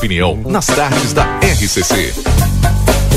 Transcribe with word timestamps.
opinião 0.00 0.34
nas 0.46 0.64
tardes 0.64 1.12
da 1.12 1.24
RCC. 1.40 2.14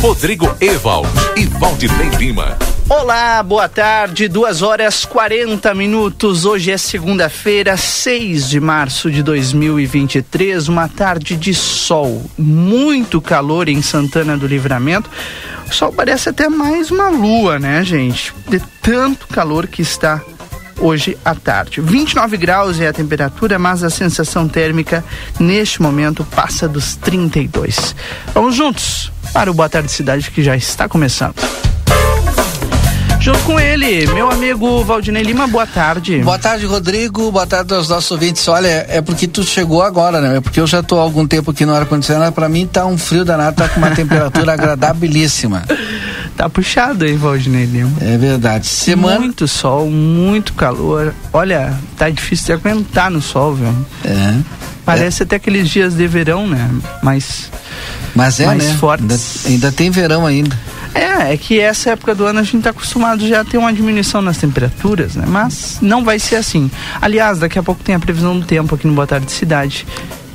Rodrigo 0.02 0.54
Ewald 0.60 1.08
e 1.38 1.46
Valdinei 1.46 2.10
Lima. 2.18 2.58
Olá, 2.90 3.42
boa 3.42 3.70
tarde, 3.70 4.28
2 4.28 4.62
horas 4.62 5.06
40 5.06 5.74
minutos. 5.74 6.44
Hoje 6.44 6.72
é 6.72 6.78
segunda-feira, 6.78 7.78
6 7.78 8.50
de 8.50 8.60
março 8.60 9.10
de 9.10 9.24
2023, 9.24 10.68
uma 10.68 10.90
tarde 10.90 11.38
de 11.38 11.54
sol, 11.54 12.22
muito 12.38 13.22
calor 13.22 13.70
em 13.70 13.82
Santana 13.82 14.38
do 14.38 14.46
Livramento. 14.46 15.10
O 15.66 15.74
sol 15.74 15.94
parece 15.94 16.28
até 16.28 16.50
mais 16.50 16.92
uma 16.92 17.08
lua, 17.08 17.60
né, 17.60 17.82
gente? 17.86 18.34
De 18.50 18.60
tanto 18.82 19.26
calor 19.28 19.68
que 19.68 19.82
está 19.82 20.22
hoje 20.80 21.18
à 21.24 21.36
tarde. 21.36 21.82
29 21.82 22.38
graus 22.38 22.80
é 22.80 22.88
a 22.88 22.94
temperatura, 22.94 23.58
mas 23.58 23.84
a 23.84 23.90
sensação 23.90 24.48
térmica 24.48 25.04
neste 25.40 25.82
momento 25.82 26.24
passa 26.24 26.68
dos 26.68 26.96
32. 26.96 27.96
Vamos 28.34 28.56
juntos 28.56 29.12
para 29.34 29.50
o 29.50 29.54
Boa 29.54 29.70
Tarde 29.70 29.92
Cidade 29.92 30.30
que 30.32 30.44
já 30.44 30.56
está 30.56 30.88
começando. 30.88 31.36
Junto 33.24 33.40
com 33.44 33.58
ele, 33.58 34.06
meu 34.08 34.30
amigo 34.30 34.84
Valdinei 34.84 35.24
Lima, 35.24 35.48
boa 35.48 35.66
tarde. 35.66 36.20
Boa 36.20 36.38
tarde, 36.38 36.66
Rodrigo. 36.66 37.32
Boa 37.32 37.48
tarde 37.48 37.74
aos 37.74 37.88
nossos 37.88 38.12
ouvintes. 38.12 38.46
Olha, 38.50 38.86
é 38.90 39.02
porque 39.02 39.30
tu 39.30 39.44
chegou 39.46 39.82
agora, 39.82 40.20
né? 40.20 40.36
É 40.36 40.42
porque 40.42 40.60
eu 40.60 40.68
já 40.68 40.82
estou 40.82 41.00
há 41.00 41.04
algum 41.04 41.26
tempo 41.26 41.52
aqui 41.52 41.66
no 41.66 41.74
ar-condicionado. 41.74 42.34
Para 42.34 42.50
mim 42.50 42.68
tá 42.68 42.86
um 42.86 42.98
frio 42.98 43.24
danado, 43.24 43.56
tá 43.56 43.70
com 43.70 43.78
uma 43.78 43.92
temperatura 43.92 44.52
agradabilíssima. 44.52 45.64
Tá 46.36 46.50
puxado 46.50 47.06
aí, 47.06 47.16
Valdinei 47.16 47.64
Lima. 47.64 47.94
É 48.02 48.18
verdade. 48.18 48.68
Semana... 48.68 49.22
Muito 49.22 49.48
sol, 49.48 49.90
muito 49.90 50.52
calor. 50.52 51.16
Olha, 51.32 51.74
tá 51.98 52.10
difícil 52.10 52.48
de 52.48 52.52
aguentar 52.52 53.10
no 53.10 53.22
sol, 53.22 53.56
viu? 53.56 53.74
É. 54.04 54.36
Parece 54.86 55.24
é. 55.24 55.26
até 55.26 55.38
aqueles 55.38 55.70
dias 55.70 55.94
de 55.94 56.06
verão, 56.08 56.46
né? 56.46 56.70
Mas. 57.02 57.50
Mas 58.14 58.42
é, 58.42 58.48
mais 58.48 58.66
né? 58.66 58.74
Fortes. 58.74 59.46
Ainda, 59.46 59.68
ainda 59.68 59.72
tem 59.72 59.90
verão 59.90 60.26
ainda. 60.26 60.73
É, 60.94 61.34
é 61.34 61.38
que 61.38 61.60
essa 61.60 61.92
época 61.92 62.14
do 62.14 62.26
ano 62.26 62.40
a 62.40 62.44
gente 62.44 62.58
está 62.58 62.70
acostumado 62.70 63.28
já 63.28 63.42
a 63.42 63.46
ter 63.46 63.58
uma 63.58 63.74
diminuição 63.74 64.22
nas 64.22 64.38
temperaturas, 64.38 65.16
né? 65.16 65.26
Mas 65.28 65.80
não 65.82 66.04
vai 66.04 66.20
ser 66.20 66.36
assim. 66.36 66.70
Aliás, 67.02 67.40
daqui 67.40 67.58
a 67.58 67.64
pouco 67.64 67.84
tem 67.84 67.96
a 67.96 68.00
previsão 68.00 68.40
do 68.40 68.46
tempo 68.46 68.76
aqui 68.76 68.88
no 68.88 68.94
Boa 68.94 69.08
Tarde 69.08 69.32
Cidade 69.32 69.86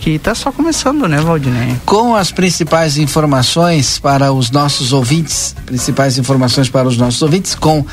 que 0.01 0.11
está 0.11 0.35
só 0.35 0.53
começando, 0.53 1.07
né, 1.09 1.21
Valdinei? 1.21 1.77
Com 1.85 2.15
as 2.15 2.31
principais 2.31 2.97
informações 2.97 3.99
para 3.99 4.33
os 4.33 4.51
nossos 4.51 4.93
ouvintes, 4.93 5.55
principais 5.67 6.19
informações 6.19 6.69
para 6.69 6.87
os 6.87 6.97
nossos 6.97 7.21
ouvintes, 7.21 7.55
com 7.55 7.85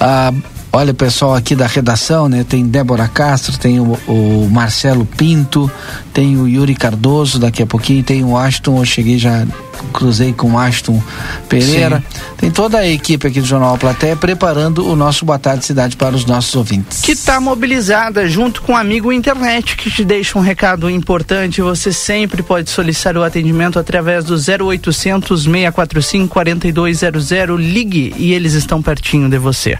a. 0.00 0.32
Olha, 0.72 0.92
o 0.92 0.94
pessoal 0.94 1.34
aqui 1.34 1.54
da 1.54 1.66
redação, 1.66 2.28
né? 2.28 2.44
Tem 2.46 2.66
Débora 2.66 3.08
Castro, 3.08 3.56
tem 3.58 3.80
o, 3.80 3.98
o, 4.06 4.48
Marcelo 4.50 5.06
Pinto, 5.06 5.70
tem 6.12 6.36
o 6.36 6.46
Yuri 6.46 6.74
Cardoso, 6.74 7.38
daqui 7.38 7.62
a 7.62 7.66
pouquinho 7.66 8.02
tem 8.02 8.22
o 8.22 8.36
Aston, 8.36 8.78
eu 8.78 8.84
cheguei 8.84 9.18
já 9.18 9.46
cruzei 9.92 10.32
com 10.32 10.52
o 10.52 10.58
Aston 10.58 11.02
Pereira. 11.48 11.98
Sim. 11.98 12.20
Tem 12.38 12.50
toda 12.50 12.78
a 12.78 12.86
equipe 12.86 13.26
aqui 13.26 13.40
do 13.40 13.46
Jornal 13.46 13.76
Platéia 13.78 14.16
preparando 14.16 14.86
o 14.86 14.94
nosso 14.94 15.24
Boa 15.24 15.38
Tarde 15.38 15.64
Cidade 15.64 15.96
para 15.96 16.14
os 16.14 16.24
nossos 16.24 16.54
ouvintes. 16.54 17.00
Que 17.00 17.12
está 17.12 17.40
mobilizada 17.40 18.28
junto 18.28 18.62
com 18.62 18.72
o 18.72 18.76
amigo 18.76 19.12
internet 19.12 19.76
que 19.76 19.90
te 19.90 20.04
deixa 20.04 20.38
um 20.38 20.42
recado 20.42 20.88
importante. 20.90 21.60
Você 21.60 21.92
sempre 21.92 22.42
pode 22.42 22.70
solicitar 22.70 23.16
o 23.16 23.22
atendimento 23.22 23.78
através 23.78 24.24
do 24.24 24.34
0800 24.34 25.42
645 25.42 26.28
4200. 26.28 27.30
Ligue 27.58 28.14
e 28.16 28.32
eles 28.32 28.54
estão 28.54 28.82
pertinho 28.82 29.28
de 29.28 29.38
você. 29.38 29.78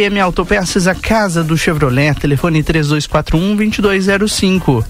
DRM 0.00 0.18
Autopeças, 0.22 0.86
a 0.86 0.94
casa 0.94 1.44
do 1.44 1.58
Chevrolet, 1.58 2.14
telefone 2.14 2.62
3241 2.62 3.54
2205. 3.54 4.82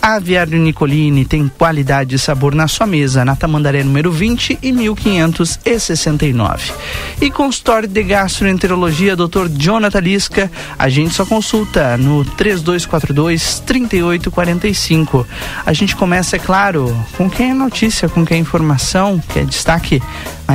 Aviário 0.00 0.58
Nicolini 0.58 1.26
tem 1.26 1.48
qualidade 1.48 2.14
e 2.14 2.18
sabor 2.18 2.54
na 2.54 2.66
sua 2.66 2.86
mesa, 2.86 3.26
na 3.26 3.36
Tamandaré 3.36 3.82
número 3.82 4.10
20 4.10 4.58
e 4.62 4.72
1569. 4.72 6.72
E 7.20 7.30
consultório 7.30 7.86
de 7.86 8.02
gastroenterologia, 8.02 9.14
Dr. 9.14 9.48
Jonathan 9.54 10.00
Lisca, 10.00 10.50
a 10.78 10.88
gente 10.88 11.14
só 11.14 11.26
consulta 11.26 11.98
no 11.98 12.24
3242 12.24 13.60
3845. 13.60 15.26
A 15.66 15.74
gente 15.74 15.94
começa, 15.94 16.36
é 16.36 16.38
claro, 16.38 16.96
com 17.18 17.28
quem 17.28 17.50
é 17.50 17.54
notícia, 17.54 18.08
com 18.08 18.24
quem 18.24 18.38
é 18.38 18.40
informação, 18.40 19.22
que 19.28 19.40
é 19.40 19.44
destaque 19.44 20.02
na. 20.48 20.54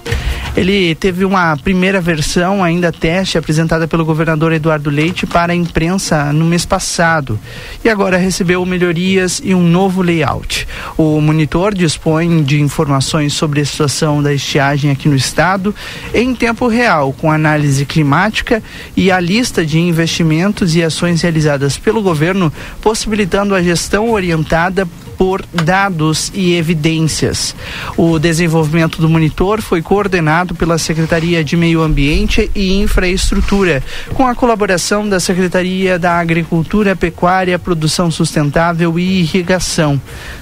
Ele 0.55 0.95
teve 0.95 1.25
uma 1.25 1.57
primeira 1.57 1.99
versão, 1.99 2.63
ainda 2.63 2.89
teste, 2.89 3.37
apresentada 3.37 3.89
pelo 3.89 4.05
governador 4.05 4.53
Eduardo 4.53 4.89
Leite 4.89 5.25
para 5.25 5.51
a 5.51 5.55
imprensa 5.55 6.31
no 6.31 6.45
mês 6.45 6.65
passado. 6.65 7.37
E 7.83 7.89
agora 7.89 8.15
recebeu 8.15 8.65
melhorias 8.65 9.41
e 9.43 9.53
um 9.53 9.61
novo 9.61 10.01
layout. 10.01 10.65
O 10.97 11.19
monitor 11.19 11.73
dispõe 11.73 12.41
de 12.41 12.61
informações 12.61 13.33
sobre 13.33 13.59
a 13.59 13.65
situação 13.65 14.23
da 14.23 14.33
estiagem 14.33 14.91
aqui 14.91 15.09
no 15.09 15.15
estado 15.15 15.75
em 16.13 16.33
tempo 16.33 16.69
real, 16.69 17.11
com 17.11 17.29
análise 17.29 17.85
climática 17.85 18.63
e 18.95 19.11
a 19.11 19.19
lista 19.19 19.65
de 19.65 19.77
investimentos 19.77 20.73
e 20.73 20.81
ações 20.81 21.21
realizadas 21.21 21.77
pelo 21.77 22.01
governo, 22.01 22.51
possibilitando 22.81 23.53
a 23.53 23.61
gestão 23.61 24.09
orientada 24.09 24.87
por 25.17 25.43
dados 25.51 26.31
e 26.33 26.55
evidências. 26.55 27.55
O 27.97 28.19
desenvolvimento 28.19 29.01
do 29.01 29.09
monitor 29.09 29.61
foi 29.61 29.81
coordenado 29.81 30.55
pela 30.55 30.77
Secretaria 30.77 31.43
de 31.43 31.55
Meio 31.55 31.81
Ambiente 31.81 32.49
e 32.55 32.73
Infraestrutura, 32.73 33.83
com 34.13 34.27
a 34.27 34.35
colaboração 34.35 35.07
da 35.07 35.19
Secretaria 35.19 35.97
da 35.97 36.19
Agricultura, 36.19 36.95
Pecuária, 36.95 37.59
Produção 37.59 38.09
Sustentável 38.11 38.97
e 38.99 39.19
Irrigação, 39.21 39.99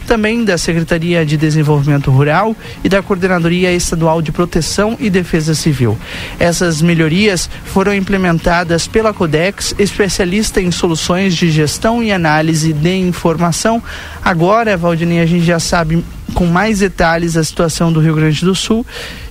também 0.08 0.44
da 0.44 0.58
Secretaria 0.58 1.26
de 1.26 1.38
Desenvolvimento 1.38 2.12
Rural 2.12 2.56
e 2.84 2.90
da 2.90 3.02
Coordenadoria 3.02 3.74
Estadual 3.74 4.22
de 4.22 4.32
Proteção 4.32 4.98
e 5.00 5.10
Defesa 5.10 5.54
Civil. 5.54 5.98
Essas 6.40 6.82
melhorias 6.82 7.50
foram 7.66 7.94
implementadas 7.94 8.88
pela 8.88 9.14
Codex, 9.14 9.76
especialista 9.78 10.62
em 10.62 10.72
soluções 10.72 11.36
de 11.36 11.50
gestão 11.50 12.02
e 12.04 12.12
análise 12.12 12.74
de 12.74 12.96
informação, 12.96 13.82
agora 14.24 14.63
Agora, 14.64 14.78
Valdinei, 14.78 15.20
a 15.20 15.26
gente 15.26 15.44
já 15.44 15.60
sabe 15.60 16.02
com 16.34 16.46
mais 16.46 16.80
detalhes 16.80 17.36
a 17.36 17.44
situação 17.44 17.92
do 17.92 18.00
Rio 18.00 18.16
Grande 18.16 18.46
do 18.46 18.56
Sul 18.56 18.86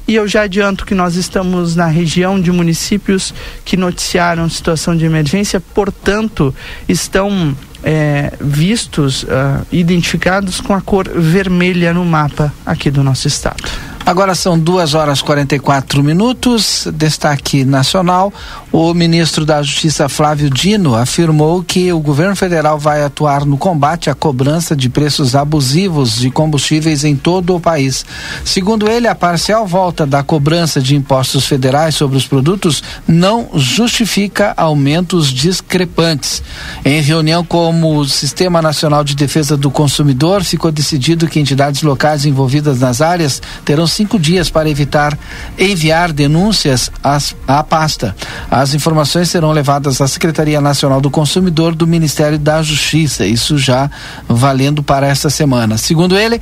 e 0.07 0.15
eu 0.15 0.29
já 0.29 0.43
adianto 0.43 0.85
que 0.85 0.95
nós 0.95 1.15
estamos 1.15 1.75
na 1.75 1.87
região 1.87 2.39
de 2.39 2.53
municípios 2.53 3.33
que 3.65 3.75
noticiaram 3.75 4.47
situação 4.51 4.95
de 4.95 5.07
emergência, 5.07 5.59
portanto, 5.59 6.55
estão 6.87 7.57
é, 7.83 8.35
vistos, 8.43 9.23
uh, 9.23 9.67
identificados 9.73 10.61
com 10.61 10.75
a 10.75 10.83
cor 10.83 11.09
vermelha 11.09 11.95
no 11.95 12.05
mapa 12.05 12.53
aqui 12.67 12.91
do 12.91 13.03
nosso 13.03 13.27
estado. 13.27 13.65
Agora 14.05 14.35
são 14.35 14.59
duas 14.59 14.95
horas 14.95 15.23
44 15.23 16.03
minutos. 16.03 16.89
Destaque 16.93 17.65
nacional: 17.65 18.33
o 18.73 18.93
ministro 18.93 19.47
da 19.47 19.63
Justiça 19.63 20.09
Flávio 20.09 20.51
Dino 20.51 20.97
afirmou 20.97 21.63
que 21.63 21.93
o 21.93 22.01
governo 22.01 22.35
federal 22.35 22.79
vai 22.81 23.05
atuar 23.05 23.45
no 23.45 23.57
combate 23.57 24.11
à 24.11 24.15
cobrança 24.15 24.75
de 24.75 24.89
preços 24.89 25.37
abusivos 25.37 26.19
de 26.19 26.31
combustíveis 26.31 27.05
em 27.05 27.15
todo 27.15 27.55
o 27.55 27.61
país. 27.61 28.05
Segundo 28.45 28.91
ele, 28.91 29.07
a 29.07 29.15
parcial 29.15 29.67
volta 29.69 30.05
da 30.05 30.21
cobrança 30.23 30.81
de 30.81 30.97
impostos 30.97 31.47
federais 31.47 31.95
sobre 31.95 32.17
os 32.17 32.27
produtos 32.27 32.83
não 33.07 33.51
justifica 33.55 34.53
aumentos 34.57 35.33
discrepantes. 35.33 36.43
Em 36.85 37.01
reunião 37.01 37.45
com 37.45 37.97
o 37.97 38.05
Sistema 38.05 38.61
Nacional 38.61 39.05
de 39.05 39.15
Defesa 39.15 39.57
do 39.57 39.71
Consumidor, 39.71 40.43
ficou 40.43 40.73
decidido 40.73 41.29
que 41.29 41.39
entidades 41.39 41.83
locais 41.83 42.27
envolvidas 42.27 42.81
nas 42.81 43.01
áreas 43.01 43.41
terão 43.65 43.87
cinco 43.93 44.19
dias 44.19 44.51
para 44.51 44.69
evitar 44.69 45.19
enviar 45.59 46.13
denúncias 46.13 46.91
às, 47.03 47.35
à 47.47 47.63
pasta. 47.63 48.17
As 48.51 48.75
informações 48.75 49.31
serão 49.31 49.53
levadas 49.53 50.01
à 50.01 50.09
Secretaria 50.09 50.61
Nacional 50.61 51.01
do 51.01 51.11
Consumidor 51.11 51.75
do 51.75 51.87
Ministério 51.87 52.39
da 52.39 52.63
Justiça, 52.63 53.27
isso 53.27 53.59
já 53.59 53.91
valendo 54.29 54.83
para 54.83 55.07
esta 55.07 55.31
semana. 55.31 55.79
Segundo 55.79 56.17
ele, 56.17 56.41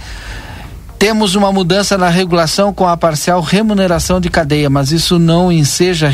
Temos 1.01 1.35
uma 1.35 1.51
mudança 1.51 1.97
na 1.97 2.11
regulação 2.11 2.75
com 2.75 2.87
a 2.87 2.95
parcial 2.95 3.41
remuneração 3.41 4.21
de 4.21 4.29
cadeia, 4.29 4.69
mas 4.69 4.93
isso 4.93 5.19
não 5.19 5.51
enseja 5.51 6.13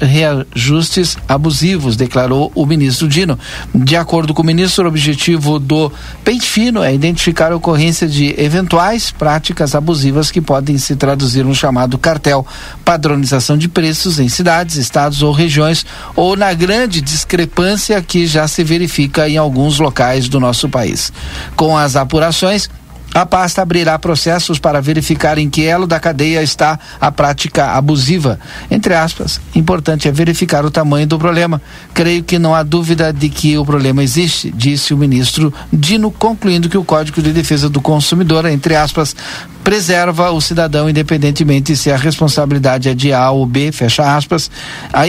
reajustes 0.00 1.16
abusivos, 1.28 1.94
declarou 1.94 2.50
o 2.52 2.66
ministro 2.66 3.06
Dino. 3.06 3.38
De 3.72 3.94
acordo 3.94 4.34
com 4.34 4.42
o 4.42 4.44
ministro, 4.44 4.84
o 4.84 4.88
objetivo 4.88 5.60
do 5.60 5.92
pente 6.24 6.50
fino 6.50 6.82
é 6.82 6.92
identificar 6.92 7.52
a 7.52 7.56
ocorrência 7.56 8.08
de 8.08 8.34
eventuais 8.36 9.12
práticas 9.12 9.76
abusivas 9.76 10.28
que 10.32 10.40
podem 10.40 10.76
se 10.76 10.96
traduzir 10.96 11.44
no 11.44 11.54
chamado 11.54 11.96
cartel, 11.96 12.44
padronização 12.84 13.56
de 13.56 13.68
preços 13.68 14.18
em 14.18 14.28
cidades, 14.28 14.74
estados 14.74 15.22
ou 15.22 15.30
regiões, 15.30 15.86
ou 16.16 16.36
na 16.36 16.52
grande 16.52 17.00
discrepância 17.00 18.02
que 18.02 18.26
já 18.26 18.48
se 18.48 18.64
verifica 18.64 19.28
em 19.28 19.36
alguns 19.36 19.78
locais 19.78 20.28
do 20.28 20.40
nosso 20.40 20.68
país. 20.68 21.12
Com 21.54 21.78
as 21.78 21.94
apurações, 21.94 22.68
a 23.16 23.24
pasta 23.24 23.62
abrirá 23.62 23.98
processos 23.98 24.58
para 24.58 24.78
verificar 24.78 25.38
em 25.38 25.48
que 25.48 25.64
elo 25.64 25.86
da 25.86 25.98
cadeia 25.98 26.42
está 26.42 26.78
a 27.00 27.10
prática 27.10 27.70
abusiva. 27.72 28.38
Entre 28.70 28.92
aspas, 28.92 29.40
importante 29.54 30.06
é 30.06 30.12
verificar 30.12 30.66
o 30.66 30.70
tamanho 30.70 31.06
do 31.06 31.18
problema. 31.18 31.62
Creio 31.94 32.22
que 32.22 32.38
não 32.38 32.54
há 32.54 32.62
dúvida 32.62 33.14
de 33.14 33.30
que 33.30 33.56
o 33.56 33.64
problema 33.64 34.02
existe, 34.02 34.52
disse 34.54 34.92
o 34.92 34.98
ministro 34.98 35.50
Dino, 35.72 36.10
concluindo 36.10 36.68
que 36.68 36.76
o 36.76 36.84
Código 36.84 37.22
de 37.22 37.32
Defesa 37.32 37.70
do 37.70 37.80
Consumidor, 37.80 38.44
entre 38.44 38.76
aspas, 38.76 39.16
preserva 39.64 40.30
o 40.30 40.40
cidadão 40.40 40.88
independentemente 40.88 41.74
se 41.74 41.90
a 41.90 41.96
responsabilidade 41.96 42.90
é 42.90 42.94
de 42.94 43.14
A 43.14 43.30
ou 43.30 43.46
B, 43.46 43.72
fecha 43.72 44.14
aspas, 44.14 44.50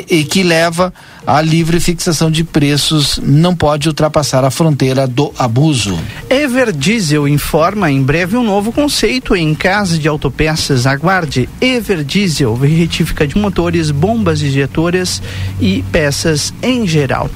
e 0.09 0.23
que 0.23 0.43
leva 0.43 0.93
à 1.27 1.41
livre 1.41 1.77
fixação 1.81 2.31
de 2.31 2.41
preços, 2.45 3.19
não 3.21 3.53
pode 3.53 3.89
ultrapassar 3.89 4.45
a 4.45 4.49
fronteira 4.49 5.05
do 5.05 5.33
abuso. 5.37 5.99
Everdiesel 6.29 7.27
informa 7.27 7.91
em 7.91 8.01
breve 8.01 8.37
um 8.37 8.43
novo 8.43 8.71
conceito 8.71 9.35
em 9.35 9.53
casa 9.53 9.99
de 9.99 10.07
autopeças. 10.07 10.87
Aguarde. 10.87 11.49
Everdiesel 11.59 12.55
retífica 12.55 13.27
de 13.27 13.37
motores, 13.37 13.91
bombas 13.91 14.41
injetoras 14.41 15.21
e 15.59 15.83
peças 15.91 16.53
em 16.63 16.87
geral. 16.87 17.29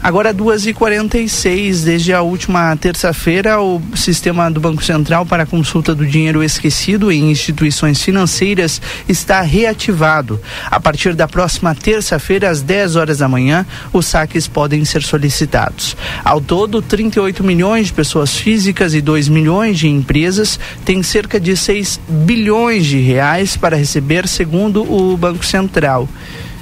Agora, 0.00 0.32
2h46, 0.32 1.82
desde 1.84 2.12
a 2.12 2.22
última 2.22 2.74
terça-feira, 2.76 3.60
o 3.60 3.82
sistema 3.96 4.48
do 4.48 4.60
Banco 4.60 4.82
Central 4.82 5.26
para 5.26 5.44
consulta 5.44 5.92
do 5.92 6.06
dinheiro 6.06 6.42
esquecido 6.42 7.10
em 7.10 7.30
instituições 7.30 8.00
financeiras 8.00 8.80
está 9.08 9.40
reativado. 9.40 10.40
A 10.70 10.78
partir 10.78 11.14
da 11.14 11.26
próxima 11.26 11.74
terça-feira, 11.74 12.48
às 12.48 12.62
10 12.62 12.94
horas 12.94 13.18
da 13.18 13.28
manhã, 13.28 13.66
os 13.92 14.06
saques 14.06 14.46
podem 14.46 14.84
ser 14.84 15.02
solicitados. 15.02 15.96
Ao 16.24 16.40
todo, 16.40 16.80
38 16.80 17.42
milhões 17.42 17.88
de 17.88 17.92
pessoas 17.92 18.36
físicas 18.36 18.94
e 18.94 19.00
2 19.00 19.28
milhões 19.28 19.78
de 19.78 19.88
empresas 19.88 20.60
têm 20.84 21.02
cerca 21.02 21.40
de 21.40 21.56
6 21.56 22.00
bilhões 22.08 22.86
de 22.86 22.98
reais 22.98 23.56
para 23.56 23.76
receber, 23.76 24.28
segundo 24.28 24.82
o 24.90 25.16
Banco 25.16 25.44
Central. 25.44 26.08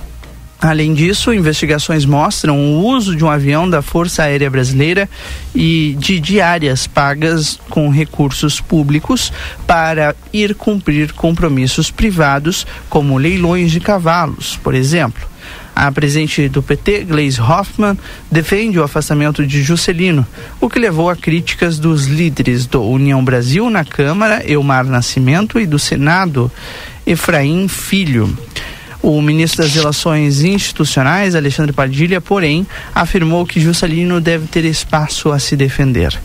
Além 0.62 0.94
disso, 0.94 1.34
investigações 1.34 2.06
mostram 2.06 2.58
o 2.58 2.86
uso 2.86 3.14
de 3.14 3.26
um 3.26 3.30
avião 3.30 3.70
da 3.70 3.82
Força 3.82 4.24
Aérea 4.24 4.50
Brasileira 4.50 5.10
e 5.54 5.98
de 6.00 6.18
diárias 6.18 6.88
pagas 6.88 7.60
com 7.70 7.90
recursos 7.90 8.62
públicos 8.62 9.34
para 9.68 10.16
ir 10.32 10.56
cumprir 10.56 11.12
compromissos 11.12 11.92
privados, 11.92 12.66
como 12.90 13.18
leilões 13.18 13.70
de 13.70 13.82
cavalos, 13.82 14.58
por 14.64 14.74
exemplo. 14.74 15.28
A 15.76 15.92
presidente 15.92 16.48
do 16.48 16.64
PT, 16.64 17.04
Gleisi 17.04 17.42
Hoffmann, 17.42 17.98
defende 18.32 18.80
o 18.80 18.84
afastamento 18.84 19.46
de 19.46 19.62
Juscelino, 19.62 20.26
o 20.60 20.70
que 20.70 20.80
levou 20.80 21.10
a 21.10 21.18
críticas 21.18 21.80
dos 21.80 22.06
líderes 22.06 22.66
do 22.66 22.82
União 22.82 23.24
Brasil 23.24 23.70
na 23.70 23.84
Câmara, 23.84 24.42
Elmar 24.50 24.86
Nascimento, 24.86 25.60
e 25.60 25.66
do 25.66 25.80
Senado, 25.80 26.52
Efraim 27.10 27.68
Filho. 27.68 28.38
O 29.02 29.20
ministro 29.20 29.64
das 29.64 29.74
Relações 29.74 30.44
Institucionais, 30.44 31.34
Alexandre 31.34 31.74
Padilha, 31.74 32.22
porém, 32.22 32.68
afirmou 32.94 33.46
que 33.48 33.60
Juscelino 33.60 34.22
deve 34.22 34.46
ter 34.46 34.64
espaço 34.64 35.32
a 35.32 35.40
se 35.40 35.56
defender. 35.56 36.20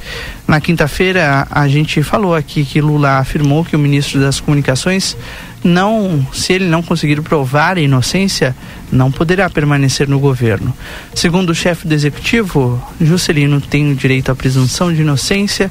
Na 0.47 0.61
quinta-feira, 0.61 1.47
a 1.51 1.67
gente 1.69 2.03
falou 2.03 2.35
aqui 2.35 2.65
que 2.65 2.83
Lula 2.83 3.19
afirmou 3.19 3.65
que 3.65 3.75
o 3.75 3.79
ministro 3.79 4.21
das 4.21 4.41
Comunicações 4.41 5.17
não, 5.63 6.27
se 6.35 6.53
ele 6.53 6.67
não 6.67 6.83
conseguir 6.83 7.23
provar 7.23 7.79
a 7.79 7.81
inocência, 7.81 8.55
não 8.93 9.11
poderá 9.11 9.49
permanecer 9.49 10.07
no 10.07 10.19
governo. 10.19 10.77
Segundo 11.15 11.51
o 11.51 11.55
chefe 11.55 11.89
do 11.89 11.95
executivo, 11.95 12.83
Juscelino 13.01 13.59
tem 13.59 13.91
o 13.91 13.95
direito 13.95 14.31
à 14.31 14.35
presunção 14.35 14.93
de 14.93 15.01
inocência 15.01 15.71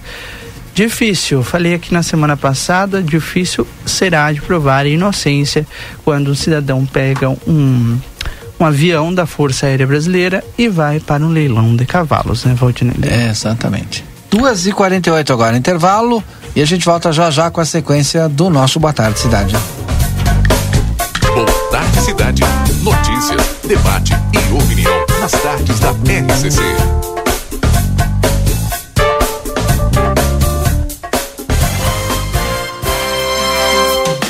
Difícil, 0.74 1.44
falei 1.44 1.75
aqui 1.75 1.94
na 1.94 2.01
semana 2.01 2.36
passada, 2.36 3.01
difícil 3.01 3.68
será 3.86 4.32
de 4.32 4.42
provar 4.42 4.86
a 4.86 4.89
inocência 4.89 5.68
quando 6.03 6.32
um 6.32 6.36
cidadão 6.36 6.84
pega 6.84 7.30
um, 7.30 8.00
um 8.60 8.65
avião 8.65 9.13
da 9.13 9.27
Força 9.27 9.68
Aérea 9.68 9.86
Brasileira 9.86 10.44
e 10.58 10.68
vai 10.68 11.00
para 11.00 11.24
um 11.24 11.30
leilão 11.30 11.75
de 11.75 11.86
cavalos, 11.86 12.44
né, 12.46 12.56
Valdinei? 12.56 12.96
É, 13.08 13.30
exatamente. 13.30 14.03
2h48 14.32 15.30
agora, 15.30 15.56
intervalo, 15.56 16.24
e 16.56 16.62
a 16.62 16.65
gente 16.65 16.86
volta 16.86 17.12
já 17.12 17.30
já 17.30 17.51
com 17.51 17.62
a 17.62 17.65
sequência 17.65 18.27
do 18.27 18.50
nosso 18.50 18.80
Boa 18.80 18.94
Tarde 18.94 19.20
Cidade. 19.20 19.56
Boa 21.36 21.70
Tarde 21.70 22.01
Cidade. 22.01 22.42
Notícias, 22.82 23.58
debate 23.68 24.13
e 24.34 24.53
opinião 24.53 25.06
nas 25.22 25.32
tardes 25.32 25.80
da 25.80 25.92
RCC. 25.92 27.12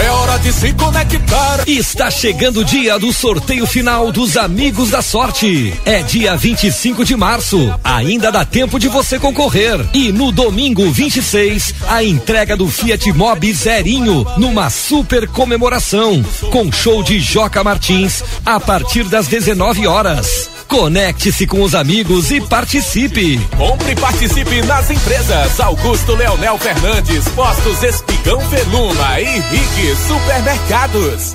É 0.00 0.10
hora 0.10 0.38
de 0.38 0.52
se 0.52 0.72
conectar. 0.74 1.64
Está 1.66 2.08
chegando 2.08 2.60
o 2.60 2.64
dia 2.64 2.96
do 3.00 3.12
sorteio 3.12 3.66
final 3.66 4.12
dos 4.12 4.36
Amigos 4.36 4.90
da 4.90 5.02
Sorte. 5.02 5.74
É 5.84 6.02
dia 6.02 6.36
25 6.36 7.04
de 7.04 7.16
março. 7.16 7.58
Ainda 7.82 8.30
dá 8.30 8.44
tempo 8.44 8.78
de 8.78 8.86
você 8.86 9.18
concorrer. 9.18 9.84
E 9.92 10.12
no 10.12 10.30
domingo 10.30 10.88
26, 10.88 11.74
a 11.88 12.04
entrega 12.04 12.56
do 12.56 12.68
Fiat 12.68 13.12
Mobi 13.12 13.52
Zerinho 13.52 14.24
numa 14.36 14.70
super 14.70 15.26
comemoração 15.26 16.22
com 16.52 16.70
show 16.70 17.02
de 17.02 17.18
Joca 17.18 17.64
Martins 17.64 18.22
a 18.46 18.60
partir 18.60 19.02
das 19.04 19.26
19 19.26 19.86
horas. 19.88 20.57
Conecte-se 20.68 21.46
com 21.46 21.62
os 21.62 21.74
amigos 21.74 22.30
e 22.30 22.42
participe. 22.42 23.38
Compre 23.56 23.92
e 23.92 23.96
participe 23.96 24.62
nas 24.62 24.90
empresas 24.90 25.58
Augusto 25.58 26.14
Leonel 26.14 26.58
Fernandes, 26.58 27.26
Postos 27.30 27.82
Espigão 27.82 28.38
Veluma 28.50 29.18
e 29.18 29.40
Rig 29.40 29.96
Supermercados. 30.06 31.34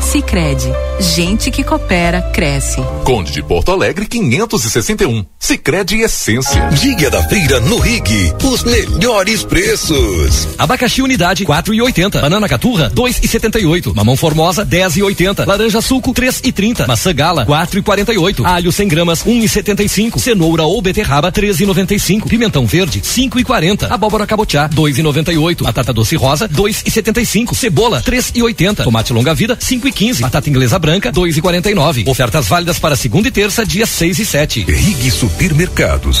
Sicredi, 0.00 0.68
gente 1.00 1.50
que 1.50 1.62
coopera 1.62 2.22
cresce. 2.32 2.80
Conde 3.04 3.32
de 3.32 3.42
Porto 3.42 3.72
Alegre 3.72 4.06
561. 4.06 5.24
Sicredi 5.38 6.00
Essência. 6.00 6.68
Dia 6.70 7.10
da 7.10 7.22
feira 7.28 7.60
no 7.60 7.78
Rig, 7.78 8.34
os 8.42 8.64
melhores 8.64 9.42
preços. 9.44 10.48
Abacaxi 10.58 11.02
unidade 11.02 11.44
4,80. 11.44 12.20
Banana 12.20 12.48
caturra 12.48 12.90
2,78. 12.90 13.94
Mamão 13.94 14.16
formosa 14.16 14.64
10,80. 14.64 15.46
Laranja 15.46 15.80
suco 15.80 16.12
3,30. 16.12 16.86
Maçã 16.86 17.14
gala 17.14 17.44
4,48. 17.46 18.44
Alho 18.44 18.72
100 18.72 18.88
gramas 18.88 19.24
1,75. 19.24 20.18
Cenoura 20.18 20.64
ou 20.64 20.80
beterraba 20.80 21.30
13,95. 21.30 22.28
Pimentão 22.28 22.66
verde 22.66 23.00
5,40. 23.00 23.90
Abóbora 23.90 24.26
cabotiá 24.26 24.68
2,98. 24.68 25.62
Batata 25.62 25.92
doce 25.92 26.16
rosa 26.16 26.48
2,75. 26.48 27.54
Cebola 27.54 28.02
3,80. 28.02 28.84
Tomate 28.84 29.12
longa 29.12 29.34
vida 29.34 29.56
5,15. 29.92 30.20
Batata 30.20 30.48
inglesa 30.48 30.78
branca 30.78 31.12
2,49. 31.12 32.08
Ofertas 32.08 32.46
válidas 32.46 32.78
para 32.78 32.96
segunda 32.96 33.28
e 33.28 33.30
terça, 33.30 33.64
dia 33.64 33.86
6 33.86 34.18
e 34.18 34.26
7. 34.26 34.64
Rig 34.64 35.10
Supermercados. 35.10 36.20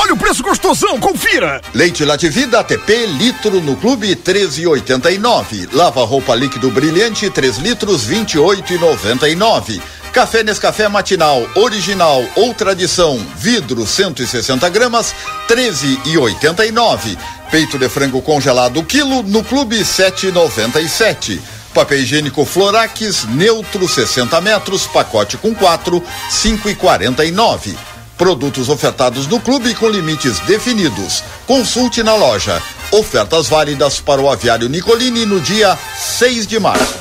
Olha 0.00 0.14
o 0.14 0.16
preço 0.16 0.44
gostosão, 0.44 1.00
confira! 1.00 1.60
Leite 1.74 2.04
Lativida 2.04 2.60
ATP, 2.60 3.04
litro 3.18 3.60
no 3.60 3.76
clube 3.76 4.14
13,89. 4.14 5.68
Lava 5.72 6.04
roupa 6.04 6.36
líquido 6.36 6.70
brilhante 6.70 7.28
3 7.28 7.58
litros 7.58 8.06
28,99. 8.08 9.82
Café 10.12 10.44
Nescafé 10.44 10.88
matinal, 10.88 11.44
original 11.56 12.24
ou 12.36 12.54
tradição, 12.54 13.18
vidro 13.36 13.84
160 13.84 14.68
gramas, 14.68 15.12
13,89. 15.48 17.18
Peito 17.50 17.76
de 17.76 17.88
frango 17.88 18.22
congelado 18.22 18.84
quilo 18.84 19.24
no 19.24 19.42
clube 19.42 19.80
7,97. 19.80 21.40
Papel 21.74 21.98
higiênico 21.98 22.44
Florax, 22.44 23.24
neutro 23.24 23.88
60 23.88 24.40
metros, 24.40 24.86
pacote 24.86 25.36
com 25.36 25.52
4, 25.52 26.00
5,49. 26.30 27.87
Produtos 28.18 28.68
ofertados 28.68 29.28
no 29.28 29.38
clube 29.38 29.72
com 29.76 29.88
limites 29.88 30.40
definidos. 30.40 31.22
Consulte 31.46 32.02
na 32.02 32.16
loja. 32.16 32.60
Ofertas 32.90 33.48
válidas 33.48 34.00
para 34.00 34.20
o 34.20 34.28
aviário 34.28 34.68
Nicolini 34.68 35.24
no 35.24 35.40
dia 35.40 35.78
6 35.96 36.44
de 36.48 36.58
março. 36.58 36.96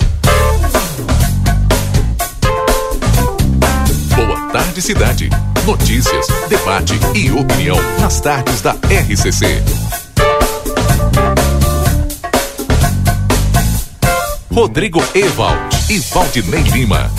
Boa 4.15 4.51
tarde, 4.51 4.79
cidade. 4.79 5.29
Notícias, 5.65 6.27
debate 6.49 6.93
e 7.15 7.31
opinião 7.31 7.77
nas 7.99 8.21
tardes 8.21 8.61
da 8.61 8.73
RCC. 8.73 9.63
Rodrigo 14.53 15.03
Ewald 15.15 15.59
e 15.89 15.97
Valdinei 15.97 16.61
Lima. 16.61 17.11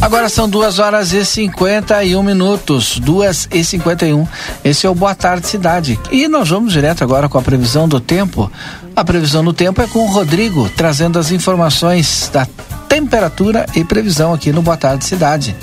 Agora 0.00 0.28
são 0.28 0.48
duas 0.48 0.78
horas 0.78 1.12
e 1.12 1.24
51 1.24 2.22
minutos, 2.22 2.98
duas 2.98 3.48
e 3.50 3.64
51. 3.64 4.26
Esse 4.62 4.86
é 4.86 4.90
o 4.90 4.94
Boa 4.94 5.14
Tarde 5.14 5.48
Cidade. 5.48 5.98
E 6.10 6.28
nós 6.28 6.48
vamos 6.48 6.72
direto 6.72 7.02
agora 7.02 7.28
com 7.28 7.38
a 7.38 7.42
previsão 7.42 7.88
do 7.88 7.98
tempo. 7.98 8.50
A 8.94 9.04
previsão 9.04 9.42
do 9.42 9.52
tempo 9.52 9.80
é 9.80 9.86
com 9.86 10.00
o 10.00 10.10
Rodrigo, 10.10 10.70
trazendo 10.76 11.18
as 11.18 11.30
informações 11.30 12.30
da 12.32 12.46
temperatura 12.88 13.66
e 13.74 13.84
previsão 13.84 14.32
aqui 14.32 14.52
no 14.52 14.62
Boa 14.62 14.76
Tarde 14.76 15.04
Cidade. 15.04 15.56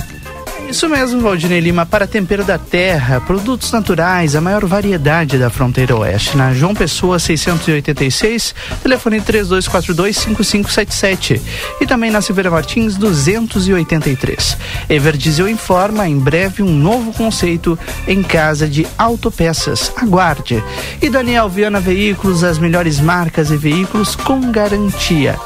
Isso 0.74 0.90
mesmo, 0.90 1.22
Valdinei 1.22 1.60
Lima. 1.60 1.86
Para 1.86 2.08
tempero 2.08 2.44
da 2.44 2.58
terra, 2.58 3.22
produtos 3.22 3.72
naturais, 3.72 4.36
a 4.36 4.42
maior 4.42 4.66
variedade 4.66 5.38
da 5.38 5.48
fronteira 5.48 5.96
oeste. 5.96 6.36
Na 6.36 6.52
João 6.52 6.74
Pessoa 6.74 7.20
686, 7.20 8.56
telefone 8.82 9.22
3242-5577. 9.22 11.40
E 11.80 11.86
também 11.86 12.10
na 12.10 12.24
Silveira 12.24 12.50
Martins 12.50 12.98
283. 12.98 14.58
Everdiesel 14.90 15.48
informa 15.48 16.10
em 16.10 16.18
breve 16.18 16.64
um 16.64 16.74
novo 16.74 17.14
conceito 17.14 17.78
em 18.08 18.24
casa 18.24 18.68
de 18.68 18.88
autopeças. 18.98 19.92
Aguarde. 19.96 20.64
E 21.00 21.08
Daniel 21.08 21.50
Viana 21.50 21.80
Veículos, 21.80 22.44
as 22.44 22.58
melhores 22.58 23.00
marcas 23.00 23.52
e 23.52 23.58
veículos 23.58 24.16
com 24.16 24.52
garantia. 24.52 25.38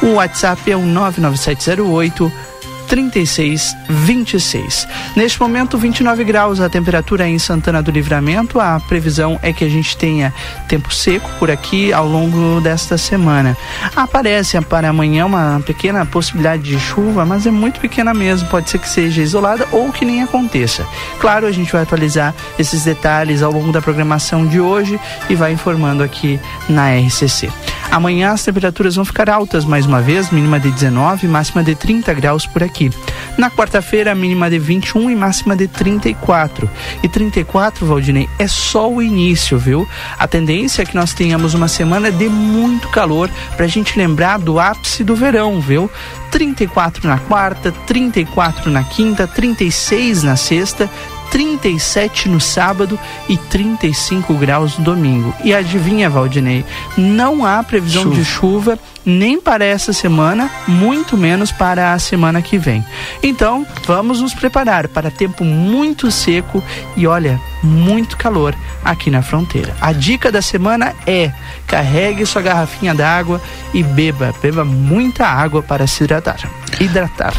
O 0.00 0.12
WhatsApp 0.12 0.70
é 0.70 0.76
o 0.76 0.82
99708 0.82 2.46
3626. 2.86 4.88
Neste 5.14 5.40
momento, 5.40 5.78
29 5.78 6.24
graus 6.24 6.60
a 6.60 6.68
temperatura 6.68 7.28
em 7.28 7.38
Santana 7.38 7.82
do 7.82 7.90
Livramento. 7.90 8.60
A 8.60 8.80
previsão 8.80 9.38
é 9.42 9.52
que 9.52 9.64
a 9.64 9.68
gente 9.68 9.96
tenha 9.96 10.32
tempo 10.68 10.92
seco 10.92 11.28
por 11.38 11.50
aqui 11.50 11.92
ao 11.92 12.06
longo 12.06 12.60
desta 12.60 12.96
semana. 12.96 13.56
Aparece 13.94 14.60
para 14.62 14.88
amanhã 14.88 15.26
uma 15.26 15.60
pequena 15.64 16.04
possibilidade 16.06 16.62
de 16.62 16.78
chuva, 16.78 17.24
mas 17.24 17.46
é 17.46 17.50
muito 17.50 17.80
pequena 17.80 18.14
mesmo. 18.14 18.48
Pode 18.48 18.70
ser 18.70 18.78
que 18.78 18.88
seja 18.88 19.22
isolada 19.22 19.66
ou 19.72 19.92
que 19.92 20.04
nem 20.04 20.22
aconteça. 20.22 20.86
Claro, 21.20 21.46
a 21.46 21.52
gente 21.52 21.72
vai 21.72 21.82
atualizar 21.82 22.34
esses 22.58 22.84
detalhes 22.84 23.42
ao 23.42 23.52
longo 23.52 23.72
da 23.72 23.82
programação 23.82 24.46
de 24.46 24.60
hoje 24.60 24.98
e 25.28 25.34
vai 25.34 25.52
informando 25.52 26.02
aqui 26.02 26.40
na 26.68 26.94
RCC. 26.94 27.50
Amanhã 27.90 28.32
as 28.32 28.44
temperaturas 28.44 28.96
vão 28.96 29.04
ficar 29.04 29.30
altas 29.30 29.64
mais 29.64 29.86
uma 29.86 30.02
vez, 30.02 30.30
mínima 30.30 30.58
de 30.58 30.70
19, 30.70 31.28
máxima 31.28 31.62
de 31.62 31.74
30 31.74 32.12
graus 32.14 32.46
por 32.46 32.62
aqui 32.62 32.75
aqui. 32.76 32.90
Na 33.38 33.50
quarta-feira, 33.50 34.14
mínima 34.14 34.50
de 34.50 34.58
21 34.58 35.10
e 35.10 35.16
máxima 35.16 35.56
de 35.56 35.66
34. 35.66 36.68
E 37.02 37.08
34, 37.08 37.86
Valdinei, 37.86 38.28
é 38.38 38.46
só 38.46 38.90
o 38.90 39.02
início, 39.02 39.58
viu? 39.58 39.88
A 40.18 40.28
tendência 40.28 40.82
é 40.82 40.84
que 40.84 40.94
nós 40.94 41.14
tenhamos 41.14 41.54
uma 41.54 41.68
semana 41.68 42.10
de 42.10 42.28
muito 42.28 42.88
calor 42.88 43.30
pra 43.56 43.66
gente 43.66 43.98
lembrar 43.98 44.38
do 44.38 44.58
ápice 44.58 45.02
do 45.02 45.16
verão, 45.16 45.60
viu? 45.60 45.90
34 46.30 47.08
na 47.08 47.18
quarta, 47.18 47.72
34 47.86 48.70
na 48.70 48.84
quinta, 48.84 49.26
36 49.26 50.22
na 50.22 50.36
sexta, 50.36 50.90
37 51.30 52.28
no 52.28 52.40
sábado 52.40 52.98
e 53.28 53.36
35 53.36 54.34
graus 54.34 54.78
no 54.78 54.84
domingo. 54.84 55.34
E 55.44 55.54
adivinha, 55.54 56.08
Valdinei, 56.10 56.64
não 56.96 57.44
há 57.44 57.62
previsão 57.62 58.04
chuva. 58.04 58.14
de 58.14 58.24
chuva 58.24 58.78
nem 59.06 59.40
para 59.40 59.64
essa 59.64 59.92
semana, 59.92 60.50
muito 60.66 61.16
menos 61.16 61.52
para 61.52 61.92
a 61.92 61.98
semana 61.98 62.42
que 62.42 62.58
vem. 62.58 62.84
Então, 63.22 63.64
vamos 63.86 64.20
nos 64.20 64.34
preparar 64.34 64.88
para 64.88 65.10
tempo 65.10 65.44
muito 65.44 66.10
seco 66.10 66.62
e 66.96 67.06
olha, 67.06 67.40
muito 67.62 68.16
calor 68.16 68.54
aqui 68.84 69.10
na 69.10 69.22
fronteira. 69.22 69.74
A 69.80 69.92
dica 69.92 70.32
da 70.32 70.42
semana 70.42 70.92
é: 71.06 71.32
carregue 71.66 72.26
sua 72.26 72.42
garrafinha 72.42 72.94
d'água 72.94 73.40
e 73.72 73.82
beba, 73.82 74.34
beba 74.42 74.64
muita 74.64 75.26
água 75.26 75.62
para 75.62 75.86
se 75.86 76.02
hidratar. 76.02 76.38
Hidratar. 76.80 77.32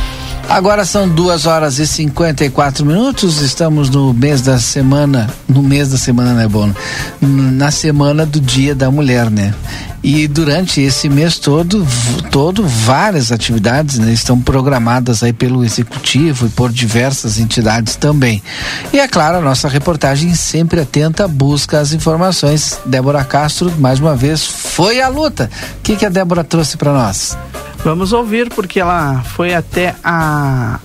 Agora 0.50 0.86
são 0.86 1.10
duas 1.10 1.46
horas 1.46 1.78
e 1.78 1.86
54 1.86 2.86
minutos. 2.86 3.42
Estamos 3.42 3.90
no 3.90 4.14
mês 4.14 4.42
da 4.42 4.58
semana. 4.58 5.30
No 5.48 5.62
mês 5.62 5.90
da 5.90 5.98
semana, 5.98 6.34
não 6.34 6.42
é 6.42 6.48
bom? 6.48 6.72
Na 7.22 7.70
semana 7.70 8.26
do 8.26 8.40
Dia 8.40 8.74
da 8.74 8.90
Mulher, 8.90 9.30
né? 9.30 9.54
E 10.02 10.26
durante 10.26 10.80
esse 10.80 11.10
mês 11.10 11.38
todo, 11.38 11.86
todo 12.32 12.66
várias 12.66 13.30
atividades 13.32 14.00
né, 14.00 14.14
estão 14.14 14.40
programadas 14.40 15.22
aí 15.22 15.34
pelo 15.34 15.66
executivo 15.66 16.46
e 16.46 16.50
por 16.50 16.72
diversas 16.72 17.40
entidades 17.40 17.98
também. 17.98 18.42
E 18.94 19.00
é 19.00 19.08
claro, 19.08 19.38
a 19.38 19.42
nossa 19.42 19.68
reportagem 19.68 20.34
sempre 20.34 20.80
atenta 20.80 21.28
busca 21.28 21.80
as 21.80 21.92
informações. 21.92 22.80
Débora 22.86 23.26
Castro, 23.26 23.74
mais 23.80 24.00
uma 24.00 24.16
vez, 24.16 24.46
foi 24.46 25.02
à 25.02 25.10
luta. 25.10 25.50
O 25.80 25.82
que, 25.82 25.98
que 25.98 26.06
a 26.06 26.10
Débora 26.10 26.44
trouxe 26.44 26.78
para 26.78 26.94
nós? 26.94 27.38
Vamos 27.88 28.12
ouvir 28.12 28.50
porque 28.50 28.82
ela 28.82 29.24
foi 29.24 29.54
até 29.54 29.96
a 30.04 30.78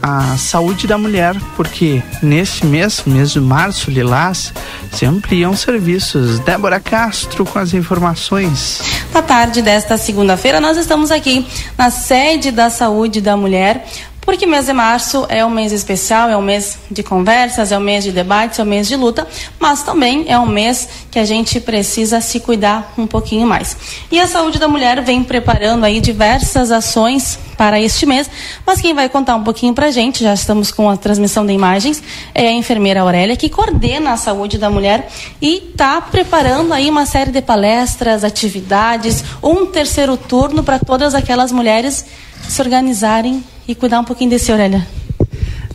a 0.00 0.36
saúde 0.38 0.86
da 0.86 0.96
mulher, 0.96 1.34
porque 1.56 2.00
neste 2.22 2.64
mês, 2.64 3.02
mês 3.04 3.32
de 3.32 3.40
março, 3.40 3.90
Lilás, 3.90 4.52
se 4.92 5.04
ampliam 5.04 5.54
serviços. 5.54 6.38
Débora 6.38 6.78
Castro 6.78 7.44
com 7.44 7.58
as 7.58 7.74
informações. 7.74 8.80
Na 9.12 9.20
tarde 9.20 9.60
desta 9.60 9.98
segunda-feira, 9.98 10.60
nós 10.60 10.78
estamos 10.78 11.10
aqui 11.10 11.44
na 11.76 11.90
sede 11.90 12.50
da 12.52 12.70
saúde 12.70 13.20
da 13.20 13.36
mulher 13.36 13.84
porque 14.26 14.44
mês 14.44 14.66
de 14.66 14.72
março 14.72 15.24
é 15.28 15.46
um 15.46 15.48
mês 15.48 15.70
especial, 15.70 16.28
é 16.28 16.36
um 16.36 16.42
mês 16.42 16.78
de 16.90 17.00
conversas, 17.04 17.70
é 17.70 17.78
um 17.78 17.80
mês 17.80 18.02
de 18.02 18.10
debates, 18.10 18.58
é 18.58 18.62
um 18.64 18.66
mês 18.66 18.88
de 18.88 18.96
luta, 18.96 19.26
mas 19.60 19.84
também 19.84 20.24
é 20.26 20.36
um 20.36 20.46
mês 20.46 20.88
que 21.12 21.18
a 21.20 21.24
gente 21.24 21.60
precisa 21.60 22.20
se 22.20 22.40
cuidar 22.40 22.92
um 22.98 23.06
pouquinho 23.06 23.46
mais. 23.46 23.76
E 24.10 24.18
a 24.18 24.26
saúde 24.26 24.58
da 24.58 24.66
mulher 24.66 25.00
vem 25.00 25.22
preparando 25.22 25.84
aí 25.84 26.00
diversas 26.00 26.72
ações 26.72 27.38
para 27.56 27.80
este 27.80 28.04
mês, 28.04 28.28
mas 28.66 28.80
quem 28.80 28.92
vai 28.92 29.08
contar 29.08 29.36
um 29.36 29.44
pouquinho 29.44 29.72
para 29.72 29.86
a 29.86 29.90
gente, 29.92 30.24
já 30.24 30.34
estamos 30.34 30.72
com 30.72 30.90
a 30.90 30.96
transmissão 30.96 31.46
de 31.46 31.52
imagens, 31.52 32.02
é 32.34 32.48
a 32.48 32.52
enfermeira 32.52 33.02
Aurélia, 33.02 33.36
que 33.36 33.48
coordena 33.48 34.12
a 34.12 34.16
saúde 34.16 34.58
da 34.58 34.68
mulher 34.68 35.08
e 35.40 35.70
está 35.70 36.00
preparando 36.00 36.74
aí 36.74 36.90
uma 36.90 37.06
série 37.06 37.30
de 37.30 37.40
palestras, 37.40 38.24
atividades, 38.24 39.24
um 39.40 39.66
terceiro 39.66 40.16
turno 40.16 40.64
para 40.64 40.80
todas 40.80 41.14
aquelas 41.14 41.52
mulheres 41.52 42.04
se 42.48 42.62
organizarem 42.62 43.42
e 43.66 43.74
cuidar 43.74 44.00
um 44.00 44.04
pouquinho 44.04 44.30
desse 44.30 44.50
Aurélia. 44.50 44.86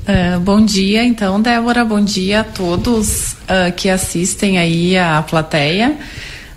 Uh, 0.01 0.39
bom 0.39 0.63
dia, 0.65 1.03
então, 1.03 1.39
Débora. 1.39 1.85
Bom 1.85 2.01
dia 2.01 2.41
a 2.41 2.43
todos 2.43 3.33
uh, 3.33 3.71
que 3.75 3.89
assistem 3.89 4.57
aí 4.57 4.97
a 4.97 5.21
plateia. 5.21 5.95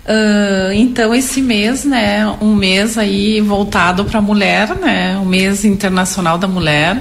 Uh, 0.05 0.73
então, 0.73 1.13
esse 1.13 1.41
mês, 1.41 1.85
né, 1.85 2.25
um 2.41 2.55
mês 2.55 2.97
aí 2.97 3.41
voltado 3.41 4.03
para 4.05 4.19
a 4.19 4.21
mulher, 4.21 4.75
né, 4.75 5.17
o 5.17 5.25
mês 5.25 5.63
internacional 5.63 6.37
da 6.37 6.47
mulher. 6.47 6.99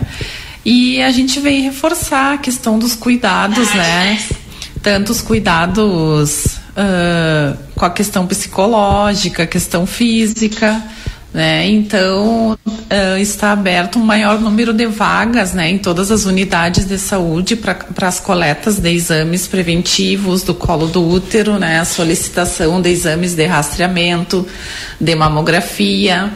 E 0.64 1.02
a 1.02 1.10
gente 1.10 1.40
vem 1.40 1.62
reforçar 1.62 2.34
a 2.34 2.38
questão 2.38 2.78
dos 2.78 2.94
cuidados, 2.94 3.74
né, 3.74 4.18
tanto 4.82 5.12
os 5.12 5.20
cuidados 5.20 6.58
com 7.76 7.84
a 7.84 7.90
questão 7.90 8.26
psicológica, 8.26 9.46
questão 9.46 9.86
física, 9.86 10.82
né? 11.34 11.66
Então, 11.66 12.56
uh, 12.64 13.18
está 13.18 13.50
aberto 13.50 13.98
um 13.98 14.04
maior 14.04 14.40
número 14.40 14.72
de 14.72 14.86
vagas 14.86 15.52
né, 15.52 15.68
em 15.68 15.78
todas 15.78 16.12
as 16.12 16.26
unidades 16.26 16.86
de 16.86 16.96
saúde 16.96 17.56
para 17.56 18.06
as 18.06 18.20
coletas 18.20 18.78
de 18.78 18.88
exames 18.90 19.48
preventivos 19.48 20.44
do 20.44 20.54
colo 20.54 20.86
do 20.86 21.04
útero, 21.04 21.58
né, 21.58 21.80
a 21.80 21.84
solicitação 21.84 22.80
de 22.80 22.88
exames 22.88 23.34
de 23.34 23.44
rastreamento, 23.46 24.46
de 25.00 25.12
mamografia. 25.16 26.32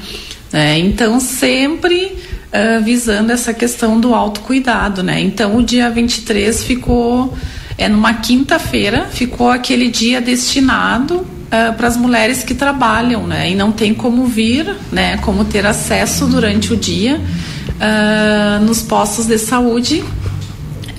Né? 0.52 0.80
Então, 0.80 1.20
sempre 1.20 2.16
uh, 2.52 2.82
visando 2.82 3.30
essa 3.30 3.54
questão 3.54 4.00
do 4.00 4.12
autocuidado. 4.16 5.04
Né? 5.04 5.20
Então, 5.20 5.58
o 5.58 5.62
dia 5.62 5.88
23 5.88 6.64
ficou, 6.64 7.32
é 7.78 7.88
numa 7.88 8.14
quinta-feira, 8.14 9.06
ficou 9.12 9.48
aquele 9.48 9.88
dia 9.88 10.20
destinado 10.20 11.38
uh, 11.48 11.72
para 11.74 11.88
as 11.88 11.96
mulheres 11.96 12.42
que 12.42 12.54
trabalham, 12.54 13.26
né? 13.26 13.50
E 13.50 13.54
não 13.54 13.72
tem 13.72 13.94
como 13.94 14.26
vir, 14.26 14.74
né? 14.92 15.16
Como 15.18 15.44
ter 15.44 15.66
acesso 15.66 16.26
durante 16.26 16.72
o 16.72 16.76
dia 16.76 17.20
uh, 17.20 18.64
nos 18.64 18.82
postos 18.82 19.26
de 19.26 19.38
saúde. 19.38 20.04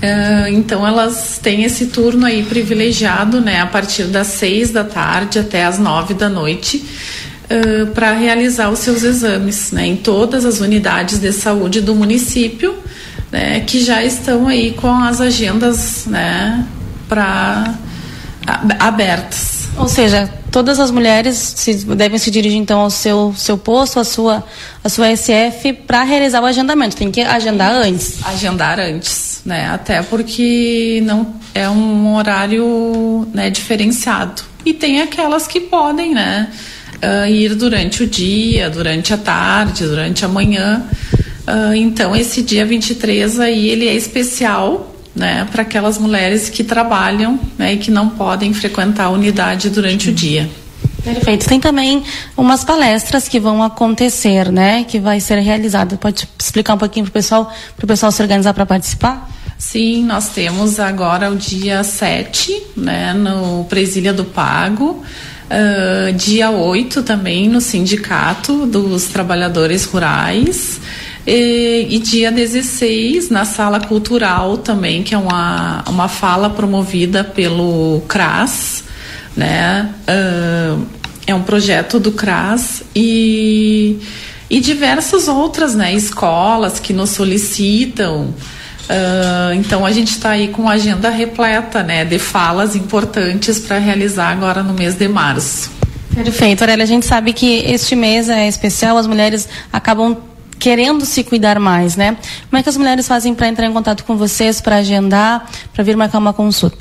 Uh, 0.02 0.48
então 0.48 0.86
elas 0.86 1.38
têm 1.42 1.64
esse 1.64 1.86
turno 1.86 2.26
aí 2.26 2.42
privilegiado, 2.42 3.40
né? 3.40 3.60
A 3.60 3.66
partir 3.66 4.04
das 4.04 4.28
seis 4.28 4.70
da 4.70 4.84
tarde 4.84 5.38
até 5.38 5.64
as 5.64 5.78
nove 5.78 6.14
da 6.14 6.28
noite. 6.28 6.84
Para 7.96 8.12
realizar 8.12 8.70
os 8.70 8.78
seus 8.78 9.02
exames 9.02 9.72
né, 9.72 9.84
em 9.84 9.96
todas 9.96 10.44
as 10.44 10.60
unidades 10.60 11.18
de 11.18 11.32
saúde 11.32 11.80
do 11.80 11.96
município, 11.96 12.76
né, 13.32 13.58
que 13.66 13.82
já 13.82 14.04
estão 14.04 14.46
aí 14.46 14.70
com 14.70 14.94
as 15.02 15.20
agendas 15.20 16.06
né, 16.06 16.64
para 17.08 17.74
abertas. 18.78 19.59
Ou 19.76 19.88
seja, 19.88 20.28
todas 20.50 20.78
as 20.78 20.90
mulheres 20.90 21.36
se, 21.36 21.84
devem 21.86 22.18
se 22.18 22.30
dirigir 22.30 22.58
então 22.58 22.80
ao 22.80 22.90
seu, 22.90 23.32
seu 23.36 23.56
posto, 23.56 24.00
à 24.00 24.04
sua, 24.04 24.44
à 24.82 24.88
sua 24.88 25.14
SF, 25.16 25.72
para 25.86 26.02
realizar 26.02 26.42
o 26.42 26.46
agendamento. 26.46 26.96
Tem 26.96 27.10
que 27.10 27.20
agendar 27.20 27.72
antes. 27.72 28.24
Agendar 28.24 28.78
antes, 28.78 29.40
né? 29.44 29.70
Até 29.70 30.02
porque 30.02 31.02
não 31.04 31.34
é 31.54 31.68
um 31.68 32.14
horário 32.16 33.28
né, 33.32 33.50
diferenciado. 33.50 34.42
E 34.64 34.74
tem 34.74 35.00
aquelas 35.00 35.46
que 35.46 35.60
podem, 35.60 36.14
né? 36.14 36.48
Uh, 36.96 37.26
ir 37.26 37.54
durante 37.54 38.02
o 38.02 38.06
dia, 38.06 38.68
durante 38.68 39.14
a 39.14 39.16
tarde, 39.16 39.84
durante 39.84 40.24
a 40.24 40.28
manhã. 40.28 40.84
Uh, 41.48 41.74
então, 41.74 42.14
esse 42.14 42.42
dia 42.42 42.66
23 42.66 43.40
aí, 43.40 43.70
ele 43.70 43.88
é 43.88 43.94
especial 43.94 44.89
né, 45.14 45.46
para 45.50 45.62
aquelas 45.62 45.98
mulheres 45.98 46.48
que 46.48 46.62
trabalham 46.62 47.38
né, 47.58 47.74
e 47.74 47.76
que 47.76 47.90
não 47.90 48.10
podem 48.10 48.52
frequentar 48.52 49.04
a 49.04 49.10
unidade 49.10 49.70
durante 49.70 50.10
o 50.10 50.12
dia. 50.12 50.48
Perfeito. 51.02 51.48
Tem 51.48 51.58
também 51.58 52.02
umas 52.36 52.62
palestras 52.62 53.26
que 53.26 53.40
vão 53.40 53.62
acontecer, 53.62 54.52
né, 54.52 54.84
que 54.84 54.98
vai 54.98 55.18
ser 55.20 55.38
realizada. 55.38 55.96
Pode 55.96 56.28
explicar 56.38 56.74
um 56.74 56.78
pouquinho 56.78 57.06
para 57.06 57.10
o 57.10 57.12
pessoal, 57.12 57.52
para 57.76 57.84
o 57.84 57.88
pessoal 57.88 58.12
se 58.12 58.22
organizar 58.22 58.52
para 58.52 58.66
participar? 58.66 59.28
Sim, 59.58 60.04
nós 60.04 60.30
temos 60.30 60.80
agora 60.80 61.30
o 61.30 61.36
dia 61.36 61.84
7, 61.84 62.62
né, 62.76 63.12
no 63.12 63.64
Presília 63.64 64.12
do 64.12 64.24
Pago. 64.24 65.02
Uh, 65.50 66.12
dia 66.12 66.50
8 66.50 67.02
também 67.02 67.48
no 67.48 67.60
Sindicato 67.60 68.66
dos 68.66 69.06
Trabalhadores 69.06 69.84
Rurais. 69.84 70.80
E, 71.26 71.86
e, 71.90 71.98
dia 71.98 72.32
16, 72.32 73.28
na 73.28 73.44
sala 73.44 73.78
cultural 73.80 74.56
também, 74.58 75.02
que 75.02 75.14
é 75.14 75.18
uma, 75.18 75.84
uma 75.88 76.08
fala 76.08 76.48
promovida 76.48 77.22
pelo 77.22 78.02
CRAS, 78.08 78.84
né? 79.36 79.94
Uh, 80.08 80.86
é 81.26 81.34
um 81.34 81.42
projeto 81.42 82.00
do 82.00 82.12
CRAS 82.12 82.82
e, 82.94 83.98
e 84.48 84.60
diversas 84.60 85.28
outras 85.28 85.74
né, 85.74 85.94
escolas 85.94 86.80
que 86.80 86.92
nos 86.92 87.10
solicitam. 87.10 88.34
Uh, 88.90 89.54
então 89.54 89.86
a 89.86 89.92
gente 89.92 90.10
está 90.10 90.30
aí 90.30 90.48
com 90.48 90.68
agenda 90.68 91.08
repleta 91.10 91.82
né, 91.82 92.04
de 92.04 92.18
falas 92.18 92.74
importantes 92.74 93.60
para 93.60 93.78
realizar 93.78 94.30
agora 94.30 94.62
no 94.62 94.74
mês 94.74 94.96
de 94.96 95.06
março. 95.06 95.70
Perfeito, 96.12 96.62
Aurélia. 96.62 96.82
A 96.82 96.88
gente 96.88 97.06
sabe 97.06 97.32
que 97.32 97.58
este 97.66 97.94
mês 97.94 98.28
é 98.28 98.48
especial, 98.48 98.98
as 98.98 99.06
mulheres 99.06 99.48
acabam 99.72 100.16
querendo 100.60 101.04
se 101.06 101.24
cuidar 101.24 101.58
mais, 101.58 101.96
né? 101.96 102.16
Como 102.48 102.60
é 102.60 102.62
que 102.62 102.68
as 102.68 102.76
mulheres 102.76 103.08
fazem 103.08 103.34
para 103.34 103.48
entrar 103.48 103.66
em 103.66 103.72
contato 103.72 104.04
com 104.04 104.16
vocês, 104.16 104.60
para 104.60 104.76
agendar, 104.76 105.50
para 105.72 105.82
vir 105.82 105.96
marcar 105.96 106.18
uma 106.18 106.34
consulta? 106.34 106.78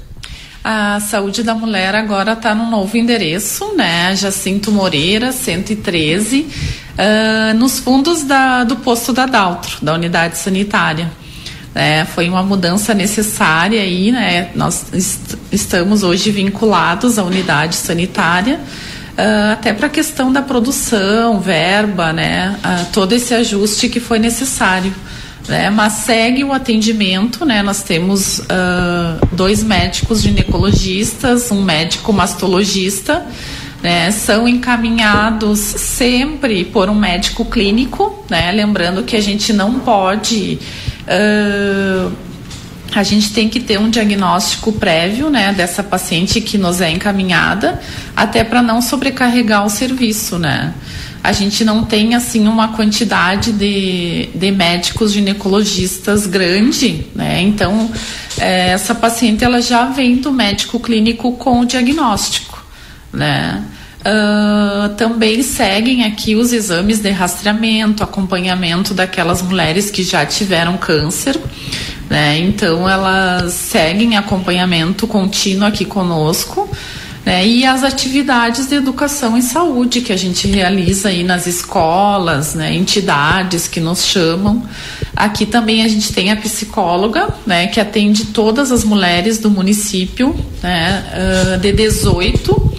A 0.61 0.99
saúde 0.99 1.41
da 1.41 1.55
mulher 1.55 1.95
agora 1.95 2.33
está 2.33 2.53
no 2.53 2.69
novo 2.69 2.97
endereço, 2.97 3.73
né? 3.75 4.13
Jacinto 4.15 4.71
Moreira, 4.71 5.31
113, 5.31 6.41
uh, 6.41 7.57
nos 7.57 7.79
fundos 7.79 8.23
da, 8.23 8.65
do 8.65 8.75
posto 8.75 9.13
da 9.13 9.25
Daltro, 9.25 9.77
da 9.81 9.93
unidade 9.93 10.37
sanitária. 10.37 11.09
É, 11.73 12.03
foi 12.03 12.27
uma 12.27 12.43
mudança 12.43 12.93
necessária 12.93 13.81
aí, 13.81 14.11
né? 14.11 14.49
Nós 14.53 14.87
est 14.91 15.37
estamos 15.51 16.03
hoje 16.03 16.29
vinculados 16.29 17.17
à 17.17 17.23
unidade 17.23 17.75
sanitária, 17.75 18.59
uh, 19.19 19.53
até 19.53 19.73
para 19.73 19.87
a 19.87 19.89
questão 19.89 20.31
da 20.31 20.41
produção, 20.41 21.39
verba, 21.39 22.13
né? 22.13 22.57
Uh, 22.63 22.91
todo 22.91 23.13
esse 23.13 23.33
ajuste 23.33 23.89
que 23.89 23.99
foi 23.99 24.19
necessário. 24.19 24.93
Né? 25.47 25.69
Mas 25.69 25.93
segue 25.93 26.43
o 26.43 26.53
atendimento, 26.53 27.43
né? 27.43 27.61
Nós 27.63 27.83
temos 27.83 28.39
uh, 28.39 29.25
dois 29.31 29.63
médicos 29.63 30.21
ginecologistas, 30.21 31.51
um 31.51 31.63
médico 31.63 32.13
mastologista, 32.13 33.25
né? 33.81 34.11
São 34.11 34.47
encaminhados 34.47 35.59
sempre 35.59 36.63
por 36.65 36.89
um 36.89 36.95
médico 36.95 37.45
clínico, 37.45 38.25
né? 38.29 38.51
Lembrando 38.51 39.03
que 39.03 39.15
a 39.15 39.21
gente 39.21 39.51
não 39.51 39.79
pode 39.79 40.59
Uh, 41.09 42.28
a 42.93 43.03
gente 43.03 43.31
tem 43.31 43.47
que 43.47 43.59
ter 43.59 43.79
um 43.79 43.89
diagnóstico 43.89 44.71
prévio, 44.73 45.29
né, 45.29 45.53
dessa 45.53 45.83
paciente 45.83 46.41
que 46.41 46.57
nos 46.57 46.81
é 46.81 46.89
encaminhada, 46.89 47.79
até 48.15 48.43
para 48.43 48.61
não 48.61 48.81
sobrecarregar 48.81 49.65
o 49.65 49.69
serviço, 49.69 50.39
né. 50.39 50.73
A 51.23 51.31
gente 51.31 51.65
não 51.65 51.83
tem 51.83 52.15
assim 52.15 52.47
uma 52.47 52.69
quantidade 52.69 53.51
de, 53.51 54.29
de 54.33 54.51
médicos 54.51 55.11
ginecologistas 55.11 56.25
grande, 56.25 57.05
né. 57.13 57.41
Então 57.41 57.91
é, 58.37 58.69
essa 58.69 58.95
paciente 58.95 59.43
ela 59.43 59.61
já 59.61 59.85
vem 59.85 60.15
do 60.17 60.31
médico 60.31 60.79
clínico 60.79 61.33
com 61.33 61.59
o 61.59 61.65
diagnóstico, 61.65 62.63
né. 63.13 63.63
Uh, 63.99 64.95
também 64.95 65.43
seguem 65.43 66.05
aqui 66.05 66.33
os 66.33 66.53
exames 66.53 66.99
de 66.99 67.09
rastreamento, 67.09 68.01
acompanhamento 68.01 68.93
daquelas 68.93 69.41
mulheres 69.41 69.91
que 69.91 70.03
já 70.03 70.25
tiveram 70.25 70.77
câncer, 70.77 71.37
né? 72.09 72.39
Então 72.39 72.89
elas 72.89 73.53
seguem 73.53 74.17
acompanhamento 74.17 75.07
contínuo 75.07 75.67
aqui 75.67 75.85
conosco. 75.85 76.69
Né? 77.25 77.45
E 77.45 77.65
as 77.65 77.83
atividades 77.83 78.67
de 78.67 78.75
educação 78.75 79.37
em 79.37 79.41
saúde 79.41 80.01
que 80.01 80.11
a 80.11 80.17
gente 80.17 80.47
realiza 80.47 81.09
aí 81.09 81.23
nas 81.23 81.45
escolas, 81.45 82.55
né? 82.55 82.73
entidades 82.73 83.67
que 83.67 83.79
nos 83.79 84.05
chamam. 84.05 84.63
Aqui 85.15 85.45
também 85.45 85.83
a 85.83 85.87
gente 85.87 86.11
tem 86.13 86.31
a 86.31 86.37
psicóloga, 86.37 87.29
né? 87.45 87.67
que 87.67 87.79
atende 87.79 88.25
todas 88.25 88.71
as 88.71 88.83
mulheres 88.83 89.37
do 89.37 89.51
município, 89.51 90.35
né? 90.63 91.03
Uh, 91.55 91.59
de 91.59 91.71
18 91.73 92.73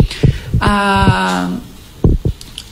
a 0.61 1.49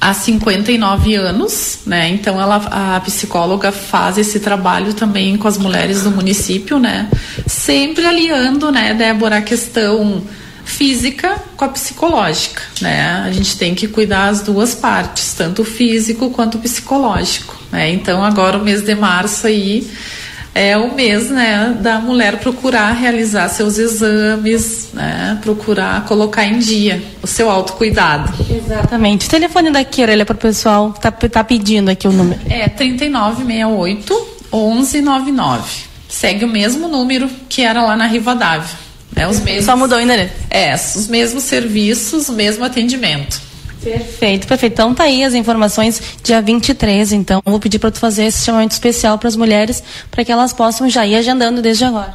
há 0.01 0.15
59 0.15 1.15
anos, 1.15 1.81
né? 1.87 2.09
Então 2.09 2.41
ela 2.41 2.57
a 2.97 3.01
psicóloga 3.01 3.73
faz 3.73 4.19
esse 4.19 4.41
trabalho 4.41 4.95
também 4.95 5.37
com 5.37 5.49
as 5.49 5.59
mulheres 5.59 6.03
do 6.03 6.11
município, 6.11 6.79
né? 6.79 7.09
Sempre 7.47 8.07
aliando, 8.07 8.71
né, 8.71 8.95
Débora, 8.95 9.39
a 9.39 9.43
questão 9.43 10.23
física 10.65 11.37
com 11.57 11.65
a 11.65 11.69
psicológica, 11.69 12.63
né? 12.81 13.25
A 13.27 13.33
gente 13.33 13.57
tem 13.57 13.75
que 13.75 13.89
cuidar 13.89 14.29
as 14.29 14.43
duas 14.43 14.75
partes, 14.75 15.33
tanto 15.33 15.63
o 15.63 15.65
físico 15.65 16.31
quanto 16.31 16.59
o 16.59 16.61
psicológico, 16.61 17.57
né? 17.73 17.91
Então 17.91 18.23
agora 18.23 18.59
o 18.59 18.63
mês 18.63 18.83
de 18.83 18.95
março 18.95 19.47
aí 19.47 19.91
é 20.59 20.77
o 20.77 20.93
mês 20.93 21.31
né, 21.31 21.79
da 21.81 22.01
mulher 22.01 22.39
procurar 22.39 22.91
realizar 22.91 23.49
seus 23.49 23.79
exames, 23.79 24.89
né, 24.93 25.39
procurar 25.41 26.05
colocar 26.05 26.45
em 26.45 26.59
dia 26.59 27.01
o 27.23 27.29
seu 27.29 27.49
autocuidado. 27.49 28.33
Exatamente. 28.51 29.29
O 29.29 29.31
telefone 29.31 29.71
da 29.71 29.85
Queira 29.85 30.27
para 30.27 30.35
o 30.35 30.39
pessoal 30.39 30.93
tá, 30.93 31.13
tá 31.13 31.45
pedindo 31.45 31.91
aqui 31.91 32.09
o 32.09 32.13
número. 32.13 32.41
É 32.51 32.69
3968 32.69 34.29
1199. 34.53 35.89
Segue 36.09 36.45
o 36.45 36.49
mesmo 36.49 36.89
número 36.89 37.31
que 37.49 37.63
era 37.63 37.81
lá 37.83 37.97
na 37.97 38.07
Rivadavia. 38.07 38.77
Né, 39.15 39.29
os 39.29 39.39
mesmos, 39.39 39.65
Só 39.65 39.77
mudou 39.77 39.99
o 39.99 40.01
endereço. 40.01 40.33
É, 40.51 40.75
os 40.75 41.07
mesmos 41.07 41.45
serviços, 41.45 42.29
o 42.29 42.33
mesmo 42.33 42.65
atendimento. 42.65 43.41
Perfeito, 43.83 44.47
perfeito. 44.47 44.73
Então 44.73 44.95
tá 44.95 45.05
aí 45.05 45.23
as 45.23 45.35
informações 45.35 46.03
dia 46.23 46.43
23, 46.43 47.13
então 47.13 47.41
vou 47.45 47.61
pedir 47.61 47.79
para 47.79 47.91
tu 47.91 47.99
fazer 47.99 48.25
esse 48.25 48.45
chamamento 48.45 48.73
especial 48.73 49.19
para 49.19 49.29
as 49.29 49.37
mulheres, 49.37 49.83
para 50.11 50.25
que 50.25 50.33
elas 50.33 50.53
possam 50.53 50.89
já 50.91 51.07
ir 51.07 51.17
agendando 51.17 51.63
desde 51.63 51.85
agora. 51.85 52.15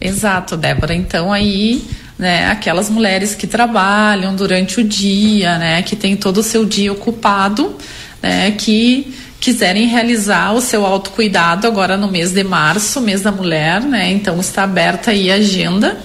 Exato, 0.00 0.56
Débora. 0.56 0.94
Então 0.94 1.32
aí, 1.32 1.84
né, 2.18 2.50
aquelas 2.50 2.90
mulheres 2.90 3.34
que 3.34 3.46
trabalham 3.46 4.34
durante 4.34 4.80
o 4.80 4.84
dia, 4.84 5.58
né, 5.58 5.82
que 5.82 5.94
tem 5.94 6.16
todo 6.16 6.38
o 6.38 6.42
seu 6.42 6.64
dia 6.64 6.92
ocupado, 6.92 7.76
né, 8.22 8.52
que 8.52 9.14
quiserem 9.38 9.86
realizar 9.88 10.52
o 10.52 10.60
seu 10.60 10.86
autocuidado 10.86 11.66
agora 11.66 11.96
no 11.96 12.08
mês 12.08 12.32
de 12.32 12.44
março, 12.44 13.00
mês 13.00 13.22
da 13.22 13.32
mulher, 13.32 13.80
né? 13.80 14.12
Então 14.12 14.38
está 14.38 14.62
aberta 14.62 15.10
aí 15.10 15.32
a 15.32 15.34
agenda, 15.34 15.98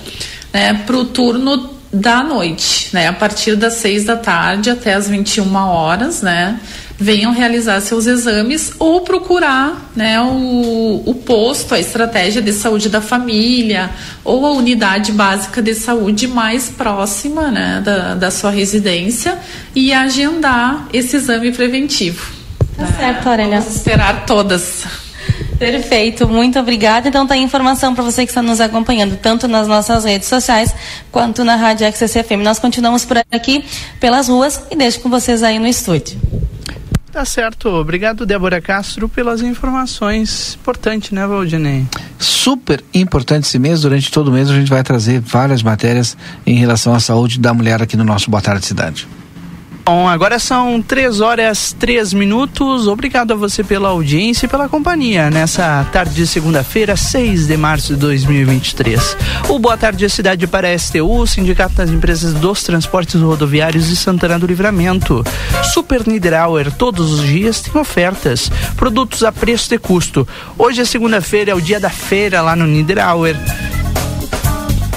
né, 0.52 0.74
para 0.74 0.98
o 0.98 1.06
turno 1.06 1.77
da 1.92 2.24
noite, 2.24 2.90
né? 2.94 3.08
A 3.08 3.14
partir 3.14 3.56
das 3.56 3.76
seis 3.76 4.04
da 4.04 4.16
tarde 4.16 4.70
até 4.70 4.94
as 4.94 5.08
21 5.10 5.56
horas, 5.56 6.22
né? 6.22 6.60
Venham 7.00 7.32
realizar 7.32 7.80
seus 7.80 8.08
exames 8.08 8.74
ou 8.80 9.02
procurar, 9.02 9.92
né? 9.96 10.20
O, 10.20 11.04
o 11.06 11.14
posto, 11.14 11.76
a 11.76 11.80
estratégia 11.80 12.42
de 12.42 12.52
saúde 12.52 12.90
da 12.90 13.02
família 13.02 13.90
ou 14.24 14.46
a 14.46 14.52
unidade 14.52 15.12
básica 15.12 15.62
de 15.62 15.74
saúde 15.74 16.28
mais 16.28 16.70
próxima, 16.70 17.50
né? 17.50 17.82
Da, 17.84 18.16
da 18.16 18.32
sua 18.32 18.52
residência 18.52 19.38
e 19.76 19.94
agendar 19.94 20.88
esse 20.92 21.16
exame 21.16 21.52
preventivo. 21.52 22.36
Tá 22.76 22.88
certo, 22.88 23.28
Aurélia. 23.28 23.60
Vamos 23.60 23.76
esperar 23.76 24.26
todas. 24.26 25.07
Perfeito, 25.58 26.28
muito 26.28 26.60
obrigada. 26.60 27.08
Então 27.08 27.26
tá 27.26 27.34
aí 27.34 27.42
informação 27.42 27.96
para 27.96 28.04
você 28.04 28.26
que 28.26 28.32
está 28.32 28.42
nos 28.42 28.62
acompanhando, 28.62 29.18
tanto 29.18 29.48
nas 29.48 29.68
nossas 29.68 30.06
redes 30.06 30.28
sociais 30.28 30.74
quanto 31.12 31.44
na 31.44 31.56
Rádio 31.56 31.92
XCFM. 31.92 32.44
Nós 32.44 32.60
continuamos 32.60 33.06
por 33.06 33.18
aqui 33.32 33.66
pelas 34.00 34.28
ruas 34.28 34.62
e 34.70 34.76
deixo 34.76 35.00
com 35.00 35.10
vocês 35.10 35.42
aí 35.42 35.58
no 35.58 35.68
estúdio. 35.68 36.20
Tá 37.12 37.26
certo. 37.26 37.70
Obrigado, 37.70 38.28
Débora 38.28 38.62
Castro, 38.62 39.10
pelas 39.10 39.42
informações. 39.42 40.56
Importante, 40.62 41.16
né, 41.16 41.26
Valdinei? 41.26 41.84
Super 42.20 42.84
importante 42.94 43.48
esse 43.48 43.58
mês. 43.58 43.82
Durante 43.82 44.12
todo 44.12 44.28
o 44.28 44.32
mês 44.32 44.52
a 44.52 44.54
gente 44.54 44.70
vai 44.70 44.84
trazer 44.84 45.20
várias 45.20 45.64
matérias 45.64 46.16
em 46.46 46.58
relação 46.58 46.94
à 46.94 47.00
saúde 47.00 47.40
da 47.40 47.56
mulher 47.56 47.82
aqui 47.82 47.98
no 47.98 48.04
nosso 48.04 48.30
Boa 48.30 48.42
Tarde 48.42 48.68
Cidade. 48.68 49.08
Bom, 49.88 50.06
agora 50.06 50.38
são 50.38 50.82
três 50.82 51.22
horas 51.22 51.72
três 51.72 52.12
minutos. 52.12 52.88
Obrigado 52.88 53.32
a 53.32 53.38
você 53.38 53.64
pela 53.64 53.88
audiência 53.88 54.46
e 54.46 54.50
pela 54.50 54.68
companhia 54.68 55.30
nessa 55.30 55.88
tarde 55.94 56.14
de 56.14 56.28
segunda-feira, 56.28 56.98
6 56.98 57.48
de 57.48 57.56
março 57.56 57.94
de 57.94 58.00
2023. 58.02 59.16
O 59.48 59.58
Boa 59.58 59.78
Tarde 59.78 60.10
Cidade 60.10 60.46
para 60.46 60.68
a 60.68 60.78
STU, 60.78 61.26
Sindicato 61.26 61.76
das 61.76 61.90
Empresas 61.90 62.34
dos 62.34 62.64
Transportes 62.64 63.22
Rodoviários 63.22 63.88
de 63.88 63.96
Santana 63.96 64.38
do 64.38 64.46
Livramento. 64.46 65.24
Super 65.74 66.06
Niederauer, 66.06 66.70
todos 66.70 67.14
os 67.14 67.26
dias 67.26 67.62
tem 67.62 67.80
ofertas. 67.80 68.52
Produtos 68.76 69.24
a 69.24 69.32
preço 69.32 69.70
de 69.70 69.80
custo. 69.80 70.28
Hoje 70.58 70.82
é 70.82 70.86
segunda-feira, 70.86 71.52
é 71.52 71.56
o 71.56 71.62
dia 71.62 71.80
da 71.80 71.90
feira 71.90 72.42
lá 72.42 72.58
no 72.58 72.68
Niederauer. 72.68 73.38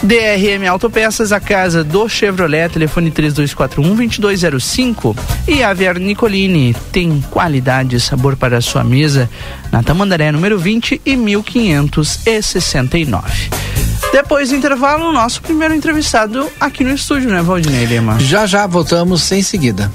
DRM 0.03 0.67
Autopeças, 0.67 1.31
a 1.31 1.39
casa 1.39 1.85
do 1.85 2.09
Chevrolet, 2.09 2.71
telefone 2.71 3.11
3241-2205. 3.11 5.15
E 5.47 5.63
Aviar 5.63 5.99
Nicolini 5.99 6.75
tem 6.91 7.23
qualidade 7.31 7.97
e 7.97 8.01
sabor 8.01 8.35
para 8.35 8.57
a 8.57 8.63
sua 8.63 8.83
mesa 8.83 9.29
na 9.71 9.83
Tamandaré, 9.83 10.33
número 10.33 10.59
20 10.59 11.03
e 11.05 11.17
1569. 11.17 13.51
Depois 14.13 14.49
do 14.49 14.57
intervalo, 14.57 15.11
o 15.11 15.13
nosso 15.13 15.43
primeiro 15.43 15.75
entrevistado 15.75 16.49
aqui 16.59 16.83
no 16.83 16.95
estúdio, 16.95 17.29
né, 17.31 17.43
Valdinei 17.43 17.85
Lima? 17.85 18.19
Já 18.19 18.47
já 18.47 18.67
voltamos 18.67 19.31
em 19.31 19.43
seguida. 19.43 19.93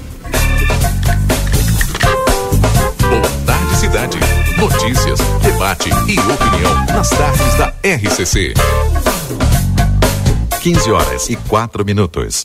Boa 3.00 3.28
tarde, 3.44 3.76
cidade. 3.76 4.16
Notícias, 4.56 5.18
debate 5.42 5.90
e 6.08 6.16
opinião 6.18 6.86
nas 6.94 7.10
tardes 7.10 7.54
da 7.56 7.74
RCC. 7.84 8.54
15 10.66 10.90
horas 10.90 11.30
e 11.30 11.36
4 11.36 11.84
minutos. 11.84 12.44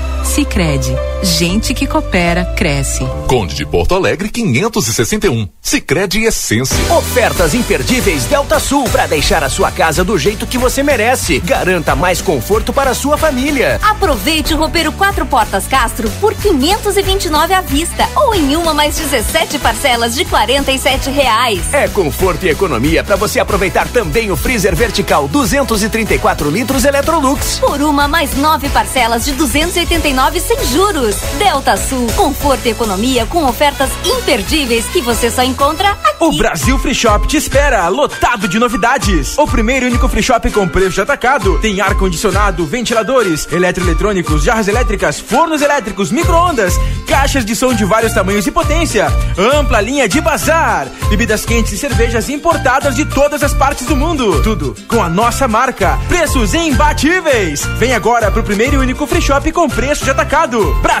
Sicredi, 0.23 0.95
gente 1.23 1.73
que 1.73 1.85
coopera 1.85 2.45
cresce. 2.55 3.05
Conde 3.27 3.55
de 3.55 3.65
Porto 3.65 3.95
Alegre 3.95 4.29
561. 4.29 5.47
Sicredi 5.61 6.23
Essência. 6.23 6.77
Ofertas 6.95 7.53
imperdíveis 7.53 8.25
Delta 8.25 8.59
Sul 8.59 8.85
para 8.89 9.07
deixar 9.07 9.43
a 9.43 9.49
sua 9.49 9.71
casa 9.71 10.03
do 10.03 10.17
jeito 10.17 10.47
que 10.47 10.57
você 10.57 10.81
merece. 10.83 11.39
Garanta 11.39 11.95
mais 11.95 12.21
conforto 12.21 12.73
para 12.73 12.91
a 12.91 12.95
sua 12.95 13.17
família. 13.17 13.79
Aproveite 13.81 14.53
o 14.53 14.57
roupeiro 14.57 14.91
quatro 14.91 15.25
portas 15.25 15.67
Castro 15.67 16.09
por 16.19 16.33
529 16.33 17.53
à 17.53 17.61
vista 17.61 18.07
ou 18.15 18.33
em 18.33 18.55
uma 18.55 18.73
mais 18.73 18.97
17 18.97 19.59
parcelas 19.59 20.15
de 20.15 20.25
47 20.25 21.09
reais. 21.09 21.61
É 21.73 21.87
conforto 21.87 22.45
e 22.45 22.49
economia 22.49 23.03
para 23.03 23.15
você 23.15 23.39
aproveitar 23.39 23.87
também 23.87 24.31
o 24.31 24.35
freezer 24.35 24.75
vertical 24.75 25.27
234 25.27 26.49
litros 26.49 26.85
Electrolux. 26.85 27.59
Por 27.59 27.81
uma 27.81 28.07
mais 28.07 28.35
nove 28.35 28.69
parcelas 28.69 29.25
de 29.25 29.33
289 29.33 30.39
sem 30.39 30.65
juros. 30.65 31.10
Delta 31.37 31.75
Sul, 31.77 32.07
conforto 32.15 32.65
e 32.65 32.69
economia 32.69 33.25
com 33.25 33.45
ofertas 33.45 33.89
imperdíveis 34.05 34.85
que 34.85 35.01
você 35.01 35.29
só 35.29 35.43
encontra 35.43 35.91
aqui. 35.91 36.11
O 36.19 36.37
Brasil 36.37 36.77
Free 36.79 36.93
Shop 36.93 37.27
te 37.27 37.37
espera, 37.37 37.87
lotado 37.87 38.47
de 38.47 38.59
novidades. 38.59 39.37
O 39.37 39.47
primeiro 39.47 39.85
e 39.85 39.89
único 39.89 40.07
free 40.07 40.23
shop 40.23 40.49
com 40.51 40.67
preço 40.67 40.91
de 40.91 41.01
atacado. 41.01 41.59
Tem 41.59 41.81
ar-condicionado, 41.81 42.65
ventiladores, 42.65 43.47
eletroeletrônicos, 43.51 44.43
jarras 44.43 44.67
elétricas, 44.67 45.19
fornos 45.19 45.61
elétricos, 45.61 46.11
micro-ondas, 46.11 46.75
caixas 47.07 47.43
de 47.43 47.55
som 47.55 47.73
de 47.73 47.83
vários 47.83 48.13
tamanhos 48.13 48.45
e 48.47 48.51
potência, 48.51 49.07
ampla 49.37 49.81
linha 49.81 50.07
de 50.07 50.21
bazar, 50.21 50.87
bebidas 51.09 51.45
quentes 51.45 51.73
e 51.73 51.77
cervejas 51.77 52.29
importadas 52.29 52.95
de 52.95 53.05
todas 53.05 53.43
as 53.43 53.53
partes 53.53 53.87
do 53.87 53.95
mundo. 53.95 54.41
Tudo 54.43 54.75
com 54.87 55.01
a 55.01 55.09
nossa 55.09 55.47
marca. 55.47 55.99
Preços 56.07 56.53
imbatíveis. 56.53 57.65
Vem 57.77 57.93
agora 57.93 58.29
pro 58.31 58.43
primeiro 58.43 58.75
e 58.75 58.77
único 58.77 59.07
free 59.07 59.21
shop 59.21 59.51
com 59.51 59.67
preço 59.67 60.03
de 60.03 60.11
atacado. 60.11 60.73
Brasil 60.81 61.00